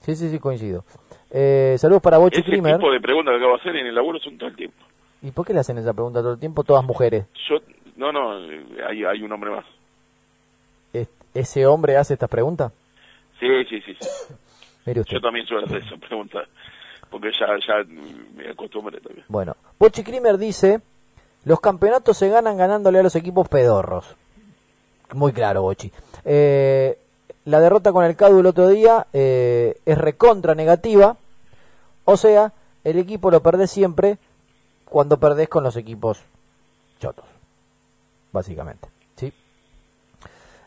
Sí, 0.00 0.16
sí, 0.16 0.28
sí, 0.30 0.38
coincido. 0.38 0.84
Eh, 1.30 1.76
saludos 1.78 2.02
para 2.02 2.18
Bochi 2.18 2.40
Ese 2.40 2.50
Krimer. 2.50 2.76
tipo 2.76 2.90
de 2.92 3.00
preguntas 3.00 3.32
que 3.32 3.36
acabo 3.38 3.54
de 3.54 3.60
hacer 3.60 3.76
en 3.76 3.86
el 3.86 3.94
laburo 3.94 4.18
son 4.18 4.36
todo 4.36 4.48
el 4.50 4.56
tiempo. 4.56 4.76
¿Y 5.22 5.30
por 5.30 5.46
qué 5.46 5.54
le 5.54 5.60
hacen 5.60 5.78
esa 5.78 5.92
pregunta 5.94 6.20
todo 6.20 6.34
el 6.34 6.38
tiempo? 6.40 6.62
Todas 6.64 6.84
mujeres. 6.84 7.24
Yo, 7.48 7.56
no, 7.96 8.12
no, 8.12 8.38
eh, 8.44 8.64
hay, 8.86 9.04
hay 9.04 9.22
un 9.22 9.32
hombre 9.32 9.50
más. 9.50 9.64
¿Es- 10.92 11.08
¿Ese 11.32 11.66
hombre 11.66 11.96
hace 11.96 12.12
estas 12.14 12.28
preguntas? 12.28 12.72
Sí, 13.40 13.46
sí, 13.70 13.80
sí. 13.80 13.94
sí. 13.98 14.08
Mire 14.86 15.00
usted. 15.00 15.14
Yo 15.14 15.20
también 15.20 15.46
suelo 15.46 15.66
hacer 15.66 15.82
esa 15.82 15.96
pregunta, 15.96 16.40
porque 17.10 17.30
ya, 17.32 17.46
ya 17.66 17.84
me 18.34 18.50
acostumbré 18.50 19.00
también. 19.00 19.24
Bueno, 19.28 19.56
Bochi 19.78 20.02
Krimer 20.02 20.38
dice, 20.38 20.80
los 21.44 21.60
campeonatos 21.60 22.16
se 22.16 22.28
ganan 22.28 22.56
ganándole 22.56 22.98
a 22.98 23.02
los 23.02 23.16
equipos 23.16 23.48
pedorros. 23.48 24.16
Muy 25.12 25.32
claro, 25.32 25.62
Bochi. 25.62 25.92
Eh, 26.24 26.98
la 27.44 27.60
derrota 27.60 27.92
con 27.92 28.04
el 28.04 28.16
Cadu 28.16 28.40
el 28.40 28.46
otro 28.46 28.68
día 28.68 29.06
eh, 29.12 29.76
es 29.84 29.98
recontra 29.98 30.54
negativa. 30.54 31.16
O 32.04 32.16
sea, 32.16 32.52
el 32.82 32.98
equipo 32.98 33.30
lo 33.30 33.42
perdés 33.42 33.70
siempre 33.70 34.18
cuando 34.84 35.18
perdés 35.18 35.48
con 35.48 35.62
los 35.64 35.76
equipos 35.76 36.22
chotos. 37.00 37.26
Básicamente. 38.32 38.88
¿sí? 39.16 39.32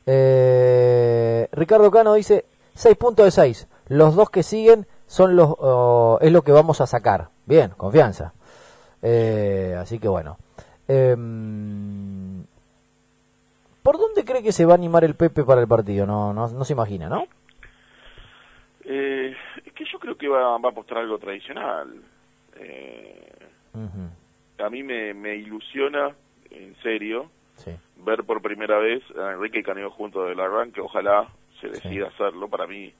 Eh, 0.05 1.47
Ricardo 1.51 1.89
Cano 1.91 2.13
dice 2.13 2.45
6 2.75 2.97
puntos 2.97 3.25
de 3.25 3.31
6. 3.31 3.67
Los 3.89 4.15
dos 4.15 4.29
que 4.29 4.43
siguen 4.43 4.85
son 5.05 5.35
los 5.35 5.53
oh, 5.59 6.17
es 6.21 6.31
lo 6.31 6.41
que 6.41 6.51
vamos 6.51 6.81
a 6.81 6.87
sacar. 6.87 7.29
Bien, 7.45 7.71
confianza. 7.77 8.33
Eh, 9.01 9.75
así 9.79 9.99
que 9.99 10.07
bueno. 10.07 10.37
Em, 10.87 12.43
¿Por 13.83 13.97
dónde 13.97 14.25
cree 14.25 14.43
que 14.43 14.51
se 14.51 14.65
va 14.65 14.73
a 14.73 14.75
animar 14.75 15.03
el 15.03 15.15
Pepe 15.15 15.43
para 15.43 15.61
el 15.61 15.67
partido? 15.67 16.05
No, 16.05 16.33
no, 16.33 16.47
no 16.49 16.65
se 16.65 16.73
imagina, 16.73 17.07
¿no? 17.07 17.25
Eh, 18.83 19.33
es 19.65 19.73
que 19.73 19.85
yo 19.91 19.99
creo 19.99 20.17
que 20.17 20.27
va, 20.27 20.57
va 20.57 20.69
a 20.69 20.71
apostar 20.71 20.97
algo 20.99 21.17
tradicional. 21.19 21.93
Eh, 22.55 23.31
Ujú, 23.73 24.63
a 24.65 24.69
mí 24.69 24.83
me, 24.83 25.13
me 25.13 25.35
ilusiona, 25.35 26.15
en 26.49 26.75
serio, 26.81 27.29
Sí. 27.57 27.71
ver 27.97 28.23
por 28.23 28.41
primera 28.41 28.77
vez 28.77 29.01
a 29.17 29.31
Enrique 29.33 29.59
y 29.59 29.63
Caneo 29.63 29.89
juntos 29.91 30.27
del 30.27 30.39
arranque. 30.39 30.79
Ojalá 30.81 31.27
se 31.59 31.67
decida 31.69 32.07
hacerlo. 32.07 32.47
Para 32.49 32.67
mí 32.67 32.93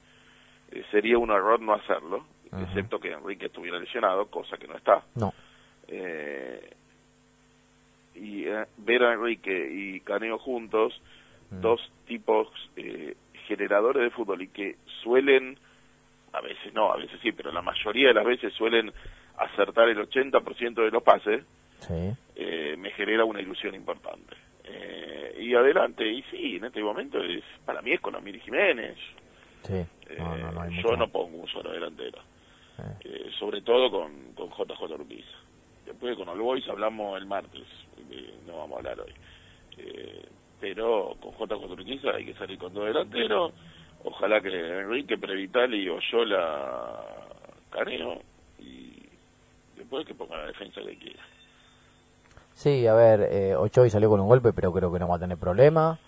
eh, 0.72 0.84
sería 0.90 1.18
un 1.18 1.30
error 1.30 1.60
no 1.60 1.74
hacerlo, 1.74 2.24
excepto 2.62 2.98
que 2.98 3.12
Enrique 3.12 3.46
estuviera 3.46 3.78
lesionado, 3.78 4.26
cosa 4.26 4.56
que 4.56 4.66
no 4.66 4.76
está. 4.76 5.02
No. 5.14 5.32
Eh, 5.88 6.70
y 8.14 8.44
eh, 8.46 8.64
ver 8.78 9.02
a 9.04 9.12
Enrique 9.14 9.68
y 9.70 10.00
Caneo 10.00 10.38
juntos, 10.38 11.00
dos 11.50 11.80
tipos 12.06 12.48
generadores 13.46 14.02
de 14.02 14.10
fútbol 14.10 14.42
y 14.42 14.48
que 14.48 14.76
suelen, 15.02 15.58
a 16.32 16.40
veces 16.42 16.72
no, 16.74 16.92
a 16.92 16.96
veces 16.96 17.18
sí, 17.22 17.32
pero 17.32 17.50
la 17.52 17.62
mayoría 17.62 18.08
de 18.08 18.14
las 18.14 18.24
veces 18.26 18.52
suelen 18.52 18.92
acertar 19.38 19.88
el 19.88 19.98
80% 19.98 20.74
de 20.84 20.90
los 20.90 21.02
pases, 21.02 21.44
Sí. 21.80 22.12
eh, 22.36 22.74
me 22.76 22.90
genera 22.90 23.24
una 23.24 23.40
ilusión 23.40 23.74
importante. 23.74 24.34
Eh, 24.64 25.36
y 25.40 25.54
adelante, 25.54 26.06
y 26.06 26.22
sí, 26.24 26.56
en 26.56 26.64
este 26.64 26.82
momento 26.82 27.22
es 27.22 27.42
para 27.64 27.80
mí 27.80 27.92
es 27.92 28.00
con 28.00 28.14
Amir 28.16 28.40
Jiménez. 28.40 28.98
Sí. 29.62 29.84
No, 30.18 30.36
no, 30.36 30.52
no 30.52 30.60
hay 30.62 30.68
Eh, 30.70 30.76
mucho 30.76 30.88
yo 30.90 30.96
no 30.96 31.08
pongo 31.08 31.38
un 31.38 31.48
solo 31.48 31.72
delantero. 31.72 32.18
Eh. 32.78 32.82
Eh, 33.04 33.30
sobre 33.38 33.60
todo 33.62 33.90
con, 33.90 34.32
con 34.34 34.48
JJ 34.50 34.82
Urquiza. 34.94 35.28
Después 35.86 36.16
con 36.16 36.28
All 36.28 36.40
Boys 36.40 36.68
hablamos 36.68 37.18
el 37.18 37.26
martes, 37.26 37.64
no 38.46 38.58
vamos 38.58 38.76
a 38.76 38.78
hablar 38.78 39.00
hoy. 39.00 39.12
Eh, 39.78 40.24
pero 40.60 41.16
con 41.20 41.32
JJ 41.32 41.64
Urquiza 41.72 42.10
hay 42.10 42.26
que 42.26 42.34
salir 42.34 42.58
con 42.58 42.72
dos 42.74 42.84
delanteros. 42.86 43.52
Ojalá 44.04 44.40
que 44.40 44.48
Enrique, 44.80 45.18
Previtali, 45.18 45.88
Oyola, 45.88 47.04
Caneo 47.70 48.20
y 48.58 49.02
después 49.76 50.06
que 50.06 50.14
ponga 50.14 50.36
la 50.36 50.46
defensa 50.46 50.80
que 50.82 50.96
quiera. 50.98 51.22
Sí, 52.54 52.86
a 52.86 52.94
ver, 52.94 53.20
eh, 53.30 53.54
Ochoy 53.56 53.88
salió 53.90 54.08
con 54.08 54.20
un 54.20 54.26
golpe, 54.28 54.52
pero 54.52 54.72
creo 54.72 54.92
que 54.92 54.98
no 54.98 55.08
va 55.08 55.16
a 55.16 55.20
tener 55.20 55.38
problema. 55.38 55.98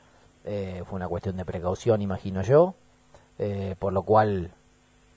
Eh, 0.44 0.82
fue 0.86 0.96
una 0.96 1.08
cuestión 1.08 1.36
de 1.36 1.44
precaución, 1.44 2.02
imagino 2.02 2.42
yo. 2.42 2.74
Eh, 3.42 3.74
por 3.78 3.94
lo 3.94 4.02
cual, 4.02 4.50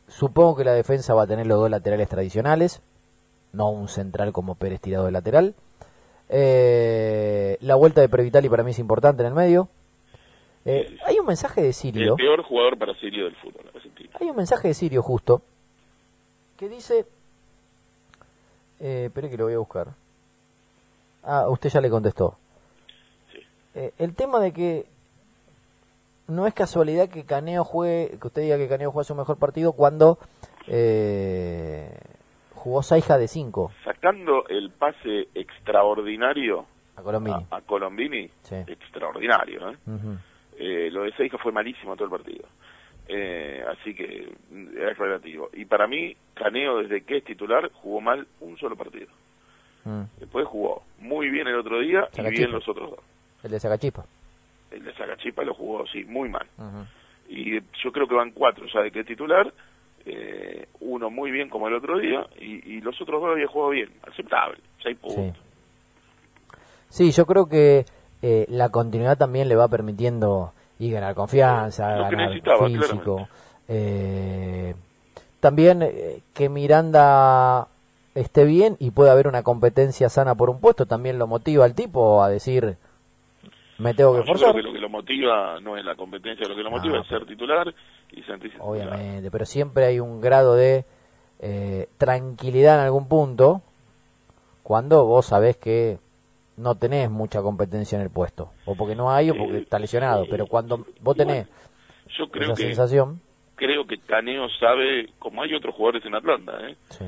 supongo 0.08 0.56
que 0.56 0.64
la 0.64 0.72
defensa 0.72 1.14
va 1.14 1.24
a 1.24 1.28
tener 1.28 1.46
los 1.46 1.60
dos 1.60 1.70
laterales 1.70 2.08
tradicionales, 2.08 2.82
no 3.52 3.70
un 3.70 3.90
central 3.90 4.32
como 4.32 4.56
Pérez 4.56 4.80
tirado 4.80 5.06
de 5.06 5.12
lateral. 5.12 5.56
Eh, 6.30 7.58
la 7.60 7.76
vuelta 7.76 8.00
de 8.00 8.08
Previtali 8.08 8.48
para 8.48 8.64
mí 8.64 8.72
es 8.72 8.80
importante 8.80 9.24
en 9.24 9.28
el 9.28 9.34
medio. 9.34 9.68
Eh, 10.64 10.98
hay 11.06 11.20
un 11.20 11.26
mensaje 11.26 11.62
de 11.62 11.74
Sirio. 11.74 12.12
El 12.12 12.16
peor 12.16 12.44
jugador 12.44 12.78
para 12.78 12.96
Sirio 12.96 13.26
del 13.26 13.36
fútbol 13.36 13.70
argentino. 13.76 14.12
Hay 14.20 14.30
un 14.30 14.38
mensaje 14.38 14.70
de 14.70 14.74
Sirio 14.74 15.02
justo 15.02 15.42
que 16.58 16.70
dice. 16.70 17.06
Eh, 18.80 19.06
espere 19.08 19.30
que 19.30 19.38
lo 19.38 19.46
voy 19.46 19.54
a 19.54 19.60
buscar. 19.60 19.90
Ah, 21.24 21.50
usted 21.50 21.70
ya 21.70 21.82
le 21.82 21.90
contestó. 21.90 22.38
Sí. 23.34 23.40
Eh, 23.76 23.92
el 23.98 24.16
tema 24.16 24.40
de 24.40 24.54
que 24.54 24.86
no 26.28 26.48
es 26.48 26.54
casualidad 26.54 27.10
que 27.10 27.26
Caneo 27.26 27.64
juegue, 27.64 28.18
que 28.20 28.28
usted 28.28 28.42
diga 28.44 28.58
que 28.58 28.68
Caneo 28.70 28.92
juega 28.92 29.04
su 29.04 29.16
mejor 29.16 29.38
partido 29.38 29.74
cuando 29.74 30.18
eh, 30.68 31.90
jugó 32.56 32.82
Saija 32.84 33.18
de 33.18 33.28
5 33.28 33.72
Sacando 33.84 34.48
el 34.48 34.72
pase 34.72 35.28
extraordinario 35.36 36.66
a 36.96 37.02
Colombini. 37.02 37.46
a, 37.52 37.58
a 37.58 37.62
Colombini, 37.62 38.30
Sí. 38.44 38.56
extraordinario, 38.68 39.72
¿eh? 39.72 39.78
Eh, 40.60 40.90
lo 40.92 41.04
de 41.04 41.12
Seija 41.14 41.38
fue 41.40 41.52
malísimo 41.52 41.96
todo 41.96 42.06
el 42.06 42.12
partido. 42.12 42.46
Eh, 43.08 43.64
así 43.72 43.94
que 43.96 44.32
mm, 44.52 44.68
es 44.78 44.98
relativo. 44.98 45.50
Y 45.54 45.66
para 45.66 45.88
mí, 45.88 46.16
Caneo, 46.36 46.78
desde 46.78 47.02
que 47.04 47.18
es 47.18 47.24
titular, 47.26 47.70
jugó 47.74 48.00
mal 48.00 48.28
un 48.40 48.56
solo 48.58 48.76
partido. 48.76 49.08
Mm. 49.86 50.04
Después 50.20 50.46
jugó 50.48 50.84
muy 51.00 51.30
bien 51.30 51.48
el 51.48 51.58
otro 51.60 51.80
día 51.80 52.08
y 52.14 52.16
Sacachipa. 52.16 52.30
bien 52.30 52.52
los 52.52 52.70
otros 52.70 52.92
dos. 52.92 53.00
El 53.44 53.52
de 53.52 53.60
Sacachispa. 53.60 54.06
El 54.74 54.84
de 54.84 54.94
Sacachipa 54.94 55.44
lo 55.44 55.54
jugó, 55.54 55.86
sí, 55.88 56.04
muy 56.06 56.30
mal. 56.30 56.48
Y 57.30 57.60
yo 57.84 57.92
creo 57.92 58.08
que 58.08 58.16
van 58.16 58.32
cuatro 58.32 58.66
ya 58.74 58.82
de 58.82 58.92
que 58.92 59.04
titular. 59.04 59.54
eh, 60.06 60.68
uno 60.82 61.10
muy 61.10 61.32
bien 61.32 61.50
como 61.50 61.68
el 61.68 61.76
otro 61.76 61.98
día 61.98 62.26
y, 62.40 62.76
y 62.76 62.82
los 62.82 63.00
otros 63.02 63.22
dos 63.22 63.32
habían 63.32 63.48
jugado 63.48 63.72
bien. 63.72 63.90
Aceptable. 64.10 64.60
Seis 64.82 64.98
puntos. 64.98 65.38
Sí, 66.90 67.12
yo 67.12 67.26
creo 67.26 67.46
que 67.48 67.86
eh, 68.22 68.46
la 68.50 68.70
continuidad 68.70 69.18
también 69.18 69.48
le 69.48 69.56
va 69.56 69.68
permitiendo 69.68 70.54
y 70.78 70.92
ganar 70.92 71.16
confianza, 71.16 71.96
Lo 71.96 72.04
ganar 72.04 72.32
físico. 72.68 73.28
Eh, 73.68 74.76
también 75.40 75.82
eh, 75.82 76.20
que 76.34 76.50
Miranda 76.50 77.68
esté 78.14 78.44
bien 78.46 78.76
y 78.80 78.92
pueda 78.92 79.14
haber 79.14 79.28
una 79.28 79.42
competencia 79.44 80.10
sana 80.10 80.36
por 80.36 80.50
un 80.50 80.60
puesto, 80.60 80.86
también 80.86 81.18
lo 81.18 81.28
motiva 81.28 81.66
al 81.66 81.74
tipo 81.74 82.22
a 82.22 82.30
decir, 82.30 82.78
me 83.80 83.94
tengo 83.94 84.14
que 84.14 84.20
No, 84.20 84.26
yo 84.26 84.32
forzar. 84.34 84.52
creo 84.52 84.64
que 84.64 84.68
lo 84.70 84.74
que 84.74 84.80
lo 84.80 84.90
motiva 84.90 85.60
no 85.62 85.78
es 85.78 85.84
la 85.86 85.96
competencia, 85.96 86.48
lo 86.48 86.56
que 86.56 86.64
lo 86.64 86.72
motiva 86.72 86.98
Ah, 86.98 87.02
es 87.02 87.08
ser 87.08 87.26
titular 87.26 87.74
y 88.12 88.22
sentirse 88.24 88.58
titular. 88.58 88.62
Obviamente, 88.70 89.32
pero 89.32 89.46
siempre 89.46 89.86
hay 89.86 90.00
un 90.00 90.22
grado 90.22 90.56
de 90.56 90.86
eh, 91.40 91.88
tranquilidad 91.98 92.76
en 92.80 92.86
algún 92.86 93.08
punto 93.08 93.62
cuando 94.62 95.06
vos 95.06 95.26
sabés 95.26 95.58
que 95.58 95.98
no 96.56 96.76
tenés 96.76 97.10
mucha 97.10 97.42
competencia 97.42 97.96
en 97.98 98.04
el 98.04 98.10
puesto, 98.12 98.52
o 98.66 98.76
porque 98.76 98.96
no 98.96 99.12
hay 99.12 99.32
o 99.32 99.36
porque 99.36 99.58
Eh, 99.58 99.62
está 99.62 99.80
lesionado, 99.80 100.26
pero 100.30 100.46
cuando 100.48 100.86
vos 101.02 101.16
tenés 101.18 101.48
Yo 102.18 102.28
creo 102.30 102.52
esa 102.52 102.56
que 102.56 102.68
sensación, 102.68 103.20
creo 103.56 103.86
que 103.88 103.98
Caneo 103.98 104.48
sabe, 104.60 105.10
como 105.20 105.42
hay 105.42 105.54
otros 105.56 105.74
jugadores 105.76 106.06
en 106.06 106.16
Atlanta, 106.16 106.54
¿eh? 106.70 106.76
sí. 106.90 107.06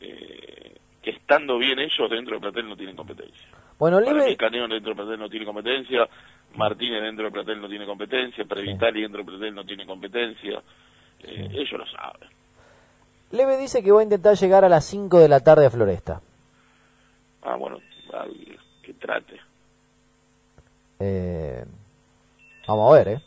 Eh, 0.00 0.76
que 1.02 1.10
estando 1.10 1.58
bien 1.58 1.78
ellos 1.80 2.08
dentro 2.08 2.34
del 2.34 2.40
plantel 2.40 2.68
no 2.68 2.76
tienen 2.76 2.94
competencia. 2.96 3.48
Bueno, 3.78 3.98
Para 4.00 4.12
mí 4.12 4.20
Leve, 4.20 4.36
Caneo 4.36 4.68
dentro 4.68 4.90
del 4.90 4.96
plantel 4.96 5.18
no 5.18 5.28
tiene 5.28 5.44
competencia, 5.46 6.08
Martínez 6.54 7.02
dentro 7.02 7.24
del 7.24 7.32
plantel 7.32 7.60
no 7.60 7.68
tiene 7.68 7.86
competencia, 7.86 8.44
Previtali 8.44 9.02
dentro 9.02 9.18
del 9.18 9.26
plantel 9.26 9.54
no 9.54 9.64
tiene 9.64 9.86
competencia. 9.86 10.62
Eh, 11.22 11.48
Ellos 11.52 11.72
lo 11.72 11.86
saben. 11.86 12.28
Leve 13.32 13.56
dice 13.56 13.82
que 13.82 13.90
va 13.90 14.00
a 14.00 14.04
intentar 14.04 14.36
llegar 14.36 14.64
a 14.64 14.68
las 14.68 14.84
5 14.84 15.18
de 15.18 15.28
la 15.28 15.40
tarde 15.40 15.66
a 15.66 15.70
Floresta. 15.70 16.20
Ah, 17.42 17.56
bueno, 17.56 17.78
al- 18.12 18.58
que 18.82 18.94
trate. 18.94 19.40
Eh, 21.00 21.64
vamos 22.68 22.92
a 22.92 22.96
ver, 22.98 23.08
¿eh? 23.08 23.20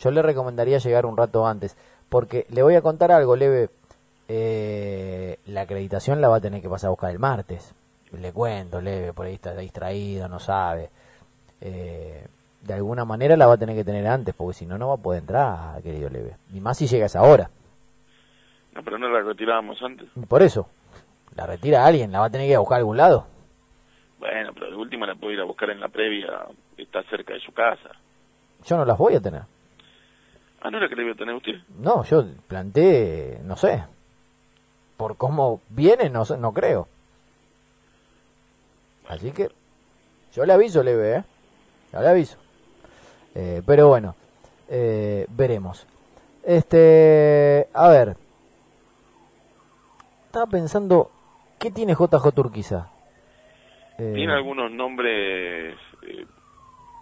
Yo 0.00 0.10
le 0.10 0.22
recomendaría 0.22 0.78
llegar 0.78 1.06
un 1.06 1.16
rato 1.16 1.46
antes, 1.46 1.76
porque 2.08 2.46
le 2.50 2.62
voy 2.62 2.74
a 2.74 2.82
contar 2.82 3.12
algo, 3.12 3.36
Leve. 3.36 3.68
Eh, 4.28 5.38
la 5.46 5.62
acreditación 5.62 6.20
la 6.20 6.28
va 6.28 6.36
a 6.36 6.40
tener 6.40 6.62
que 6.62 6.68
pasar 6.68 6.88
a 6.88 6.90
buscar 6.90 7.10
el 7.10 7.18
martes. 7.18 7.74
Le 8.12 8.32
cuento, 8.32 8.80
Leve, 8.80 9.12
por 9.12 9.26
ahí 9.26 9.34
está 9.34 9.54
distraído, 9.54 10.28
no 10.28 10.38
sabe. 10.38 10.90
Eh, 11.60 12.26
de 12.62 12.74
alguna 12.74 13.04
manera 13.04 13.36
la 13.36 13.46
va 13.46 13.54
a 13.54 13.58
tener 13.58 13.76
que 13.76 13.84
tener 13.84 14.06
antes, 14.06 14.34
porque 14.34 14.54
si 14.54 14.66
no, 14.66 14.76
no 14.78 14.88
va 14.88 14.94
a 14.94 14.98
poder 14.98 15.20
entrar, 15.20 15.80
querido 15.82 16.10
Leve. 16.10 16.36
Ni 16.50 16.60
más 16.60 16.78
si 16.78 16.86
llega 16.86 17.04
a 17.04 17.06
esa 17.06 17.22
hora. 17.22 17.50
No, 18.72 18.82
pero 18.82 18.98
no 18.98 19.08
la 19.08 19.20
retirábamos 19.22 19.80
antes. 19.82 20.08
Por 20.28 20.42
eso, 20.42 20.68
la 21.34 21.46
retira 21.46 21.84
alguien, 21.84 22.12
la 22.12 22.20
va 22.20 22.26
a 22.26 22.30
tener 22.30 22.46
que 22.46 22.52
ir 22.52 22.56
a 22.56 22.60
buscar 22.60 22.76
a 22.76 22.78
algún 22.78 22.96
lado. 22.96 23.26
Bueno, 24.18 24.50
pero 24.54 24.70
de 24.70 24.76
última 24.76 25.06
la 25.06 25.14
puedo 25.14 25.32
ir 25.32 25.40
a 25.40 25.44
buscar 25.44 25.70
en 25.70 25.80
la 25.80 25.88
previa, 25.88 26.46
está 26.76 27.02
cerca 27.04 27.34
de 27.34 27.40
su 27.40 27.52
casa. 27.52 27.90
Yo 28.64 28.76
no 28.76 28.84
las 28.84 28.98
voy 28.98 29.14
a 29.14 29.20
tener. 29.20 29.42
Ah, 30.60 30.70
¿no 30.70 30.76
era 30.76 30.88
que 30.88 30.96
le 30.96 31.04
iba 31.04 31.12
a 31.12 31.16
tener 31.16 31.34
usted? 31.34 31.54
No, 31.78 32.04
yo 32.04 32.24
planteé, 32.46 33.40
no 33.44 33.56
sé. 33.56 33.82
Por 34.98 35.16
cómo 35.16 35.62
viene, 35.70 36.10
no, 36.10 36.24
no 36.38 36.52
creo. 36.52 36.86
Así 39.10 39.32
que 39.32 39.48
yo 40.32 40.44
le 40.46 40.52
aviso, 40.52 40.82
Leve, 40.84 41.16
¿eh? 41.16 41.24
Ya 41.92 42.00
le 42.00 42.08
aviso. 42.08 42.38
Eh, 43.34 43.60
pero 43.66 43.88
bueno, 43.88 44.14
eh, 44.68 45.26
veremos. 45.30 45.84
Este, 46.44 47.68
a 47.74 47.88
ver. 47.88 48.16
Estaba 50.26 50.46
pensando, 50.46 51.10
¿qué 51.58 51.72
tiene 51.72 51.94
JJ 51.94 52.30
Turquiza? 52.32 52.88
Eh, 53.98 54.12
Tiene 54.14 54.32
algunos 54.32 54.70
nombres 54.70 55.76
eh, 56.06 56.24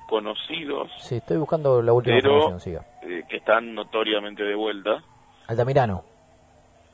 conocidos 0.09 0.91
Sí, 1.01 1.17
estoy 1.17 1.37
buscando 1.37 1.83
la 1.83 1.93
última 1.93 2.17
Pero- 2.17 2.37
información, 2.37 2.61
siga. 2.61 2.87
eh, 3.03 3.23
que 3.29 3.37
están 3.37 3.75
notoriamente 3.75 4.43
de 4.43 4.55
vuelta. 4.55 5.03
Altamirano. 5.47 6.03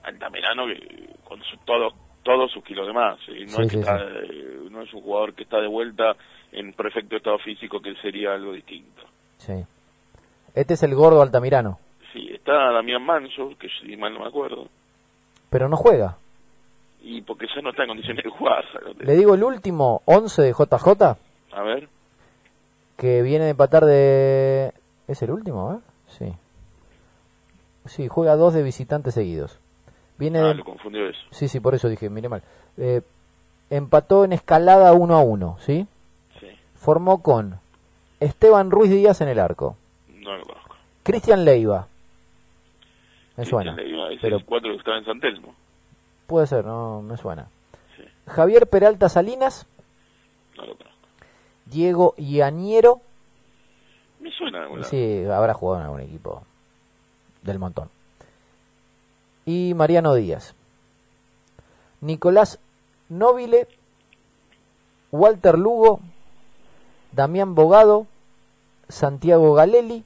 Altamirano 0.03 0.67
que 0.67 1.15
con 1.23 1.41
su- 1.45 1.57
todos 1.59 1.95
todos 2.25 2.51
sus 2.51 2.65
kilos 2.65 2.87
de 2.87 2.93
más. 2.93 3.19
eh, 3.29 3.45
No, 3.47 3.57
Sí, 3.57 3.63
es 3.63 3.71
que 3.73 3.79
está, 3.81 3.97
eh, 4.03 4.59
no 4.71 4.83
es 4.83 4.93
un 4.93 5.03
jugador 5.03 5.35
que 5.35 5.45
está 5.45 5.61
de 5.61 5.69
vuelta 5.69 6.17
en 6.53 6.73
perfecto 6.73 7.17
estado 7.17 7.39
físico, 7.39 7.81
que 7.81 7.95
sería 7.97 8.33
algo 8.35 8.53
distinto. 8.53 9.03
Sí. 9.39 9.65
Este 10.55 10.75
es 10.75 10.83
el 10.83 10.95
gordo 10.95 11.23
Altamirano. 11.23 11.79
Sí, 12.13 12.29
está 12.33 12.53
Damián 12.73 13.03
Manso, 13.05 13.51
que 13.59 13.69
si 13.81 13.97
mal 13.97 14.13
no 14.15 14.21
me 14.21 14.27
acuerdo, 14.29 14.69
Pero 15.51 15.69
no 15.69 15.77
juega. 15.77 16.17
y 17.03 17.21
porque 17.23 17.47
ya 17.55 17.61
no 17.61 17.71
está 17.71 17.83
en 17.83 17.89
condiciones 17.89 18.25
de 18.25 18.31
jugar. 18.31 18.65
¿sabes? 18.73 18.97
Le 18.99 19.15
digo 19.15 19.35
el 19.35 19.43
último 19.45 20.03
11 20.07 20.43
de 20.43 20.53
JJ 20.53 21.03
A 21.53 21.63
ver, 21.63 21.89
que 22.97 23.23
viene 23.23 23.45
de 23.45 23.51
empatar 23.51 23.85
de... 23.85 24.73
¿Es 25.09 25.21
el 25.23 25.31
último? 25.33 25.69
Ver. 25.71 25.79
Sí. 26.09 26.33
Sí, 27.87 28.09
juega 28.09 28.37
dos 28.37 28.55
de 28.55 28.63
visitantes 28.63 29.15
seguidos. 29.15 29.59
Viene 30.19 30.39
ah, 30.39 30.45
de... 30.49 30.55
lo 30.55 30.65
confundió 30.65 31.09
eso. 31.09 31.21
Sí, 31.31 31.49
sí, 31.49 31.61
por 31.61 31.75
eso 31.75 31.89
dije, 31.89 32.09
mire 32.11 32.29
mal. 32.29 32.43
Eh, 32.77 33.03
empató 33.71 34.25
en 34.25 34.33
escalada 34.33 34.93
1 34.93 35.15
a 35.15 35.23
1, 35.23 35.57
¿sí? 35.61 35.87
Sí, 36.41 36.47
Formó 36.75 37.23
con 37.23 37.59
Esteban 38.21 38.71
Ruiz 38.71 38.91
Díaz 38.91 39.21
en 39.21 39.29
el 39.29 39.39
arco. 39.39 39.77
no 40.21 40.37
lo 40.37 40.45
conozco. 40.45 40.77
Cristian 41.03 41.45
Leiva. 41.45 41.89
Me 43.37 43.45
suena. 43.45 43.75
Cristian 43.75 43.93
Leiva, 43.93 44.13
Es 44.13 44.21
Pero 44.21 44.37
el 44.37 44.45
cuatro 44.45 44.71
que 44.71 44.79
estaba 44.79 44.99
en 44.99 45.05
San 45.05 45.21
Telmo. 45.21 45.55
puede 46.27 46.47
ser, 46.47 46.65
no 46.65 47.03
me 47.03 47.17
suena. 47.17 47.49
Sí. 47.97 48.05
Javier 48.27 48.67
Peralta 48.69 49.09
Salinas 49.09 49.67
No 50.57 50.67
lo 50.67 50.77
conozco. 50.77 50.95
Diego 51.67 52.15
Ianiero, 52.19 53.01
Me 54.21 54.31
suena 54.31 54.67
de 54.69 54.85
sí, 54.85 55.25
habrá 55.31 55.55
jugado 55.55 55.81
en 55.81 55.87
algún 55.87 56.01
equipo 56.03 56.45
del 57.43 57.59
montón. 57.59 57.89
Y 59.47 59.73
Mariano 59.75 60.15
Díaz. 60.15 60.55
Nicolás 62.01 62.59
Nobile, 63.09 63.67
Walter 65.13 65.59
Lugo, 65.59 66.01
Damián 67.13 67.55
Bogado, 67.55 68.07
Santiago 68.89 69.55
Galeli 69.55 70.05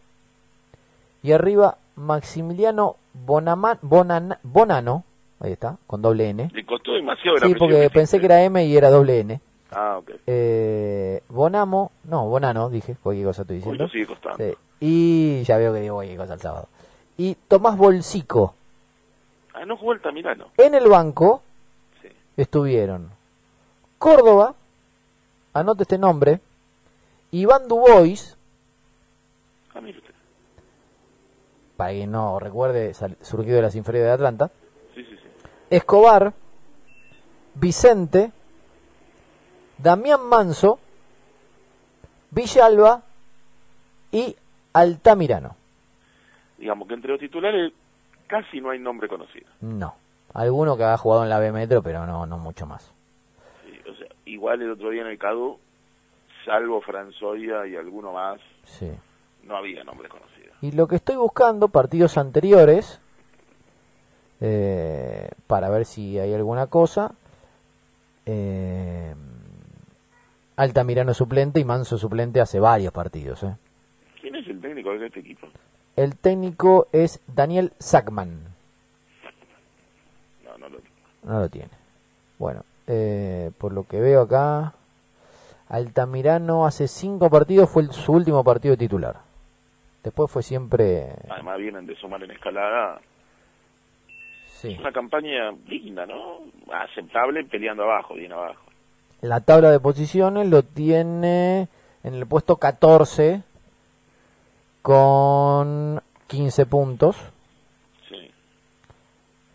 y 1.23 1.33
arriba 1.33 1.79
Maximiliano 1.97 2.97
Bonan- 3.27 4.39
Bonano, 4.43 5.05
ahí 5.41 5.53
está, 5.53 5.77
con 5.87 6.03
doble 6.03 6.29
N. 6.31 6.51
Le 6.53 6.65
costó 6.67 6.93
demasiado 6.93 7.39
Sí, 7.39 7.55
porque 7.59 7.81
que 7.81 7.91
pensé 7.91 8.21
que 8.21 8.27
era 8.27 8.43
M 8.43 8.65
y 8.65 8.77
era 8.77 8.91
doble 8.91 9.21
N. 9.21 9.41
Ah, 9.73 9.99
ok. 9.99 10.11
Eh, 10.27 11.23
Bonamo, 11.29 11.91
no, 12.05 12.27
Bonano, 12.29 12.71
dije, 12.71 12.97
cualquier 13.03 13.27
cosa 13.27 13.43
estoy 13.43 13.57
diciendo. 13.57 13.89
sigue 13.89 14.07
costando. 14.07 14.39
Sí, 14.39 14.55
Y 14.81 15.43
ya 15.43 15.57
veo 15.57 15.73
que 15.75 15.81
digo 15.81 15.97
cualquier 15.97 16.19
cosa 16.19 16.35
el 16.35 16.41
sábado. 16.41 16.69
Y 17.17 17.35
Tomás 17.49 17.77
Bolsico. 17.77 18.55
Ah, 19.61 19.65
no 19.67 19.77
jugó 19.77 19.93
el 19.93 20.01
Tamirano. 20.01 20.51
En 20.57 20.75
el 20.75 20.87
banco 20.89 21.43
Sí. 22.01 22.09
estuvieron 22.37 23.11
Córdoba, 23.99 24.55
anote 25.53 25.83
este 25.83 25.99
nombre, 25.99 26.41
Iván 27.33 27.67
Dubois, 27.67 28.37
Ah, 29.75 29.81
mire 29.81 29.99
usted. 29.99 30.15
para 31.77 31.91
quien 31.91 32.13
no 32.13 32.39
recuerde, 32.39 32.95
surgido 33.23 33.57
de 33.57 33.63
las 33.63 33.75
inferiores 33.75 34.07
de 34.09 34.13
Atlanta, 34.15 34.51
Sí, 34.95 35.03
sí, 35.05 35.17
sí. 35.17 35.29
Escobar, 35.71 36.33
Vicente, 37.55 38.31
Damián 39.79 40.25
Manso, 40.25 40.79
Villalba 42.31 43.03
y 44.13 44.37
Altamirano. 44.73 45.57
Digamos 46.59 46.87
que 46.87 46.95
entre 46.95 47.11
los 47.11 47.21
titulares 47.21 47.73
casi 48.29 48.61
no 48.61 48.71
hay 48.71 48.79
nombre 48.79 49.09
conocido. 49.09 49.47
No. 49.61 49.97
Alguno 50.35 50.77
que 50.77 50.85
ha 50.85 50.97
jugado 50.97 51.25
en 51.25 51.31
la 51.31 51.39
B 51.41 51.51
Metro, 51.51 51.83
pero 51.83 52.07
no, 52.07 52.27
no 52.27 52.39
mucho 52.39 52.67
más. 52.67 52.93
Sí, 53.65 53.73
o 53.91 53.95
sea, 53.97 54.07
igual 54.27 54.63
el 54.63 54.71
otro 54.71 54.91
día 54.91 55.03
en 55.03 55.09
el 55.09 55.19
CADU, 55.19 55.59
salvo 56.45 56.81
Franzoya 56.83 57.67
y 57.67 57.75
alguno 57.77 58.13
más, 58.13 58.41
Sí. 58.65 58.91
no 59.45 59.57
había 59.57 59.83
nombre 59.85 60.09
conocido. 60.09 60.53
Y 60.61 60.73
lo 60.73 60.87
que 60.87 60.97
estoy 60.97 61.17
buscando, 61.17 61.69
partidos 61.69 62.19
anteriores, 62.19 63.01
eh, 64.41 65.31
para 65.47 65.69
ver 65.71 65.85
si 65.85 66.19
hay 66.19 66.35
alguna 66.35 66.67
cosa. 66.69 67.13
Eh, 68.27 69.15
Altamirano 70.57 71.15
suplente 71.15 71.61
y 71.61 71.65
Manso 71.65 71.97
suplente 71.99 72.41
hace 72.41 72.59
varios 72.61 72.93
partidos. 72.93 73.43
eh. 73.45 73.57
¿Quién 74.21 74.35
es 74.35 74.47
el 74.49 74.61
técnico 74.61 74.91
de 74.91 75.07
este 75.07 75.21
equipo? 75.21 75.47
El 75.99 76.17
técnico 76.17 76.87
es 76.93 77.21
Daniel 77.27 77.73
Sackman. 77.81 78.39
No, 80.45 80.57
no 80.59 80.69
lo 80.69 80.79
No 81.25 81.41
lo 81.41 81.49
tiene. 81.49 81.71
Bueno, 82.39 82.63
eh, 82.87 83.51
por 83.59 83.73
lo 83.73 83.83
que 83.83 83.99
veo 84.01 84.23
acá, 84.23 84.75
Altamirano 85.69 86.67
hace 86.67 86.87
cinco 86.87 87.29
partidos 87.29 87.69
fue 87.69 87.83
el- 87.83 87.91
su 87.91 88.13
último 88.13 88.45
partido 88.45 88.77
titular. 88.77 89.17
Después 90.05 90.31
fue 90.31 90.45
siempre... 90.45 91.09
Además 91.29 91.59
vienen 91.59 91.85
de 91.85 91.97
sumar 91.97 92.23
en 92.23 92.31
escalada. 92.31 93.01
Sí. 94.47 94.77
Una 94.79 94.93
campaña 94.93 95.51
digna, 95.69 96.07
¿no? 96.07 96.39
Aceptable 96.73 97.45
peleando 97.45 97.83
abajo, 97.83 98.15
bien 98.15 98.33
abajo. 98.33 98.63
La 99.21 99.41
tabla 99.41 99.73
de 99.73 99.81
posiciones 99.81 100.47
lo 100.49 100.63
tiene 100.63 101.67
en 102.05 102.15
el 102.15 102.25
puesto 102.27 102.57
14 102.57 103.43
con 104.83 106.01
15 106.27 106.67
puntos, 106.67 107.17
Sí. 108.09 108.31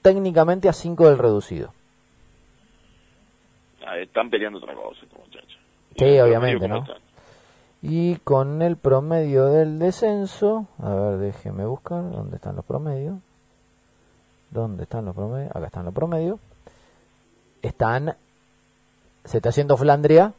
técnicamente 0.02 0.70
a 0.70 0.74
5 0.74 1.08
del 1.08 1.18
reducido. 1.18 1.74
Ah, 3.86 3.98
están 3.98 4.30
peleando 4.30 4.60
otra 4.60 4.74
cosa 4.74 5.00
estos 5.04 5.20
muchachos. 5.20 5.58
Sí, 5.98 6.20
obviamente, 6.20 6.68
¿no? 6.68 6.86
Y 7.82 8.16
con 8.18 8.62
el 8.62 8.78
promedio 8.78 9.48
del 9.48 9.78
descenso, 9.78 10.68
a 10.80 10.90
ver, 10.94 11.18
déjeme 11.18 11.66
buscar 11.66 12.10
dónde 12.12 12.38
están 12.38 12.56
los 12.56 12.64
promedios. 12.66 13.18
¿Dónde 14.52 14.84
están 14.84 15.04
los 15.06 15.16
promedios? 15.16 15.54
Acá 15.56 15.66
están 15.68 15.84
los 15.86 15.94
promedios. 15.94 16.40
Están, 17.62 18.16
se 19.26 19.38
está 19.38 19.50
haciendo 19.50 19.78
Flandria, 19.78 20.34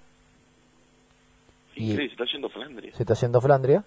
Sí, 1.75 1.91
Y- 1.91 1.97
se 1.97 2.05
está 2.05 2.25
yendo 2.33 2.49
Flandria. 2.49 2.95
se 2.95 3.03
está 3.03 3.15
haciendo 3.15 3.41
Flandria 3.41 3.83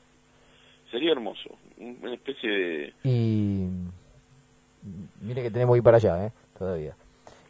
Sería 0.97 1.11
hermoso. 1.11 1.49
Un- 1.77 1.99
Una 2.01 2.13
especie 2.15 2.49
de... 2.49 2.93
y 3.03 3.67
mire 5.21 5.43
que 5.43 5.51
tenemos 5.51 5.75
que 5.75 5.77
ir 5.77 5.83
para 5.83 5.97
allá, 5.97 6.25
¿eh? 6.25 6.31
Todavía. 6.57 6.95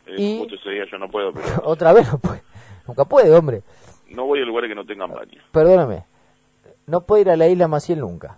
Eh, 0.06 0.16
Y- 0.18 0.38
justo 0.40 0.56
ese 0.56 0.70
día 0.72 0.84
yo 0.92 0.98
no 0.98 1.10
puedo, 1.10 1.32
pero 1.32 1.46
Otra 1.64 1.94
vez 1.94 2.12
no 2.12 2.18
puede, 2.20 2.42
nunca 2.86 3.06
puede, 3.06 3.34
hombre. 3.34 3.62
no 4.10 4.26
voy 4.26 4.42
a 4.42 4.46
lugares 4.46 4.68
que 4.70 4.76
no 4.76 4.84
tengan 4.86 5.12
baño. 5.14 5.42
Perdóname, 5.54 6.04
no 6.88 7.02
puede 7.02 7.22
ir 7.22 7.30
a 7.30 7.38
la 7.38 7.48
isla 7.48 7.70
Maciel 7.70 8.00
nunca. 8.02 8.38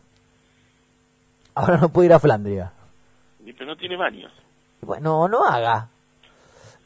Ahora 1.56 1.78
no 1.78 1.90
puede 1.90 2.06
ir 2.08 2.14
a 2.14 2.20
Flandria. 2.20 2.72
Y, 3.44 3.52
Pero 3.54 3.66
no 3.66 3.76
tiene 3.78 3.98
baños. 3.98 4.32
Bueno, 4.82 5.28
no 5.28 5.44
haga. 5.44 5.90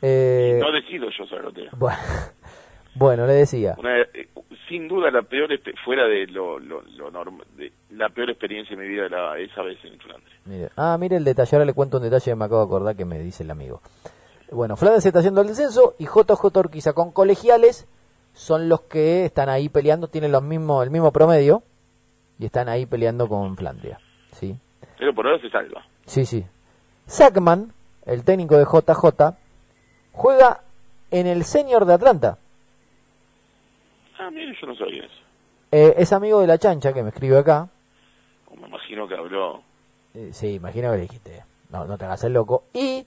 Eh, 0.01 0.59
No 0.61 0.71
decido 0.71 1.09
yo, 1.09 1.25
Sagrotea. 1.27 1.71
bueno, 1.73 1.97
bueno, 2.95 3.25
le 3.27 3.33
decía. 3.33 3.75
Una, 3.77 4.05
sin 4.69 4.87
duda 4.87 5.11
la 5.11 5.21
peor, 5.23 5.49
fuera 5.83 6.05
de 6.07 6.27
lo, 6.27 6.59
lo, 6.59 6.81
lo 6.81 7.11
norm- 7.11 7.43
de 7.57 7.71
la 7.91 8.09
peor 8.09 8.29
experiencia 8.29 8.75
de 8.75 8.81
mi 8.83 8.89
vida 8.89 9.09
la, 9.09 9.37
esa 9.37 9.61
vez 9.61 9.77
en 9.83 9.99
Flandria. 9.99 10.35
Mire, 10.45 10.69
ah, 10.77 10.97
mire 10.99 11.15
el 11.17 11.23
detalle, 11.23 11.55
ahora 11.55 11.65
le 11.65 11.73
cuento 11.73 11.97
un 11.97 12.03
detalle 12.03 12.25
que 12.31 12.35
me 12.35 12.45
acabo 12.45 12.61
de 12.61 12.67
acordar 12.67 12.95
que 12.95 13.05
me 13.05 13.19
dice 13.19 13.43
el 13.43 13.51
amigo. 13.51 13.81
Bueno, 14.51 14.75
Flandria 14.75 15.01
se 15.01 15.09
está 15.09 15.19
haciendo 15.19 15.41
el 15.41 15.47
descenso 15.47 15.95
y 15.97 16.05
JJ 16.05 16.45
Orquiza 16.57 16.93
con 16.93 17.11
colegiales 17.11 17.87
son 18.33 18.69
los 18.69 18.81
que 18.81 19.25
están 19.25 19.49
ahí 19.49 19.69
peleando, 19.69 20.07
tienen 20.07 20.31
los 20.31 20.43
mismos, 20.43 20.83
el 20.83 20.89
mismo 20.91 21.11
promedio 21.11 21.63
y 22.39 22.45
están 22.45 22.69
ahí 22.69 22.85
peleando 22.85 23.27
con 23.27 23.55
Flandria. 23.57 23.99
Sí, 24.31 24.55
Pero 24.97 25.13
por 25.13 25.27
ahora 25.27 25.39
se 25.41 25.49
salva. 25.49 25.85
sí, 26.05 26.25
sí. 26.25 26.43
Sackman, 27.05 27.73
el 28.05 28.23
técnico 28.23 28.57
de 28.57 28.63
JJ, 28.65 29.35
juega 30.11 30.61
en 31.11 31.27
el 31.27 31.43
senior 31.43 31.85
de 31.85 31.93
Atlanta. 31.93 32.37
Ah, 34.25 34.31
mire, 34.31 34.55
yo 34.59 34.67
no 34.67 34.75
sabía 34.75 35.03
eso. 35.03 35.13
Eh, 35.71 35.95
es 35.97 36.13
amigo 36.13 36.39
de 36.41 36.47
la 36.47 36.57
chancha 36.57 36.93
que 36.93 37.03
me 37.03 37.09
escribe 37.09 37.37
acá. 37.37 37.67
Me 38.59 38.67
imagino 38.67 39.07
que 39.07 39.15
habló. 39.15 39.61
Eh, 40.13 40.29
sí, 40.31 40.53
imagino 40.55 40.91
que 40.91 40.97
le 40.97 41.01
dijiste. 41.03 41.43
No, 41.71 41.85
no 41.85 41.97
te 41.97 42.05
hagas 42.05 42.23
el 42.23 42.33
loco. 42.33 42.65
Y 42.73 43.05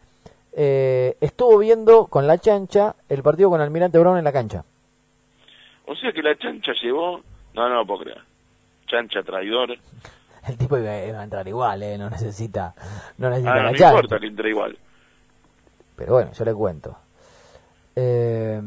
eh, 0.52 1.16
estuvo 1.20 1.58
viendo 1.58 2.06
con 2.06 2.26
la 2.26 2.38
chancha 2.38 2.96
el 3.08 3.22
partido 3.22 3.48
con 3.50 3.60
Almirante 3.60 3.98
Brown 3.98 4.18
en 4.18 4.24
la 4.24 4.32
cancha. 4.32 4.64
O 5.86 5.94
sea 5.94 6.12
que 6.12 6.22
la 6.22 6.36
chancha 6.36 6.72
llevó... 6.82 7.20
No, 7.54 7.68
no 7.68 7.86
puedo 7.86 8.00
creer. 8.00 8.20
Chancha 8.86 9.22
traidor. 9.22 9.70
El 10.48 10.56
tipo 10.58 10.78
iba, 10.78 11.04
iba 11.04 11.20
a 11.20 11.24
entrar 11.24 11.46
igual, 11.48 11.82
¿eh? 11.82 11.98
No 11.98 12.08
necesita, 12.08 12.72
no 13.18 13.30
necesita 13.30 13.52
Ah, 13.52 13.56
no, 13.56 13.62
la 13.64 13.70
no 13.72 13.76
chancha. 13.78 13.90
importa 13.94 14.18
que 14.20 14.26
entre 14.26 14.50
igual. 14.50 14.78
Pero 15.96 16.12
bueno, 16.12 16.32
yo 16.32 16.44
le 16.44 16.54
cuento. 16.54 16.96
Eh, 17.98 18.60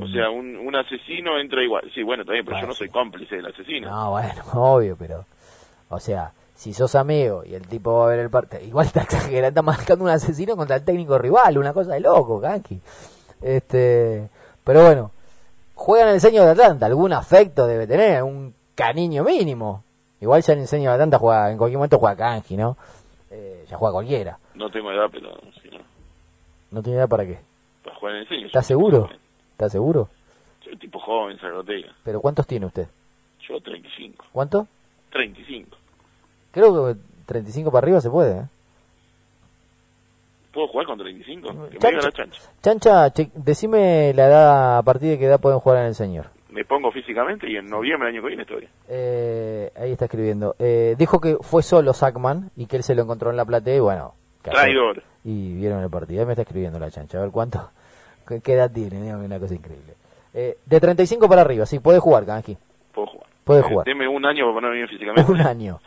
O 0.00 0.08
sea, 0.08 0.30
un, 0.30 0.56
un 0.56 0.74
asesino 0.76 1.38
entra 1.38 1.62
igual. 1.62 1.90
Sí, 1.94 2.02
bueno, 2.02 2.24
también, 2.24 2.44
pero 2.46 2.60
yo 2.60 2.66
no 2.66 2.74
soy 2.74 2.88
cómplice 2.88 3.36
del 3.36 3.46
asesino. 3.46 3.90
No, 3.90 4.10
bueno, 4.12 4.42
obvio, 4.54 4.96
pero... 4.98 5.24
O 5.90 6.00
sea, 6.00 6.32
si 6.54 6.72
sos 6.72 6.94
amigo 6.94 7.42
y 7.44 7.54
el 7.54 7.66
tipo 7.66 7.92
va 7.98 8.06
a 8.06 8.08
ver 8.08 8.20
el 8.20 8.30
partido... 8.30 8.62
Igual 8.62 8.86
está 8.86 9.02
exagerando, 9.02 9.48
está 9.48 9.62
marcando 9.62 10.04
un 10.04 10.10
asesino 10.10 10.56
contra 10.56 10.76
el 10.76 10.84
técnico 10.84 11.18
rival, 11.18 11.58
una 11.58 11.72
cosa 11.72 11.92
de 11.92 12.00
loco, 12.00 12.40
Kanki. 12.40 12.80
Este, 13.42 14.28
pero 14.64 14.84
bueno, 14.84 15.10
juega 15.74 16.04
en 16.04 16.08
el 16.10 16.14
diseño 16.14 16.44
de 16.44 16.50
Atlanta, 16.50 16.86
algún 16.86 17.12
afecto 17.12 17.66
debe 17.66 17.86
tener, 17.86 18.22
un 18.22 18.54
cariño 18.74 19.24
mínimo. 19.24 19.82
Igual 20.20 20.42
ya 20.42 20.52
en 20.52 20.60
el 20.60 20.64
diseño 20.64 20.90
de 20.90 20.94
Atlanta 20.94 21.18
juega, 21.18 21.50
en 21.50 21.58
cualquier 21.58 21.78
momento 21.78 21.98
juega 21.98 22.16
Kanji, 22.16 22.56
¿no? 22.56 22.76
Eh, 23.30 23.64
ya 23.68 23.76
juega 23.76 23.92
cualquiera. 23.92 24.38
No 24.54 24.70
tengo 24.70 24.92
edad, 24.92 25.06
pero 25.10 25.30
si 25.62 25.68
no, 25.70 25.78
No 26.70 26.82
tiene 26.82 26.96
idea 26.96 27.06
para 27.06 27.24
qué. 27.24 27.38
Jugar 28.00 28.16
en 28.16 28.26
el. 28.32 28.46
¿Estás 28.46 28.66
seguro? 28.66 29.08
¿Estás 29.52 29.72
seguro? 29.72 30.08
Soy 30.64 30.76
tipo 30.76 30.98
joven, 30.98 31.38
Zagotega. 31.38 31.92
¿Pero 32.04 32.20
cuántos 32.20 32.46
tiene 32.46 32.66
usted? 32.66 32.88
Yo 33.48 33.60
35. 33.60 34.24
¿Cuánto? 34.32 34.66
35. 35.12 35.76
Creo 36.52 36.86
que 36.94 37.00
35 37.26 37.70
para 37.70 37.84
arriba 37.84 38.00
se 38.00 38.10
puede, 38.10 38.38
¿eh? 38.40 38.44
¿Puedo 40.52 40.66
jugar 40.68 40.86
con 40.86 40.98
35? 40.98 41.68
Que 41.70 41.78
Chancha. 41.78 42.00
la 42.06 42.12
chancha. 42.12 42.40
Chancha, 42.60 43.10
che- 43.12 43.30
decime 43.34 44.12
la 44.14 44.26
edad, 44.26 44.78
a 44.78 44.82
partir 44.82 45.10
de 45.10 45.18
qué 45.18 45.26
edad 45.26 45.40
pueden 45.40 45.60
jugar 45.60 45.78
en 45.78 45.86
el 45.86 45.94
señor. 45.94 46.26
Me 46.48 46.64
pongo 46.64 46.90
físicamente 46.90 47.48
y 47.48 47.54
en 47.56 47.66
noviembre 47.66 48.08
del 48.08 48.16
año 48.16 48.22
que 48.22 48.28
viene 48.28 48.42
estoy. 48.42 48.68
Eh, 48.88 49.70
ahí 49.76 49.92
está 49.92 50.06
escribiendo. 50.06 50.56
Eh, 50.58 50.96
dijo 50.98 51.20
que 51.20 51.36
fue 51.40 51.62
solo 51.62 51.92
Sackman 51.92 52.50
y 52.56 52.66
que 52.66 52.76
él 52.76 52.82
se 52.82 52.96
lo 52.96 53.02
encontró 53.02 53.30
en 53.30 53.36
la 53.36 53.44
platea 53.44 53.76
y 53.76 53.80
bueno. 53.80 54.14
Traidor. 54.42 55.04
Y 55.22 55.54
vieron 55.54 55.84
el 55.84 55.90
partido. 55.90 56.20
Ahí 56.20 56.26
me 56.26 56.32
está 56.32 56.42
escribiendo 56.42 56.80
la 56.80 56.90
chancha. 56.90 57.18
A 57.18 57.20
ver 57.20 57.30
cuánto. 57.30 57.70
¿Qué, 58.40 58.52
edad 58.52 58.70
tiene? 58.70 59.14
Una 59.14 59.38
cosa 59.40 59.54
increíble. 59.54 59.94
Eh, 60.32 60.58
de 60.64 60.80
35 60.80 61.28
para 61.28 61.40
arriba, 61.42 61.66
sí, 61.66 61.80
puede 61.80 61.98
jugar, 61.98 62.24
Kanji. 62.24 62.56
Puedo 62.94 63.06
jugar. 63.08 63.26
Puede 63.44 63.60
Eh, 63.60 63.64
jugar. 63.64 63.86
Deme 63.86 64.06
un 64.06 64.24
año 64.24 64.44
para 64.44 64.54
ponerme 64.54 64.76
bien 64.76 64.88
físicamente. 64.88 65.30
Un 65.32 65.40
año. 65.40 65.80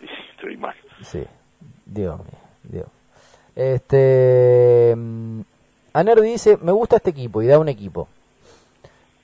Estoy 0.36 0.56
mal. 0.56 0.74
Sí, 1.02 1.22
Dios 1.86 2.18
mío, 2.18 2.38
Dios. 2.64 2.86
Este. 3.54 4.94
mm, 4.96 5.40
Anerdi 5.92 6.28
dice: 6.32 6.58
Me 6.60 6.72
gusta 6.72 6.96
este 6.96 7.10
equipo 7.10 7.40
y 7.42 7.46
da 7.46 7.58
un 7.58 7.68
equipo. 7.68 8.08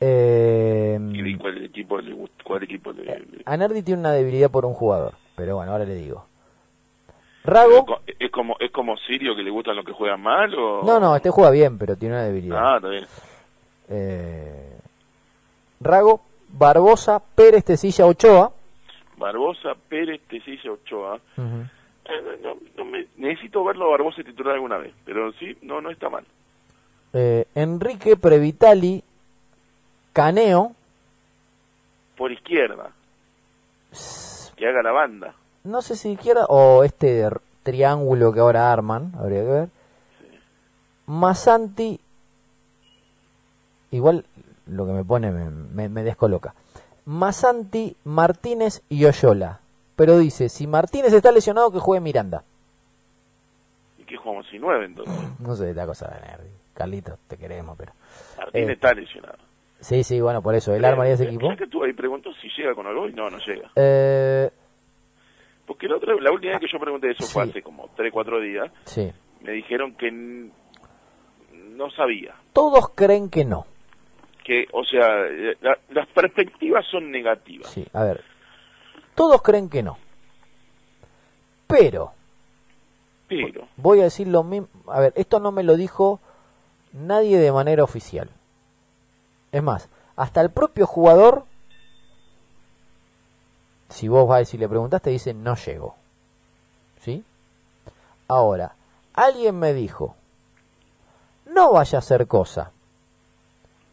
Eh, 0.00 0.98
¿Y 1.12 1.36
cuál 1.36 1.64
equipo 1.64 1.98
le 2.00 2.12
gusta? 2.14 2.42
¿Cuál 2.44 2.62
equipo 2.62 2.92
le, 2.92 3.04
le- 3.04 3.42
Anerdi 3.44 3.82
tiene 3.82 4.00
una 4.00 4.12
debilidad 4.12 4.50
por 4.50 4.64
un 4.64 4.72
jugador, 4.72 5.14
pero 5.36 5.56
bueno, 5.56 5.72
ahora 5.72 5.84
le 5.84 5.94
digo. 5.94 6.24
Rago. 7.44 8.00
es 8.18 8.30
como 8.30 8.56
es 8.60 8.70
como 8.70 8.96
Sirio 8.98 9.34
que 9.34 9.42
le 9.42 9.50
gustan 9.50 9.76
los 9.76 9.84
que 9.84 9.92
juegan 9.92 10.20
mal 10.20 10.54
o 10.54 10.82
No, 10.84 11.00
no, 11.00 11.16
este 11.16 11.30
juega 11.30 11.50
bien, 11.50 11.78
pero 11.78 11.96
tiene 11.96 12.14
una 12.14 12.24
debilidad. 12.24 12.58
Ah, 12.58 12.76
está 12.76 12.88
bien. 12.88 13.06
Eh, 13.88 14.78
Rago, 15.80 16.20
Barbosa, 16.50 17.18
Pérez, 17.34 17.64
Tecilla, 17.64 18.06
Ochoa. 18.06 18.52
Barbosa, 19.16 19.74
Pérez, 19.88 20.20
Tecilla, 20.28 20.72
Ochoa. 20.72 21.18
Eh, 21.36 22.38
no- 22.42 22.56
no 22.76 22.84
me- 22.84 23.06
necesito 23.16 23.64
verlo 23.64 23.86
a 23.86 23.90
Barbosa 23.92 24.22
titular 24.22 24.54
alguna 24.54 24.76
vez, 24.78 24.92
pero 25.04 25.32
sí, 25.32 25.56
no 25.62 25.80
no 25.80 25.90
está 25.90 26.08
mal. 26.08 26.24
Eh, 27.12 27.46
Enrique, 27.54 28.16
Previtali, 28.16 29.02
Caneo. 30.12 30.72
Por 32.16 32.30
izquierda. 32.32 32.90
Que 34.56 34.68
haga 34.68 34.82
la 34.82 34.92
banda. 34.92 35.34
No 35.64 35.82
sé 35.82 35.96
si 35.96 36.10
izquierda 36.12 36.46
o 36.48 36.84
este 36.84 37.28
triángulo 37.62 38.32
que 38.32 38.40
ahora 38.40 38.72
arman, 38.72 39.12
habría 39.18 39.40
que 39.42 39.48
ver. 39.48 39.68
Masanti, 41.06 42.00
igual 43.90 44.24
lo 44.66 44.86
que 44.86 44.92
me 44.92 45.04
pone 45.04 45.30
me, 45.30 45.50
me- 45.50 45.88
me 45.88 46.02
descoloca. 46.04 46.54
Masanti, 47.06 47.96
Martínez 48.04 48.82
y 48.88 49.04
Oyola. 49.04 49.58
Pero 49.96 50.18
dice, 50.18 50.48
si 50.48 50.66
Martínez 50.66 51.12
está 51.12 51.32
lesionado, 51.32 51.70
que 51.72 51.78
juegue 51.80 52.00
Miranda. 52.00 52.42
¿Y 53.98 54.04
que 54.04 54.16
jugamos 54.16 54.46
sin 54.48 54.60
nueve 54.60 54.84
entonces? 54.86 55.14
No 55.40 55.56
sé, 55.56 55.74
la 55.74 55.86
cosa 55.86 56.08
de 56.08 56.20
Nerdy. 56.26 56.50
Carlitos, 56.74 57.18
te 57.28 57.36
queremos, 57.36 57.76
pero... 57.76 57.92
Martín 58.38 58.70
Eh, 58.70 58.72
está 58.72 58.94
lesionado. 58.94 59.38
Sí, 59.80 60.04
sí, 60.04 60.20
bueno, 60.20 60.40
por 60.42 60.54
eso, 60.54 60.74
el 60.74 60.84
armaría 60.84 61.14
ese 61.14 61.24
Eh, 61.24 61.28
equipo. 61.28 61.54
que 61.56 61.66
tú 61.66 61.82
ahí 61.82 61.92
preguntó 61.92 62.30
si 62.40 62.48
llega 62.56 62.74
con 62.74 62.86
algo 62.86 63.08
y 63.08 63.12
no, 63.14 63.28
no 63.30 63.38
llega. 63.38 63.70
Eh, 63.76 64.50
Porque 65.70 65.86
la, 65.86 65.98
otra, 65.98 66.16
la 66.20 66.32
última 66.32 66.54
vez 66.54 66.62
que 66.62 66.66
yo 66.66 66.80
pregunté 66.80 67.12
eso 67.12 67.24
fue 67.28 67.44
hace 67.44 67.62
como 67.62 67.88
3, 67.94 68.12
4 68.12 68.40
días. 68.40 68.72
sí. 68.86 69.12
Me 69.40 69.52
dijeron 69.52 69.94
que 69.94 70.10
no 70.10 71.90
sabía. 71.92 72.34
Todos 72.52 72.88
creen 72.96 73.30
que 73.30 73.44
no. 73.44 73.66
Que, 74.44 74.66
o 74.72 74.82
sea, 74.84 75.06
la- 75.60 75.78
las 75.90 76.08
perspectivas 76.08 76.84
son 76.90 77.12
negativas. 77.12 77.70
Sí, 77.70 77.86
a 77.92 78.02
ver. 78.02 78.24
Todos 79.14 79.40
creen 79.42 79.70
que 79.70 79.84
no. 79.84 79.96
Pero, 81.68 82.12
Pero, 83.28 83.68
voy 83.76 84.00
a 84.00 84.04
decir 84.04 84.26
lo 84.26 84.42
mismo. 84.42 84.66
A 84.88 84.98
ver, 84.98 85.12
esto 85.14 85.38
no 85.38 85.52
me 85.52 85.62
lo 85.62 85.76
dijo 85.76 86.18
nadie 86.92 87.38
de 87.38 87.52
manera 87.52 87.84
oficial. 87.84 88.28
Es 89.52 89.62
más, 89.62 89.88
hasta 90.16 90.40
el 90.40 90.50
propio 90.50 90.84
jugador, 90.86 91.44
si 93.90 94.08
vos 94.08 94.26
vas 94.26 94.54
y 94.54 94.58
le 94.58 94.68
preguntaste, 94.68 95.10
dice 95.10 95.34
no 95.34 95.56
llego. 95.56 95.96
¿Sí? 97.02 97.24
Ahora, 98.28 98.74
alguien 99.14 99.58
me 99.58 99.74
dijo, 99.74 100.14
no 101.46 101.72
vaya 101.72 101.98
a 101.98 102.00
hacer 102.00 102.26
cosa. 102.26 102.70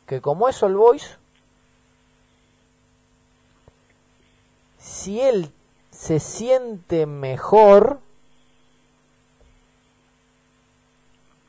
Que 0.05 0.21
como 0.21 0.47
es 0.47 0.61
All 0.63 0.75
Boys, 0.75 1.17
si 4.77 5.19
él 5.19 5.51
se 5.91 6.19
siente 6.19 7.05
mejor, 7.05 7.99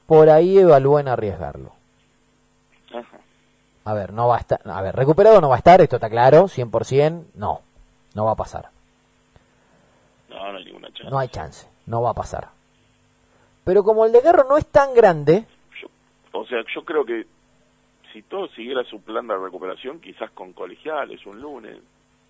por 0.07 0.31
ahí 0.31 0.59
evalúen 0.59 1.07
arriesgarlo. 1.07 1.73
ajá. 2.93 3.19
A 3.85 3.95
ver, 3.95 4.13
no 4.13 4.29
va 4.29 4.37
a 4.37 4.41
estar, 4.41 4.61
a 4.65 4.83
ver, 4.83 4.95
recuperado 4.95 5.41
no 5.41 5.49
va 5.49 5.55
a 5.55 5.59
estar, 5.59 5.81
esto 5.81 5.97
está 5.97 6.11
claro, 6.11 6.45
100%, 6.45 7.25
no, 7.35 7.63
no 8.19 8.25
va 8.25 8.33
a 8.33 8.37
pasar. 8.37 8.69
no, 10.29 10.53
no 10.53 10.59
hay 10.59 10.65
ninguna 10.65 10.89
chance. 10.93 11.09
No 11.11 11.19
hay 11.21 11.29
chance, 11.29 11.69
no 11.87 12.03
va 12.03 12.11
a 12.11 12.15
pasar. 12.15 12.49
Pero 13.65 13.85
como 13.85 14.05
el 14.05 14.13
de 14.13 14.21
Guerro 14.21 14.45
no 14.49 14.57
es 14.59 14.67
tan 14.67 14.93
grande, 14.93 15.47
Yo- 15.81 15.89
o 16.33 16.45
sea, 16.47 16.59
yo 16.75 16.85
creo 16.85 17.05
que 17.05 17.27
si 18.13 18.23
todo 18.23 18.49
siguiera 18.49 18.83
su 18.85 19.01
plan 19.01 19.29
de 19.29 19.37
recuperación, 19.37 20.01
quizás 20.01 20.31
con 20.33 20.53
colegiales, 20.53 21.25
un 21.27 21.41
lunes. 21.41 21.79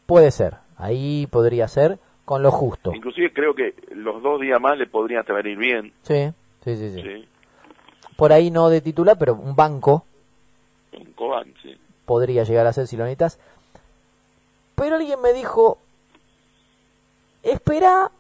puede 0.07 0.30
ser, 0.30 0.57
ahí 0.76 1.26
podría 1.30 1.66
ser 1.68 1.99
con 2.26 2.43
lo 2.43 2.51
justo. 2.51 2.93
Inclusive 2.95 3.32
creo 3.32 3.55
que 3.55 3.74
los 3.95 4.22
dos 4.22 4.41
días 4.41 4.61
más 4.61 4.76
le 4.76 4.86
podrían 4.86 5.20
hasta 5.20 5.32
venir 5.32 5.57
bien. 5.57 5.93
Sí, 6.03 6.30
sí, 6.64 6.76
sí, 6.76 6.91
sí. 6.95 7.03
Sí. 7.03 7.28
Por 8.16 8.32
ahí 8.32 8.51
no 8.51 8.68
de 8.68 8.80
titular, 8.82 9.16
pero 9.18 9.34
un 9.34 9.55
banco 9.57 10.05
Un 10.93 11.12
Cobán, 11.12 11.55
sí. 11.62 11.74
podría 12.05 12.45
llegar 12.45 12.66
a 12.66 12.72
ser 12.74 12.86
si 12.86 12.97
lo 12.97 13.05
necesitas. 13.05 13.39
Pero 14.79 14.97
alguien 14.97 15.20
me 15.20 15.33
dijo, 15.33 15.79
espera 17.43 18.11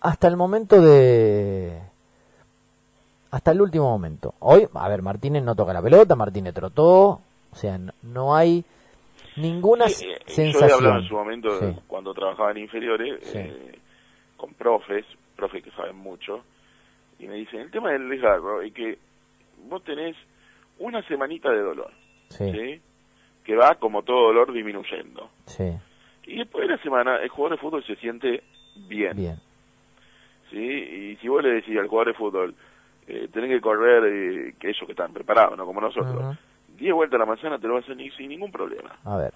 hasta 0.00 0.28
el 0.28 0.36
momento 0.36 0.80
de... 0.80 1.80
Hasta 3.30 3.50
el 3.50 3.60
último 3.60 3.90
momento. 3.90 4.34
Hoy, 4.38 4.66
a 4.72 4.88
ver, 4.88 5.02
Martínez 5.02 5.42
no 5.42 5.54
toca 5.54 5.72
la 5.72 5.82
pelota, 5.82 6.14
Martínez 6.16 6.54
trotó, 6.54 7.20
o 7.52 7.54
sea, 7.54 7.78
no, 8.02 8.34
hay 8.34 8.64
ninguna 9.36 9.88
Sí, 9.88 10.06
eh, 10.06 10.18
Yo 10.26 10.34
sensación. 10.34 10.72
hablado 10.72 11.00
en 11.02 11.08
su 11.08 11.14
momento, 11.14 11.48
Sí. 11.60 11.76
cuando 11.86 12.14
trabajaba 12.14 12.52
en 12.52 12.58
inferiores, 12.58 13.20
Sí. 13.24 13.38
eh, 13.38 13.78
con 14.36 14.54
profes, 14.54 15.04
profes 15.36 15.62
que 15.62 15.70
saben 15.72 15.96
mucho, 15.96 16.42
y 17.18 17.26
me 17.26 17.34
dicen, 17.34 17.60
el 17.60 17.70
tema 17.70 17.90
del 17.92 18.08
desgarro 18.08 18.62
es 18.62 18.72
que 18.72 18.98
vos 19.68 19.84
tenés 19.84 20.16
una 20.78 21.06
semanita 21.06 21.50
de 21.50 21.60
dolor, 21.60 21.92
¿sí? 22.30 22.80
Que 23.48 23.56
va 23.56 23.76
como 23.76 24.02
todo 24.02 24.26
dolor 24.26 24.52
disminuyendo. 24.52 25.30
sí, 25.46 25.72
Y 26.26 26.36
después 26.36 26.68
de 26.68 26.76
la 26.76 26.82
semana, 26.82 27.16
el 27.16 27.30
jugador 27.30 27.56
de 27.56 27.62
fútbol 27.62 27.82
se 27.82 27.96
siente 27.96 28.42
bien, 28.76 29.16
bien. 29.16 29.36
¿sí? 30.50 30.58
Y 30.58 31.16
si 31.16 31.28
vos 31.28 31.42
le 31.42 31.52
decís 31.54 31.78
al 31.78 31.86
jugador 31.88 32.08
de 32.08 32.18
fútbol, 32.18 32.54
eh, 33.06 33.26
tenés 33.32 33.48
que 33.48 33.62
correr, 33.62 34.04
eh, 34.04 34.54
que 34.60 34.68
ellos 34.68 34.82
que 34.84 34.92
están 34.92 35.14
preparados, 35.14 35.56
¿no? 35.56 35.64
Como 35.64 35.80
nosotros, 35.80 36.14
Ujú. 36.14 36.36
10 36.76 36.92
vueltas 36.92 37.16
a 37.16 37.20
la 37.20 37.24
manzana 37.24 37.58
te 37.58 37.66
lo 37.68 37.72
vas 37.76 37.88
a 37.88 37.92
hacer 37.94 38.12
sin 38.18 38.28
ningún 38.28 38.52
problema. 38.52 38.94
A 39.02 39.16
ver, 39.16 39.32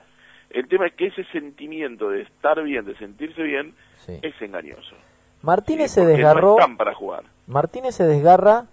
El 0.50 0.68
tema 0.68 0.86
es 0.88 0.92
que 0.92 1.06
ese 1.06 1.24
sentimiento 1.32 2.10
de 2.10 2.20
estar 2.20 2.62
bien, 2.62 2.84
de 2.84 2.94
sentirse 2.98 3.42
bien, 3.42 3.74
sí. 3.96 4.18
es 4.20 4.34
engañoso. 4.42 4.94
Martínez 5.40 5.90
Sí, 5.90 6.00
se 6.02 6.06
desgarró, 6.06 6.48
No 6.56 6.58
están 6.60 6.76
para 6.76 6.92
jugar. 6.92 7.22
Martínez 7.46 7.94
se 7.94 8.04
desgarra 8.04 8.66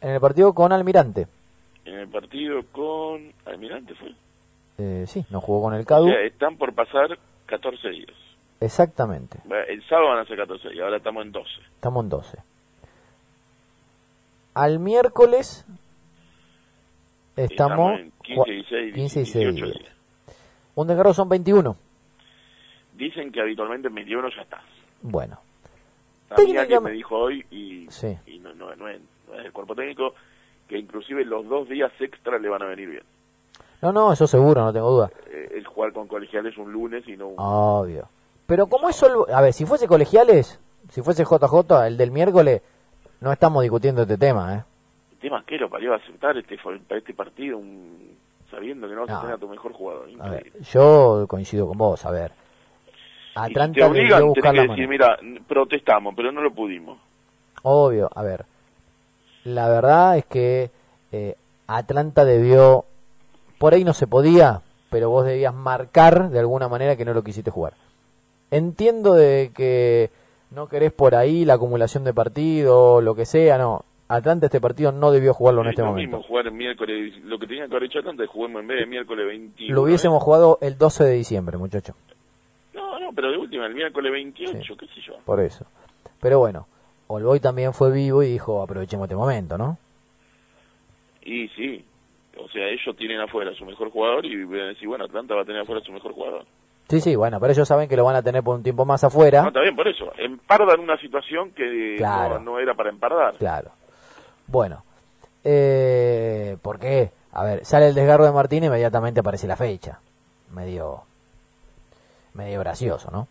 en 0.00 0.12
el 0.12 0.20
partido 0.22 0.54
con 0.54 0.72
Almirante. 0.72 1.26
En 1.84 1.96
el 1.98 2.08
partido 2.08 2.62
con 2.72 3.30
Almirante 3.44 3.94
fue. 3.96 4.14
Eh, 4.78 5.04
sí, 5.06 5.24
no 5.30 5.40
jugó 5.40 5.62
con 5.62 5.74
el 5.74 5.82
O 5.82 5.84
Cadu. 5.84 6.06
sea, 6.08 6.20
están 6.22 6.56
por 6.56 6.72
pasar 6.74 7.18
14 7.46 7.88
días. 7.90 8.12
Exactamente. 8.60 9.38
El 9.68 9.82
sábado 9.88 10.08
van 10.08 10.18
a 10.20 10.24
ser 10.24 10.36
14 10.36 10.68
días, 10.70 10.84
ahora 10.84 10.96
estamos 10.98 11.24
en 11.24 11.32
12. 11.32 11.50
Estamos 11.74 12.04
en 12.04 12.08
12. 12.10 12.38
Al 14.54 14.78
miércoles 14.80 15.64
estamos, 17.36 18.00
en 18.00 18.12
cua- 18.12 18.44
15, 18.44 18.50
16, 18.52 18.94
15 18.94 19.20
y 19.20 19.22
18 19.22 19.38
16 19.52 19.74
días. 19.84 19.96
Un 20.74 20.86
desgarro 20.88 21.14
son 21.14 21.28
21. 21.28 21.76
Dicen 22.94 23.30
que 23.32 23.40
habitualmente 23.40 23.88
en 23.88 23.94
21 23.94 24.28
ya 24.34 24.42
está. 24.42 24.60
Bueno, 25.02 25.38
Técnicamente- 26.34 26.80
me 26.80 26.90
dijo 26.92 27.16
hoy, 27.16 27.44
y, 27.50 27.86
Sí. 27.90 28.16
y 28.26 28.38
no, 28.40 28.52
no, 28.54 28.74
no 28.74 28.88
es, 28.88 29.00
no 29.28 29.34
es 29.38 29.46
el 29.46 29.52
cuerpo 29.52 29.74
técnico, 29.76 30.14
que 30.68 30.76
inclusive 30.78 31.24
los 31.24 31.48
dos 31.48 31.68
días 31.68 31.92
extra 32.00 32.38
le 32.38 32.48
van 32.48 32.62
a 32.62 32.66
venir 32.66 32.88
bien. 32.90 33.04
No, 33.82 33.92
no, 33.92 34.12
eso 34.12 34.26
seguro, 34.26 34.62
no 34.64 34.72
tengo 34.72 34.90
duda. 34.90 35.10
Eh, 35.30 35.52
el 35.56 35.66
jugar 35.66 35.92
con 35.92 36.08
colegiales 36.08 36.56
un 36.58 36.72
lunes 36.72 37.06
y 37.06 37.16
no 37.16 37.28
un... 37.28 37.34
Obvio. 37.38 38.08
Pero 38.46 38.66
como 38.66 38.88
eso, 38.88 39.26
el- 39.26 39.34
a 39.34 39.40
ver, 39.40 39.52
si 39.52 39.66
fuese 39.66 39.86
colegiales, 39.86 40.58
si 40.90 41.02
fuese 41.02 41.24
JJ, 41.24 41.86
el 41.86 41.96
del 41.96 42.10
miércoles, 42.10 42.62
no 43.20 43.30
estamos 43.32 43.62
discutiendo 43.62 44.02
este 44.02 44.16
tema, 44.16 44.54
¿eh? 44.56 44.62
El 45.12 45.18
tema 45.18 45.40
es 45.40 45.44
que 45.46 45.58
lo 45.58 45.68
parió 45.68 45.92
a 45.92 45.96
aceptar 45.96 46.36
este, 46.36 46.56
este 46.90 47.14
partido 47.14 47.58
un- 47.58 48.16
sabiendo 48.50 48.88
que 48.88 48.94
no 48.94 49.00
vas 49.02 49.10
No. 49.10 49.16
a 49.18 49.20
tener 49.20 49.34
a 49.36 49.38
tu 49.38 49.48
mejor 49.48 49.72
jugador. 49.72 50.08
A 50.20 50.28
ver, 50.30 50.46
yo 50.62 51.26
coincido 51.28 51.66
con 51.68 51.76
vos, 51.76 52.04
a 52.06 52.10
ver. 52.10 52.32
Y 53.36 53.40
Atlanta 53.40 53.74
te 53.80 53.84
obligan, 53.84 54.32
tenés 54.32 54.52
que 54.52 54.68
decir, 54.68 54.88
mira, 54.88 55.16
protestamos, 55.46 56.14
pero 56.16 56.32
no 56.32 56.40
lo 56.40 56.50
pudimos. 56.52 56.98
Obvio, 57.62 58.08
a 58.14 58.22
ver. 58.22 58.44
La 59.44 59.68
verdad 59.68 60.16
es 60.18 60.24
que 60.26 60.70
eh, 61.12 61.36
Atlanta 61.66 62.24
debió. 62.24 62.84
Por 63.58 63.74
ahí 63.74 63.84
no 63.84 63.92
se 63.92 64.06
podía, 64.06 64.62
pero 64.90 65.10
vos 65.10 65.24
debías 65.26 65.54
marcar 65.54 66.30
de 66.30 66.38
alguna 66.38 66.68
manera 66.68 66.96
que 66.96 67.04
no 67.04 67.12
lo 67.14 67.22
quisiste 67.24 67.50
jugar. 67.50 67.74
Entiendo 68.50 69.14
de 69.14 69.50
que 69.54 70.10
no 70.50 70.68
querés 70.68 70.92
por 70.92 71.14
ahí 71.14 71.44
la 71.44 71.54
acumulación 71.54 72.04
de 72.04 72.14
partido, 72.14 73.00
lo 73.00 73.14
que 73.14 73.26
sea, 73.26 73.58
no. 73.58 73.84
Atlanta 74.10 74.46
este 74.46 74.58
partido 74.60 74.90
no 74.90 75.10
debió 75.10 75.34
jugarlo 75.34 75.60
en 75.60 75.66
Es 75.66 75.72
este 75.72 75.82
lo 75.82 75.88
momento. 75.88 76.16
mismo 76.16 76.26
jugar 76.28 76.46
el 76.46 76.52
miércoles, 76.52 77.14
lo 77.24 77.38
que 77.38 77.46
tenía 77.46 77.66
que 77.66 77.72
haber 77.74 77.84
hecho 77.84 77.98
Atlanta 77.98 78.24
es 78.24 78.30
juguemos 78.30 78.62
en 78.62 78.68
vez 78.68 78.80
de 78.80 78.86
miércoles 78.86 79.26
21. 79.26 79.74
Lo 79.74 79.82
hubiésemos 79.82 80.22
¿eh? 80.22 80.24
jugado 80.24 80.58
el 80.62 80.78
12 80.78 81.04
de 81.04 81.12
diciembre, 81.12 81.58
muchacho. 81.58 81.94
No, 82.72 82.98
no, 82.98 83.12
pero 83.12 83.30
de 83.30 83.36
última, 83.36 83.66
el 83.66 83.74
miércoles 83.74 84.10
28, 84.10 84.52
Sí. 84.66 84.74
qué 84.78 84.86
sé 84.86 85.00
yo. 85.06 85.12
Por 85.26 85.40
eso. 85.40 85.66
Pero 86.22 86.38
bueno, 86.38 86.66
Olboy 87.08 87.38
también 87.40 87.74
fue 87.74 87.92
vivo 87.92 88.22
y 88.22 88.28
dijo, 88.32 88.62
aprovechemos 88.62 89.04
este 89.04 89.16
momento, 89.16 89.58
¿no? 89.58 89.76
Y 91.22 91.48
sí, 91.48 91.84
o 92.40 92.48
sea, 92.48 92.66
ellos 92.68 92.96
tienen 92.96 93.20
afuera 93.20 93.50
a 93.50 93.54
su 93.54 93.64
mejor 93.64 93.90
jugador 93.90 94.24
y 94.26 94.44
van 94.44 94.60
a 94.60 94.66
decir, 94.68 94.88
bueno, 94.88 95.04
Atlanta 95.04 95.34
va 95.34 95.42
a 95.42 95.44
tener 95.44 95.62
afuera 95.62 95.80
a 95.80 95.84
su 95.84 95.92
mejor 95.92 96.12
jugador. 96.12 96.44
Sí, 96.88 97.00
sí, 97.00 97.14
bueno, 97.16 97.38
pero 97.38 97.52
ellos 97.52 97.68
saben 97.68 97.88
que 97.88 97.96
lo 97.96 98.04
van 98.04 98.16
a 98.16 98.22
tener 98.22 98.42
por 98.42 98.54
un 98.56 98.62
tiempo 98.62 98.84
más 98.86 99.04
afuera. 99.04 99.42
No, 99.42 99.48
está 99.48 99.60
bien, 99.60 99.76
por 99.76 99.86
eso. 99.88 100.10
Empardan 100.16 100.80
una 100.80 100.96
situación 100.98 101.50
que 101.52 101.96
Claro. 101.98 102.38
no, 102.38 102.52
no 102.52 102.58
era 102.58 102.74
para 102.74 102.88
empardar. 102.90 103.34
Claro. 103.36 103.70
Bueno, 104.46 104.82
eh, 105.44 106.56
¿por 106.62 106.78
qué? 106.78 107.10
A 107.32 107.44
ver, 107.44 107.64
sale 107.66 107.88
el 107.88 107.94
desgarro 107.94 108.24
de 108.24 108.32
Martín 108.32 108.62
y 108.64 108.66
inmediatamente 108.68 109.20
aparece 109.20 109.46
la 109.46 109.56
fecha. 109.56 110.00
Medio, 110.52 111.02
medio 112.32 112.58
gracioso, 112.60 113.10
¿no? 113.10 113.28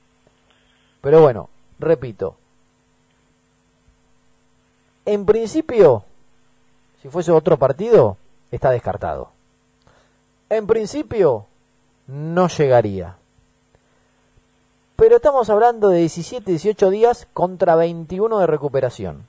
Pero 1.01 1.21
bueno, 1.21 1.49
repito. 1.79 2.35
En 5.05 5.25
principio, 5.25 6.03
si 7.01 7.07
fuese 7.09 7.31
otro 7.31 7.57
partido, 7.57 8.17
está 8.51 8.71
descartado. 8.71 9.31
En 10.49 10.65
principio, 10.67 11.45
no 12.07 12.47
llegaría. 12.47 13.15
Pero 14.95 15.17
estamos 15.17 15.49
hablando 15.49 15.89
de 15.89 15.99
17, 15.99 16.49
18 16.51 16.89
días 16.89 17.27
contra 17.33 17.75
21 17.75 18.39
de 18.39 18.47
recuperación. 18.47 19.25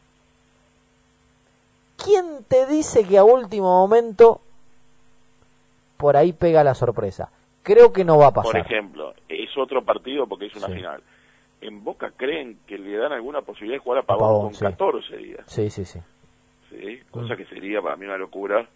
¿Quién 2.02 2.44
te 2.48 2.66
dice 2.66 3.04
que 3.04 3.18
a 3.18 3.24
último 3.24 3.66
momento 3.80 4.40
por 5.96 6.16
ahí 6.16 6.32
pega 6.32 6.62
la 6.64 6.74
sorpresa? 6.74 7.30
Creo 7.62 7.92
que 7.92 8.04
no 8.04 8.16
va 8.18 8.28
a 8.28 8.32
pasar. 8.32 8.52
Por 8.52 8.60
ejemplo, 8.60 9.14
es 9.28 9.50
otro 9.58 9.84
partido 9.84 10.26
porque 10.26 10.46
es 10.46 10.54
una 10.56 10.68
Sí. 10.68 10.74
final. 10.74 11.02
En 11.60 11.82
Boca 11.82 12.12
creen 12.16 12.60
que 12.66 12.78
le 12.78 12.96
dan 12.96 13.12
alguna 13.12 13.42
posibilidad 13.42 13.78
de 13.78 13.82
jugar 13.84 13.98
a 13.98 14.02
Pavón, 14.06 14.20
Pavón, 14.28 14.42
con 14.46 14.54
sí. 14.54 14.64
14 14.64 15.16
días. 15.16 15.40
Sí, 15.46 15.68
sí, 15.70 15.84
sí. 15.84 15.98
¿sí? 16.70 17.00
Cosa 17.10 17.34
Mm. 17.34 17.36
que 17.36 17.44
sería 17.46 17.82
para 17.82 17.96
mí 17.96 18.06
una 18.06 18.16
locura, 18.16 18.68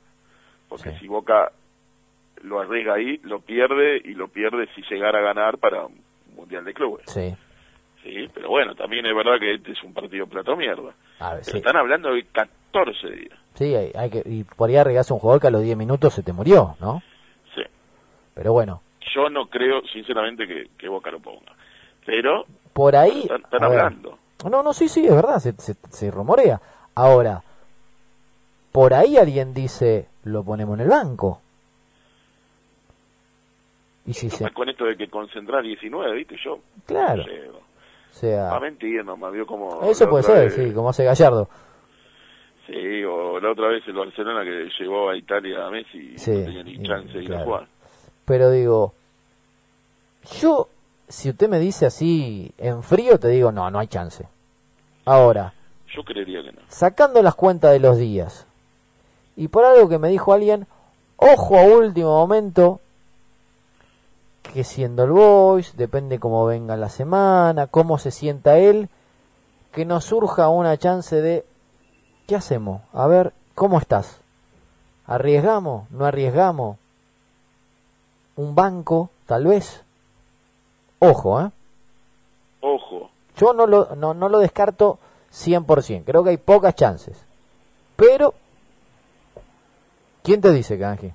porque 0.73 0.91
Sí. 0.93 0.99
si 1.01 1.09
Boca 1.09 1.53
lo 2.43 2.61
arriesga 2.61 2.95
ahí, 2.95 3.19
lo 3.23 3.41
pierde 3.41 3.99
y 4.05 4.15
lo 4.15 4.29
pierde 4.29 4.69
si 4.75 4.83
llegara 4.91 5.19
a 5.21 5.23
ganar 5.23 5.59
para 5.59 5.87
un 5.87 6.01
Mundial 6.35 6.65
de 6.65 6.75
Clubes. 6.75 7.05
Sí. 7.07 7.35
¿sí? 8.03 8.29
Pero 8.35 8.49
bueno, 8.49 8.75
también 8.75 9.07
es 9.07 9.15
verdad 9.15 9.39
que 9.39 9.55
este 9.55 9.73
es 9.73 9.83
un 9.83 9.93
partido 9.95 10.27
plato 10.27 10.57
mierda. 10.57 10.93
A 11.21 11.35
ver, 11.35 11.45
sí. 11.45 11.59
están 11.59 11.77
hablando 11.77 12.13
de 12.15 12.25
14 12.25 13.11
días. 13.11 13.39
Sí, 13.55 13.75
hay, 13.75 13.93
hay 13.95 14.11
que, 14.11 14.23
y 14.25 14.45
por 14.45 14.71
ahí 14.71 14.77
arriesgarse 14.77 15.13
un 15.13 15.19
jugador 15.21 15.41
que 15.41 15.47
a 15.49 15.51
los 15.51 15.63
10 15.63 15.77
minutos 15.77 16.15
se 16.15 16.23
te 16.23 16.33
murió, 16.33 16.75
¿no? 16.81 17.03
Sí. 17.55 17.63
Pero 18.35 18.53
bueno, 18.55 18.83
Yo 19.15 19.29
no 19.29 19.47
creo, 19.47 19.83
sinceramente, 19.93 20.47
que, 20.49 20.69
que 20.79 20.89
Boca 20.89 21.11
lo 21.11 21.21
ponga. 21.21 21.53
Pero 22.07 22.45
por 22.73 22.97
ahí... 22.97 23.21
están, 23.23 23.43
están 23.43 23.63
a 23.63 23.69
ver. 23.69 23.79
hablando. 23.81 24.19
No, 24.51 24.63
no, 24.63 24.73
sí, 24.73 24.89
sí, 24.89 25.05
es 25.07 25.15
verdad, 25.15 25.39
se, 25.39 25.53
se, 25.53 25.75
se 25.91 26.11
rumorea. 26.11 26.61
Ahora, 26.95 27.43
por 28.73 28.95
ahí 28.95 29.17
alguien 29.19 29.53
dice, 29.55 30.09
lo 30.25 30.43
ponemos 30.45 30.75
en 30.79 30.81
el 30.83 30.89
banco. 30.89 31.41
Y 34.07 34.13
si 34.15 34.31
se... 34.31 34.51
Con 34.51 34.69
esto 34.69 34.85
de 34.85 34.97
que 34.97 35.09
concentrar 35.09 35.63
19, 35.63 36.13
¿viste? 36.15 36.37
Yo 36.45 36.59
Claro, 36.87 37.25
no 37.25 37.59
o 37.59 38.13
sea... 38.15 38.55
A 38.55 38.61
mentir 38.61 39.05
nomás, 39.05 39.33
vio 39.33 39.47
como... 39.47 39.81
Eso 39.85 40.09
puede 40.09 40.25
ser, 40.25 40.45
vez- 40.51 40.55
sí, 40.55 40.73
como 40.75 40.91
hace 40.91 41.05
Gallardo. 41.05 41.49
Sí, 42.67 43.03
o 43.05 43.41
la 43.41 43.51
otra 43.53 43.69
vez 43.69 43.83
el 43.87 43.95
Barcelona 43.95 44.45
que 44.45 44.69
llevó 44.79 45.11
a 45.11 45.17
Italia 45.17 45.67
a 45.67 45.71
Messi 45.71 46.13
y 46.15 46.19
Sí, 46.19 46.31
no 46.31 46.45
tenía 46.45 46.63
ni 46.63 46.73
y- 46.75 46.83
chance 46.87 47.13
de 47.19 47.25
ir 47.25 47.35
a 47.35 47.45
jugar. 47.45 47.67
Pero 48.25 48.51
digo, 48.51 48.95
yo, 50.41 50.69
si 51.09 51.31
usted 51.31 51.49
me 51.49 51.59
dice 51.59 51.87
así 51.87 52.53
en 52.59 52.83
frío, 52.83 53.19
te 53.19 53.29
digo, 53.29 53.51
no, 53.51 53.71
no 53.71 53.79
hay 53.79 53.87
chance. 53.89 54.27
Ahora, 55.05 55.53
Yo 55.95 56.03
creería 56.05 56.43
que 56.43 56.53
no. 56.53 56.61
sacando 56.69 57.21
las 57.23 57.35
cuentas 57.35 57.73
de 57.73 57.81
los 57.81 57.99
días, 57.99 58.47
y 59.37 59.49
por 59.49 59.65
algo 59.65 59.89
que 59.89 59.99
me 59.99 60.09
dijo 60.09 60.33
alguien, 60.33 60.67
ojo 61.17 61.59
a 61.59 61.63
último 61.63 62.11
momento, 62.11 62.81
que 64.43 64.65
siendo 64.65 65.05
el 65.05 65.11
Boys, 65.11 65.77
depende 65.77 66.19
cómo 66.19 66.45
venga 66.47 66.77
la 66.77 66.89
semana, 66.89 67.67
cómo 67.67 67.99
se 67.99 68.11
sienta 68.11 68.59
él, 68.59 68.89
que 69.73 69.85
nos 69.85 70.05
surja 70.05 70.49
una 70.49 70.77
chance 70.77 71.21
de, 71.21 71.45
¿qué 72.27 72.37
hacemos? 72.37 72.83
A 72.93 73.07
ver, 73.07 73.33
¿cómo 73.55 73.79
estás? 73.79 74.19
¿Arriesgamos? 75.07 75.91
¿No 75.91 76.05
arriesgamos? 76.05 76.77
¿Un 78.37 78.55
banco? 78.55 79.11
Tal 79.27 79.47
vez. 79.47 79.83
Ojo, 80.99 81.41
¿eh? 81.41 81.51
Ojo, 82.61 83.11
Yo 83.37 83.53
no 83.55 83.67
lo, 83.67 83.97
no, 83.97 84.15
no 84.15 84.29
lo 84.29 84.39
descarto 84.39 84.99
100%. 85.33 86.05
Creo 86.05 86.23
que 86.23 86.31
hay 86.31 86.37
pocas 86.37 86.75
chances. 86.77 87.17
Pero, 87.97 88.35
¿quién 90.23 90.41
te 90.41 90.51
dice, 90.53 90.79
Canje? 90.79 91.15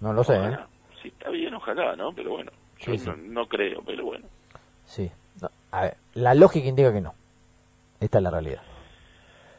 No 0.00 0.12
lo 0.12 0.22
sé, 0.24 0.34
¿eh? 0.34 0.38
ojalá. 0.38 0.66
Si 1.02 1.08
está 1.08 1.30
bien, 1.30 1.54
ojalá, 1.54 1.96
¿no? 1.96 2.12
Pero 2.12 2.30
bueno, 2.32 2.50
yo 2.80 2.92
Sí, 2.92 2.98
sí. 2.98 3.06
No, 3.08 3.16
no 3.16 3.46
creo, 3.46 3.82
pero 3.84 4.04
bueno. 4.04 4.26
Sí. 4.86 5.10
No, 5.40 5.48
a 5.72 5.82
ver, 5.82 5.96
la 6.14 6.34
lógica 6.34 6.66
indica 6.68 6.92
que 6.92 7.00
no. 7.00 7.14
Esta 8.00 8.18
es 8.18 8.24
la 8.24 8.30
realidad. 8.30 8.62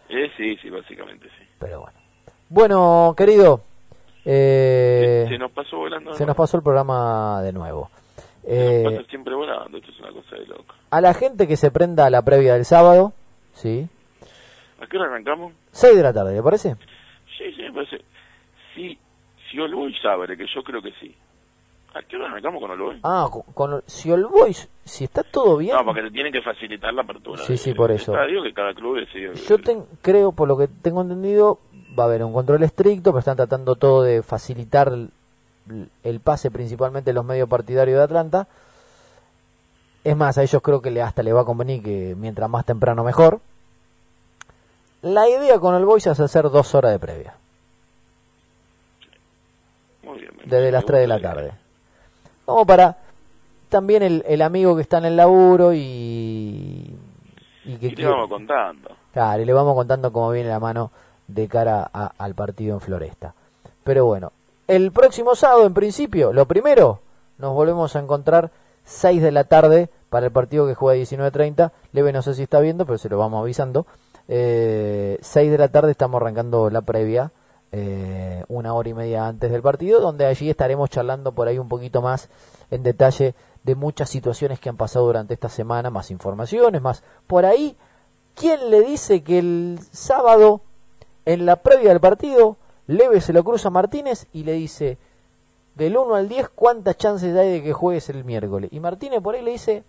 Eh, 0.10 0.30
sí, 0.38 0.56
sí, 0.62 0.70
básicamente 0.70 1.28
sí. 1.38 1.46
Pero 1.60 1.82
bueno. 1.82 1.98
Bueno, 2.50 3.14
querido, 3.16 3.62
eh, 4.26 5.26
se, 5.28 5.34
se 5.34 5.38
nos 5.38 5.52
pasó 5.52 5.78
volando. 5.78 6.14
se 6.16 6.26
nos 6.26 6.36
pasó 6.36 6.58
el 6.58 6.64
programa 6.64 7.42
de 7.44 7.54
nuevo. 7.54 7.90
Se 8.44 8.50
nos 8.50 8.50
Eh, 8.52 8.84
pasa 8.98 9.10
siempre 9.10 9.36
volando, 9.36 9.78
esto 9.78 9.92
es 9.92 10.00
una 10.00 10.12
cosa 10.12 10.36
de 10.36 10.46
loco. 10.48 10.74
a 10.90 11.02
la 11.02 11.14
gente 11.14 11.48
que 11.48 11.58
se 11.58 11.70
prenda 11.70 12.06
a 12.06 12.10
la 12.10 12.22
previa 12.24 12.54
del 12.54 12.66
sábado, 12.66 13.14
¿sí? 13.54 13.88
¿A 14.82 14.88
qué 14.88 14.98
hora 14.98 15.10
arrancamos? 15.12 15.54
6 15.74 15.96
de 15.98 16.02
la 16.04 16.14
tarde, 16.14 16.34
¿le 16.34 16.42
parece? 16.42 16.76
Sí, 17.40 17.46
sí, 17.56 17.62
me 17.64 17.72
parece. 17.74 18.02
Sí, 18.76 19.00
si 19.50 19.60
Olboy 19.60 19.96
sabe, 20.02 20.38
que 20.38 20.46
yo 20.54 20.62
creo 20.62 20.82
que 20.82 20.92
sí. 21.00 21.16
¿A 21.96 22.02
qué 22.04 22.18
hora 22.18 22.28
arrancamos 22.28 22.62
con 22.62 22.70
Olboy? 22.70 23.00
Ah, 23.02 23.28
con, 23.32 23.42
con- 23.54 23.84
si 23.88 24.12
el 24.12 24.26
Boys, 24.26 24.70
si 24.86 25.06
está 25.06 25.24
todo 25.24 25.58
bien, 25.58 25.76
No, 25.76 25.84
porque 25.86 26.04
le 26.04 26.12
tienen 26.12 26.32
que 26.32 26.42
facilitar 26.42 26.94
la 26.94 27.02
apertura. 27.02 27.42
Sí, 27.44 27.58
sí, 27.58 27.74
por 27.74 27.90
eso. 27.92 28.12
estadio, 28.14 28.44
que 28.44 28.54
cada 28.54 28.74
club 28.76 28.98
decide. 29.00 29.34
yo 29.34 29.58
ten- 29.58 29.86
creo, 30.02 30.32
por 30.34 30.48
lo 30.48 30.56
que 30.58 30.68
tengo 30.68 31.02
entendido, 31.02 31.60
va 31.98 32.04
a 32.04 32.08
haber 32.08 32.24
un 32.24 32.34
control 32.34 32.62
estricto, 32.62 33.12
pero 33.12 33.20
están 33.20 33.38
tratando 33.38 33.76
todo 33.76 34.04
de 34.04 34.22
facilitar 34.22 34.92
el, 36.04 36.20
pase 36.20 36.52
principalmente 36.52 37.14
los 37.14 37.26
medios 37.26 37.48
partidarios 37.50 37.98
de 37.98 38.04
Atlanta. 38.04 38.48
Es 40.04 40.16
más, 40.16 40.38
a 40.38 40.44
ellos 40.44 40.62
creo 40.62 40.82
que 40.82 40.92
le, 40.92 41.02
hasta 41.02 41.24
le 41.24 41.34
va 41.34 41.42
a 41.42 41.46
convenir 41.46 41.82
que 41.82 42.16
mientras 42.18 42.50
más 42.50 42.66
temprano 42.66 43.04
mejor. 43.04 43.40
La 45.02 45.30
idea 45.30 45.60
con 45.60 45.76
el 45.76 45.86
Boys 45.86 46.08
es 46.08 46.20
hacer 46.20 46.50
dos 46.50 46.76
horas 46.76 46.92
de 46.92 47.00
previa, 47.00 47.34
Muy 50.04 50.20
bien. 50.20 50.32
desde 50.46 50.72
las 50.72 50.86
3 50.86 51.02
de 51.02 51.08
la 51.08 51.20
tarde. 51.22 51.52
Como 52.46 52.66
para 52.66 52.98
también 53.70 54.04
el, 54.04 54.24
el 54.28 54.42
amigo 54.42 54.76
que 54.76 54.82
está 54.82 54.98
en 54.98 55.06
el 55.06 55.16
laburo 55.16 55.74
y, 55.74 56.96
y 57.66 57.76
que 57.80 57.88
Y 57.88 57.96
le 57.96 58.06
vamos 58.08 58.30
contando. 58.30 58.90
Claro, 59.14 59.42
y 59.42 59.46
le 59.46 59.54
vamos 59.54 59.76
contando 59.76 60.12
cómo 60.12 60.32
viene 60.32 60.50
la 60.50 60.60
mano 60.60 60.92
de 61.28 61.48
cara 61.48 61.90
a- 61.94 62.12
al 62.18 62.34
partido 62.34 62.74
en 62.74 62.82
Floresta. 62.82 63.34
Pero 63.84 64.06
bueno, 64.06 64.32
el 64.68 64.92
próximo 64.92 65.36
sábado, 65.36 65.66
en 65.66 65.74
principio, 65.74 66.34
lo 66.34 66.46
primero, 66.46 67.00
nos 67.38 67.54
volvemos 67.54 67.96
a 67.96 68.00
encontrar 68.00 68.52
6 68.86 69.22
de 69.22 69.32
la 69.32 69.44
tarde 69.46 69.90
para 70.10 70.26
el 70.26 70.32
partido 70.32 70.66
que 70.68 70.74
juega 70.76 71.00
19.30. 71.02 71.72
Leve 71.94 72.12
no 72.12 72.22
sé 72.22 72.34
si 72.34 72.44
está 72.44 72.60
viendo, 72.60 72.86
pero 72.86 72.98
se 72.98 73.10
lo 73.10 73.18
vamos 73.20 73.42
avisando. 73.42 73.86
Eh, 74.30 75.18
6 75.22 75.52
de 75.52 75.58
la 75.58 75.68
tarde 75.68 75.92
estamos 75.92 76.22
arrancando 76.22 76.70
la 76.70 76.82
previa, 76.82 77.32
eh, 77.72 78.46
una 78.48 78.74
hora 78.74 78.88
y 78.88 78.94
media 78.94 79.28
antes 79.28 79.52
del 79.52 79.62
partido, 79.62 80.00
donde 80.00 80.26
allí 80.26 80.50
estaremos 80.50 80.90
charlando 80.90 81.34
por 81.34 81.50
ahí 81.50 81.60
un 81.60 81.68
poquito 81.68 82.02
más 82.02 82.30
en 82.72 82.84
detalle 82.84 83.34
de 83.64 83.76
muchas 83.76 84.10
situaciones 84.10 84.60
que 84.60 84.70
han 84.70 84.78
pasado 84.78 85.06
durante 85.08 85.34
esta 85.34 85.50
semana, 85.50 85.90
más 85.90 86.12
informaciones, 86.12 86.82
más 86.82 87.04
por 87.28 87.46
ahí 87.46 87.76
¿Quién 88.40 88.70
le 88.70 88.82
dice 88.82 89.22
que 89.22 89.40
el 89.40 89.80
sábado, 89.92 90.62
en 91.26 91.46
la 91.46 91.58
previa 91.58 91.90
del 91.90 92.00
partido, 92.00 92.56
Leve 92.88 93.20
se 93.20 93.34
lo 93.34 93.44
cruza 93.44 93.68
a 93.68 93.72
Martínez 93.72 94.28
y 94.32 94.46
le 94.46 94.54
dice, 94.54 94.98
del 95.76 95.98
1 95.98 96.16
al 96.16 96.30
10, 96.30 96.48
¿cuántas 96.56 96.98
chances 96.98 97.36
hay 97.36 97.52
de 97.52 97.64
que 97.64 97.74
juegues 97.74 98.10
el 98.10 98.24
miércoles? 98.24 98.72
Y 98.72 98.80
Martínez 98.80 99.22
por 99.22 99.36
ahí 99.36 99.44
le 99.44 99.52
dice, 99.52 99.84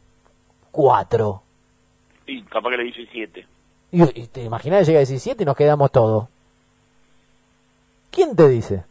4. 0.73 1.43
Y 2.27 2.43
capaz 2.43 2.71
que 2.71 2.77
le 2.79 2.85
dice 2.85 3.07
siete. 3.13 3.47
Y, 3.93 4.03
y 4.21 4.27
te 4.29 4.43
imaginas, 4.45 4.87
llega 4.87 4.99
a 4.99 5.05
17 5.05 5.43
y 5.43 5.47
nos 5.47 5.57
quedamos 5.57 5.91
todos. 5.91 6.29
¿Quién 8.11 8.35
te 8.37 8.49
dice? 8.49 8.85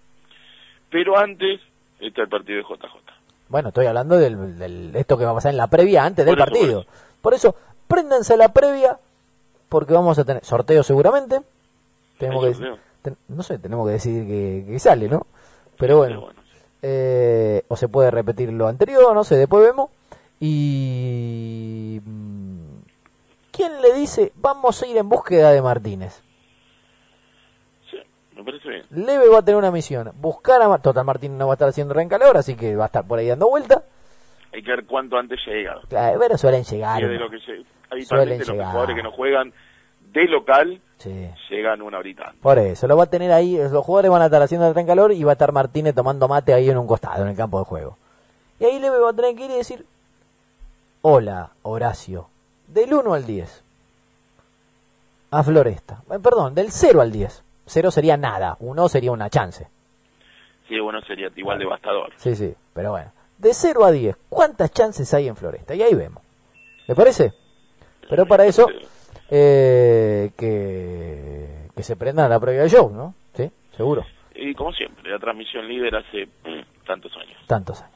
Pero 0.90 1.18
antes 1.18 1.62
está 2.00 2.24
el 2.24 2.30
partido 2.30 2.58
de 2.58 2.64
JJ. 2.64 2.96
Bueno, 3.50 3.70
estoy 3.70 3.86
hablando 3.88 4.18
del, 4.18 4.58
del- 4.58 4.96
esto 4.96 5.18
que 5.18 5.26
va 5.26 5.32
a 5.32 5.36
pasar 5.36 5.52
en 5.52 5.58
la 5.58 5.68
previa 5.68 6.04
antes 6.06 6.26
del 6.26 6.36
Por 6.38 6.48
eso, 6.48 6.52
partido. 6.54 6.86
Por 7.22 7.34
eso, 7.34 7.56
préndanse 7.88 8.38
la 8.38 8.50
previa, 8.54 8.98
porque 9.70 9.94
vamos 9.94 10.18
a 10.20 10.24
tener 10.24 10.44
sorteo 10.46 10.84
seguramente. 10.84 11.42
tenemos 12.18 12.44
¿Hay 12.46 12.52
que 12.52 12.56
sorteo? 12.58 12.78
ten- 13.02 13.18
no 13.28 13.44
sé, 13.44 13.58
tenemos 13.60 13.88
que 13.88 13.94
decir 13.94 14.26
que, 14.28 14.66
que 14.68 14.80
sale, 14.80 15.08
¿no? 15.10 15.26
Pero 15.78 15.98
bueno, 15.98 16.22
bueno. 16.22 16.40
eh, 16.82 17.64
o 17.70 17.76
se 17.76 17.88
puede 17.88 18.12
repetir 18.12 18.52
lo 18.52 18.68
anterior, 18.68 19.14
no 19.16 19.24
sé, 19.24 19.36
después 19.36 19.64
vemos. 19.66 19.90
Y 20.42 22.00
¿quién 23.60 23.82
le 23.82 23.94
dice 23.94 24.32
vamos 24.36 24.82
a 24.82 24.88
ir 24.88 24.96
en 24.96 25.10
búsqueda 25.10 25.52
de 25.52 25.62
Martínez? 25.62 26.22
Sí, 27.92 27.98
me 28.36 28.44
parece 28.44 28.70
bien. 28.70 28.84
Leve 28.92 29.28
va 29.28 29.40
a 29.40 29.42
tener 29.42 29.58
una 29.58 29.72
misión, 29.72 30.12
buscar 30.16 30.62
a 30.62 30.68
Mar- 30.70 30.82
Total 30.82 31.04
Martínez 31.04 31.38
no 31.38 31.48
va 31.48 31.54
a 31.54 31.56
estar 31.56 31.68
haciendo 31.68 31.94
rencalor, 31.94 32.38
así 32.38 32.56
que 32.56 32.76
va 32.76 32.86
a 32.86 32.88
estar 32.88 33.06
por 33.06 33.20
ahí 33.20 33.28
dando 33.28 33.50
vuelta. 33.50 33.84
Hay 34.54 34.64
que 34.64 34.72
ver 34.72 34.86
cuánto 34.86 35.18
antes 35.18 35.40
llega. 35.46 35.80
Claro, 35.90 36.20
pero 36.20 36.38
suelen 36.38 36.64
llegar. 36.64 37.02
De 37.02 37.20
lo 37.20 37.30
que 37.30 37.40
se, 37.40 38.06
Suelen 38.06 38.40
los 38.40 38.48
llegar. 38.48 38.68
jugadores 38.68 38.96
que 38.96 39.04
no 39.04 39.12
juegan 39.12 39.54
de 40.12 40.24
local 40.26 40.82
Sí. 40.98 41.30
llegan 41.50 41.82
una 41.82 42.00
horita 42.00 42.24
antes. 42.28 42.42
Por 42.42 42.58
eso, 42.60 42.88
lo 42.88 42.98
va 42.98 43.04
a 43.04 43.10
tener 43.10 43.32
ahí, 43.32 43.58
los 43.58 43.86
jugadores 43.86 44.10
van 44.12 44.22
a 44.22 44.26
estar 44.26 44.42
haciendo 44.42 44.68
el 44.68 44.74
tren 44.74 44.88
calor 44.88 45.12
y 45.12 45.24
va 45.24 45.32
a 45.32 45.34
estar 45.34 45.52
Martínez 45.52 45.94
tomando 45.94 46.28
mate 46.28 46.54
ahí 46.54 46.70
en 46.70 46.78
un 46.78 46.88
costado, 46.88 47.24
en 47.24 47.30
el 47.30 47.36
campo 47.38 47.60
de 47.60 47.66
juego. 47.66 47.98
Y 48.60 48.66
ahí 48.66 48.80
Leve 48.80 49.00
va 49.00 49.12
a 49.12 49.14
tener 49.14 49.36
que 49.36 49.46
ir 49.46 49.52
y 49.52 49.56
decir, 49.58 49.86
hola, 51.02 51.52
Horacio, 51.62 52.28
del 52.70 52.94
1 52.94 53.14
al 53.14 53.26
10, 53.26 53.64
a 55.32 55.44
Floresta. 55.44 56.02
Eh, 56.12 56.20
perdón, 56.22 56.56
del 56.56 56.72
0 56.72 57.02
al 57.02 57.12
10. 57.12 57.44
0 57.66 57.92
sería 57.92 58.18
nada, 58.18 58.58
1 58.60 58.90
sería 58.90 59.12
una 59.12 59.30
chance. 59.30 59.68
Sí, 60.68 60.80
bueno, 60.80 61.02
sería 61.02 61.30
igual 61.36 61.60
devastador. 61.60 62.14
Sí, 62.18 62.36
sí, 62.36 62.54
pero 62.74 62.92
bueno. 62.92 63.12
De 63.38 63.54
0 63.54 63.86
a 63.86 63.92
10, 63.92 64.16
¿cuántas 64.28 64.72
chances 64.72 65.14
hay 65.14 65.28
en 65.28 65.36
Floresta? 65.36 65.74
Y 65.74 65.82
ahí 65.82 65.94
vemos. 65.94 66.22
¿Le 66.88 66.96
parece? 66.96 67.34
Pero 68.10 68.26
para 68.26 68.46
eso, 68.46 68.68
eh, 69.30 70.32
que, 70.38 71.70
que 71.76 71.84
se 71.84 71.96
prendan 71.96 72.30
la 72.30 72.40
previa 72.40 72.62
del 72.62 72.70
show, 72.70 72.90
¿no? 72.92 73.14
Sí, 73.34 73.50
seguro. 73.78 74.04
Y 74.36 74.54
como 74.56 74.74
siempre, 74.74 75.12
la 75.12 75.20
transmisión 75.20 75.68
líder 75.68 75.96
hace 75.96 76.28
tantos 76.86 77.12
años. 77.18 77.38
Tantos 77.48 77.82
años. 77.82 77.96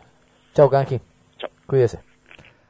Chao, 0.53 0.69
Kanji. 0.69 0.99
Chao. 1.37 1.49
Cuídese. 1.65 1.99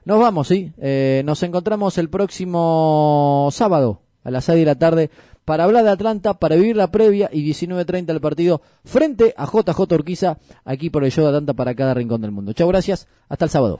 Nos 0.06 0.20
vamos, 0.20 0.48
sí. 0.48 0.74
Eh, 0.78 1.22
nos 1.26 1.44
encontramos 1.44 1.98
el 1.98 2.10
próximo 2.10 3.50
sábado 3.52 4.02
a 4.24 4.32
las 4.32 4.46
6 4.46 4.60
de 4.60 4.66
la 4.66 4.76
tarde 4.76 5.10
para 5.46 5.66
hablar 5.66 5.84
de 5.84 5.92
Atlanta, 5.92 6.34
para 6.36 6.56
vivir 6.56 6.76
la 6.76 6.92
previa 6.92 7.30
y 7.32 7.50
19.30 7.50 8.10
el 8.10 8.22
partido 8.22 8.62
frente 8.86 9.34
a 9.38 9.46
JJ 9.46 9.80
Urquiza, 9.94 10.38
aquí 10.64 10.90
por 10.90 11.04
el 11.04 11.12
show 11.12 11.24
de 11.24 11.30
Atlanta 11.30 11.54
para 11.54 11.76
cada 11.76 11.94
rincón 11.94 12.22
del 12.22 12.32
mundo. 12.32 12.54
Chao, 12.54 12.68
gracias. 12.68 13.08
Hasta 13.28 13.46
el 13.46 13.52
sábado. 13.52 13.80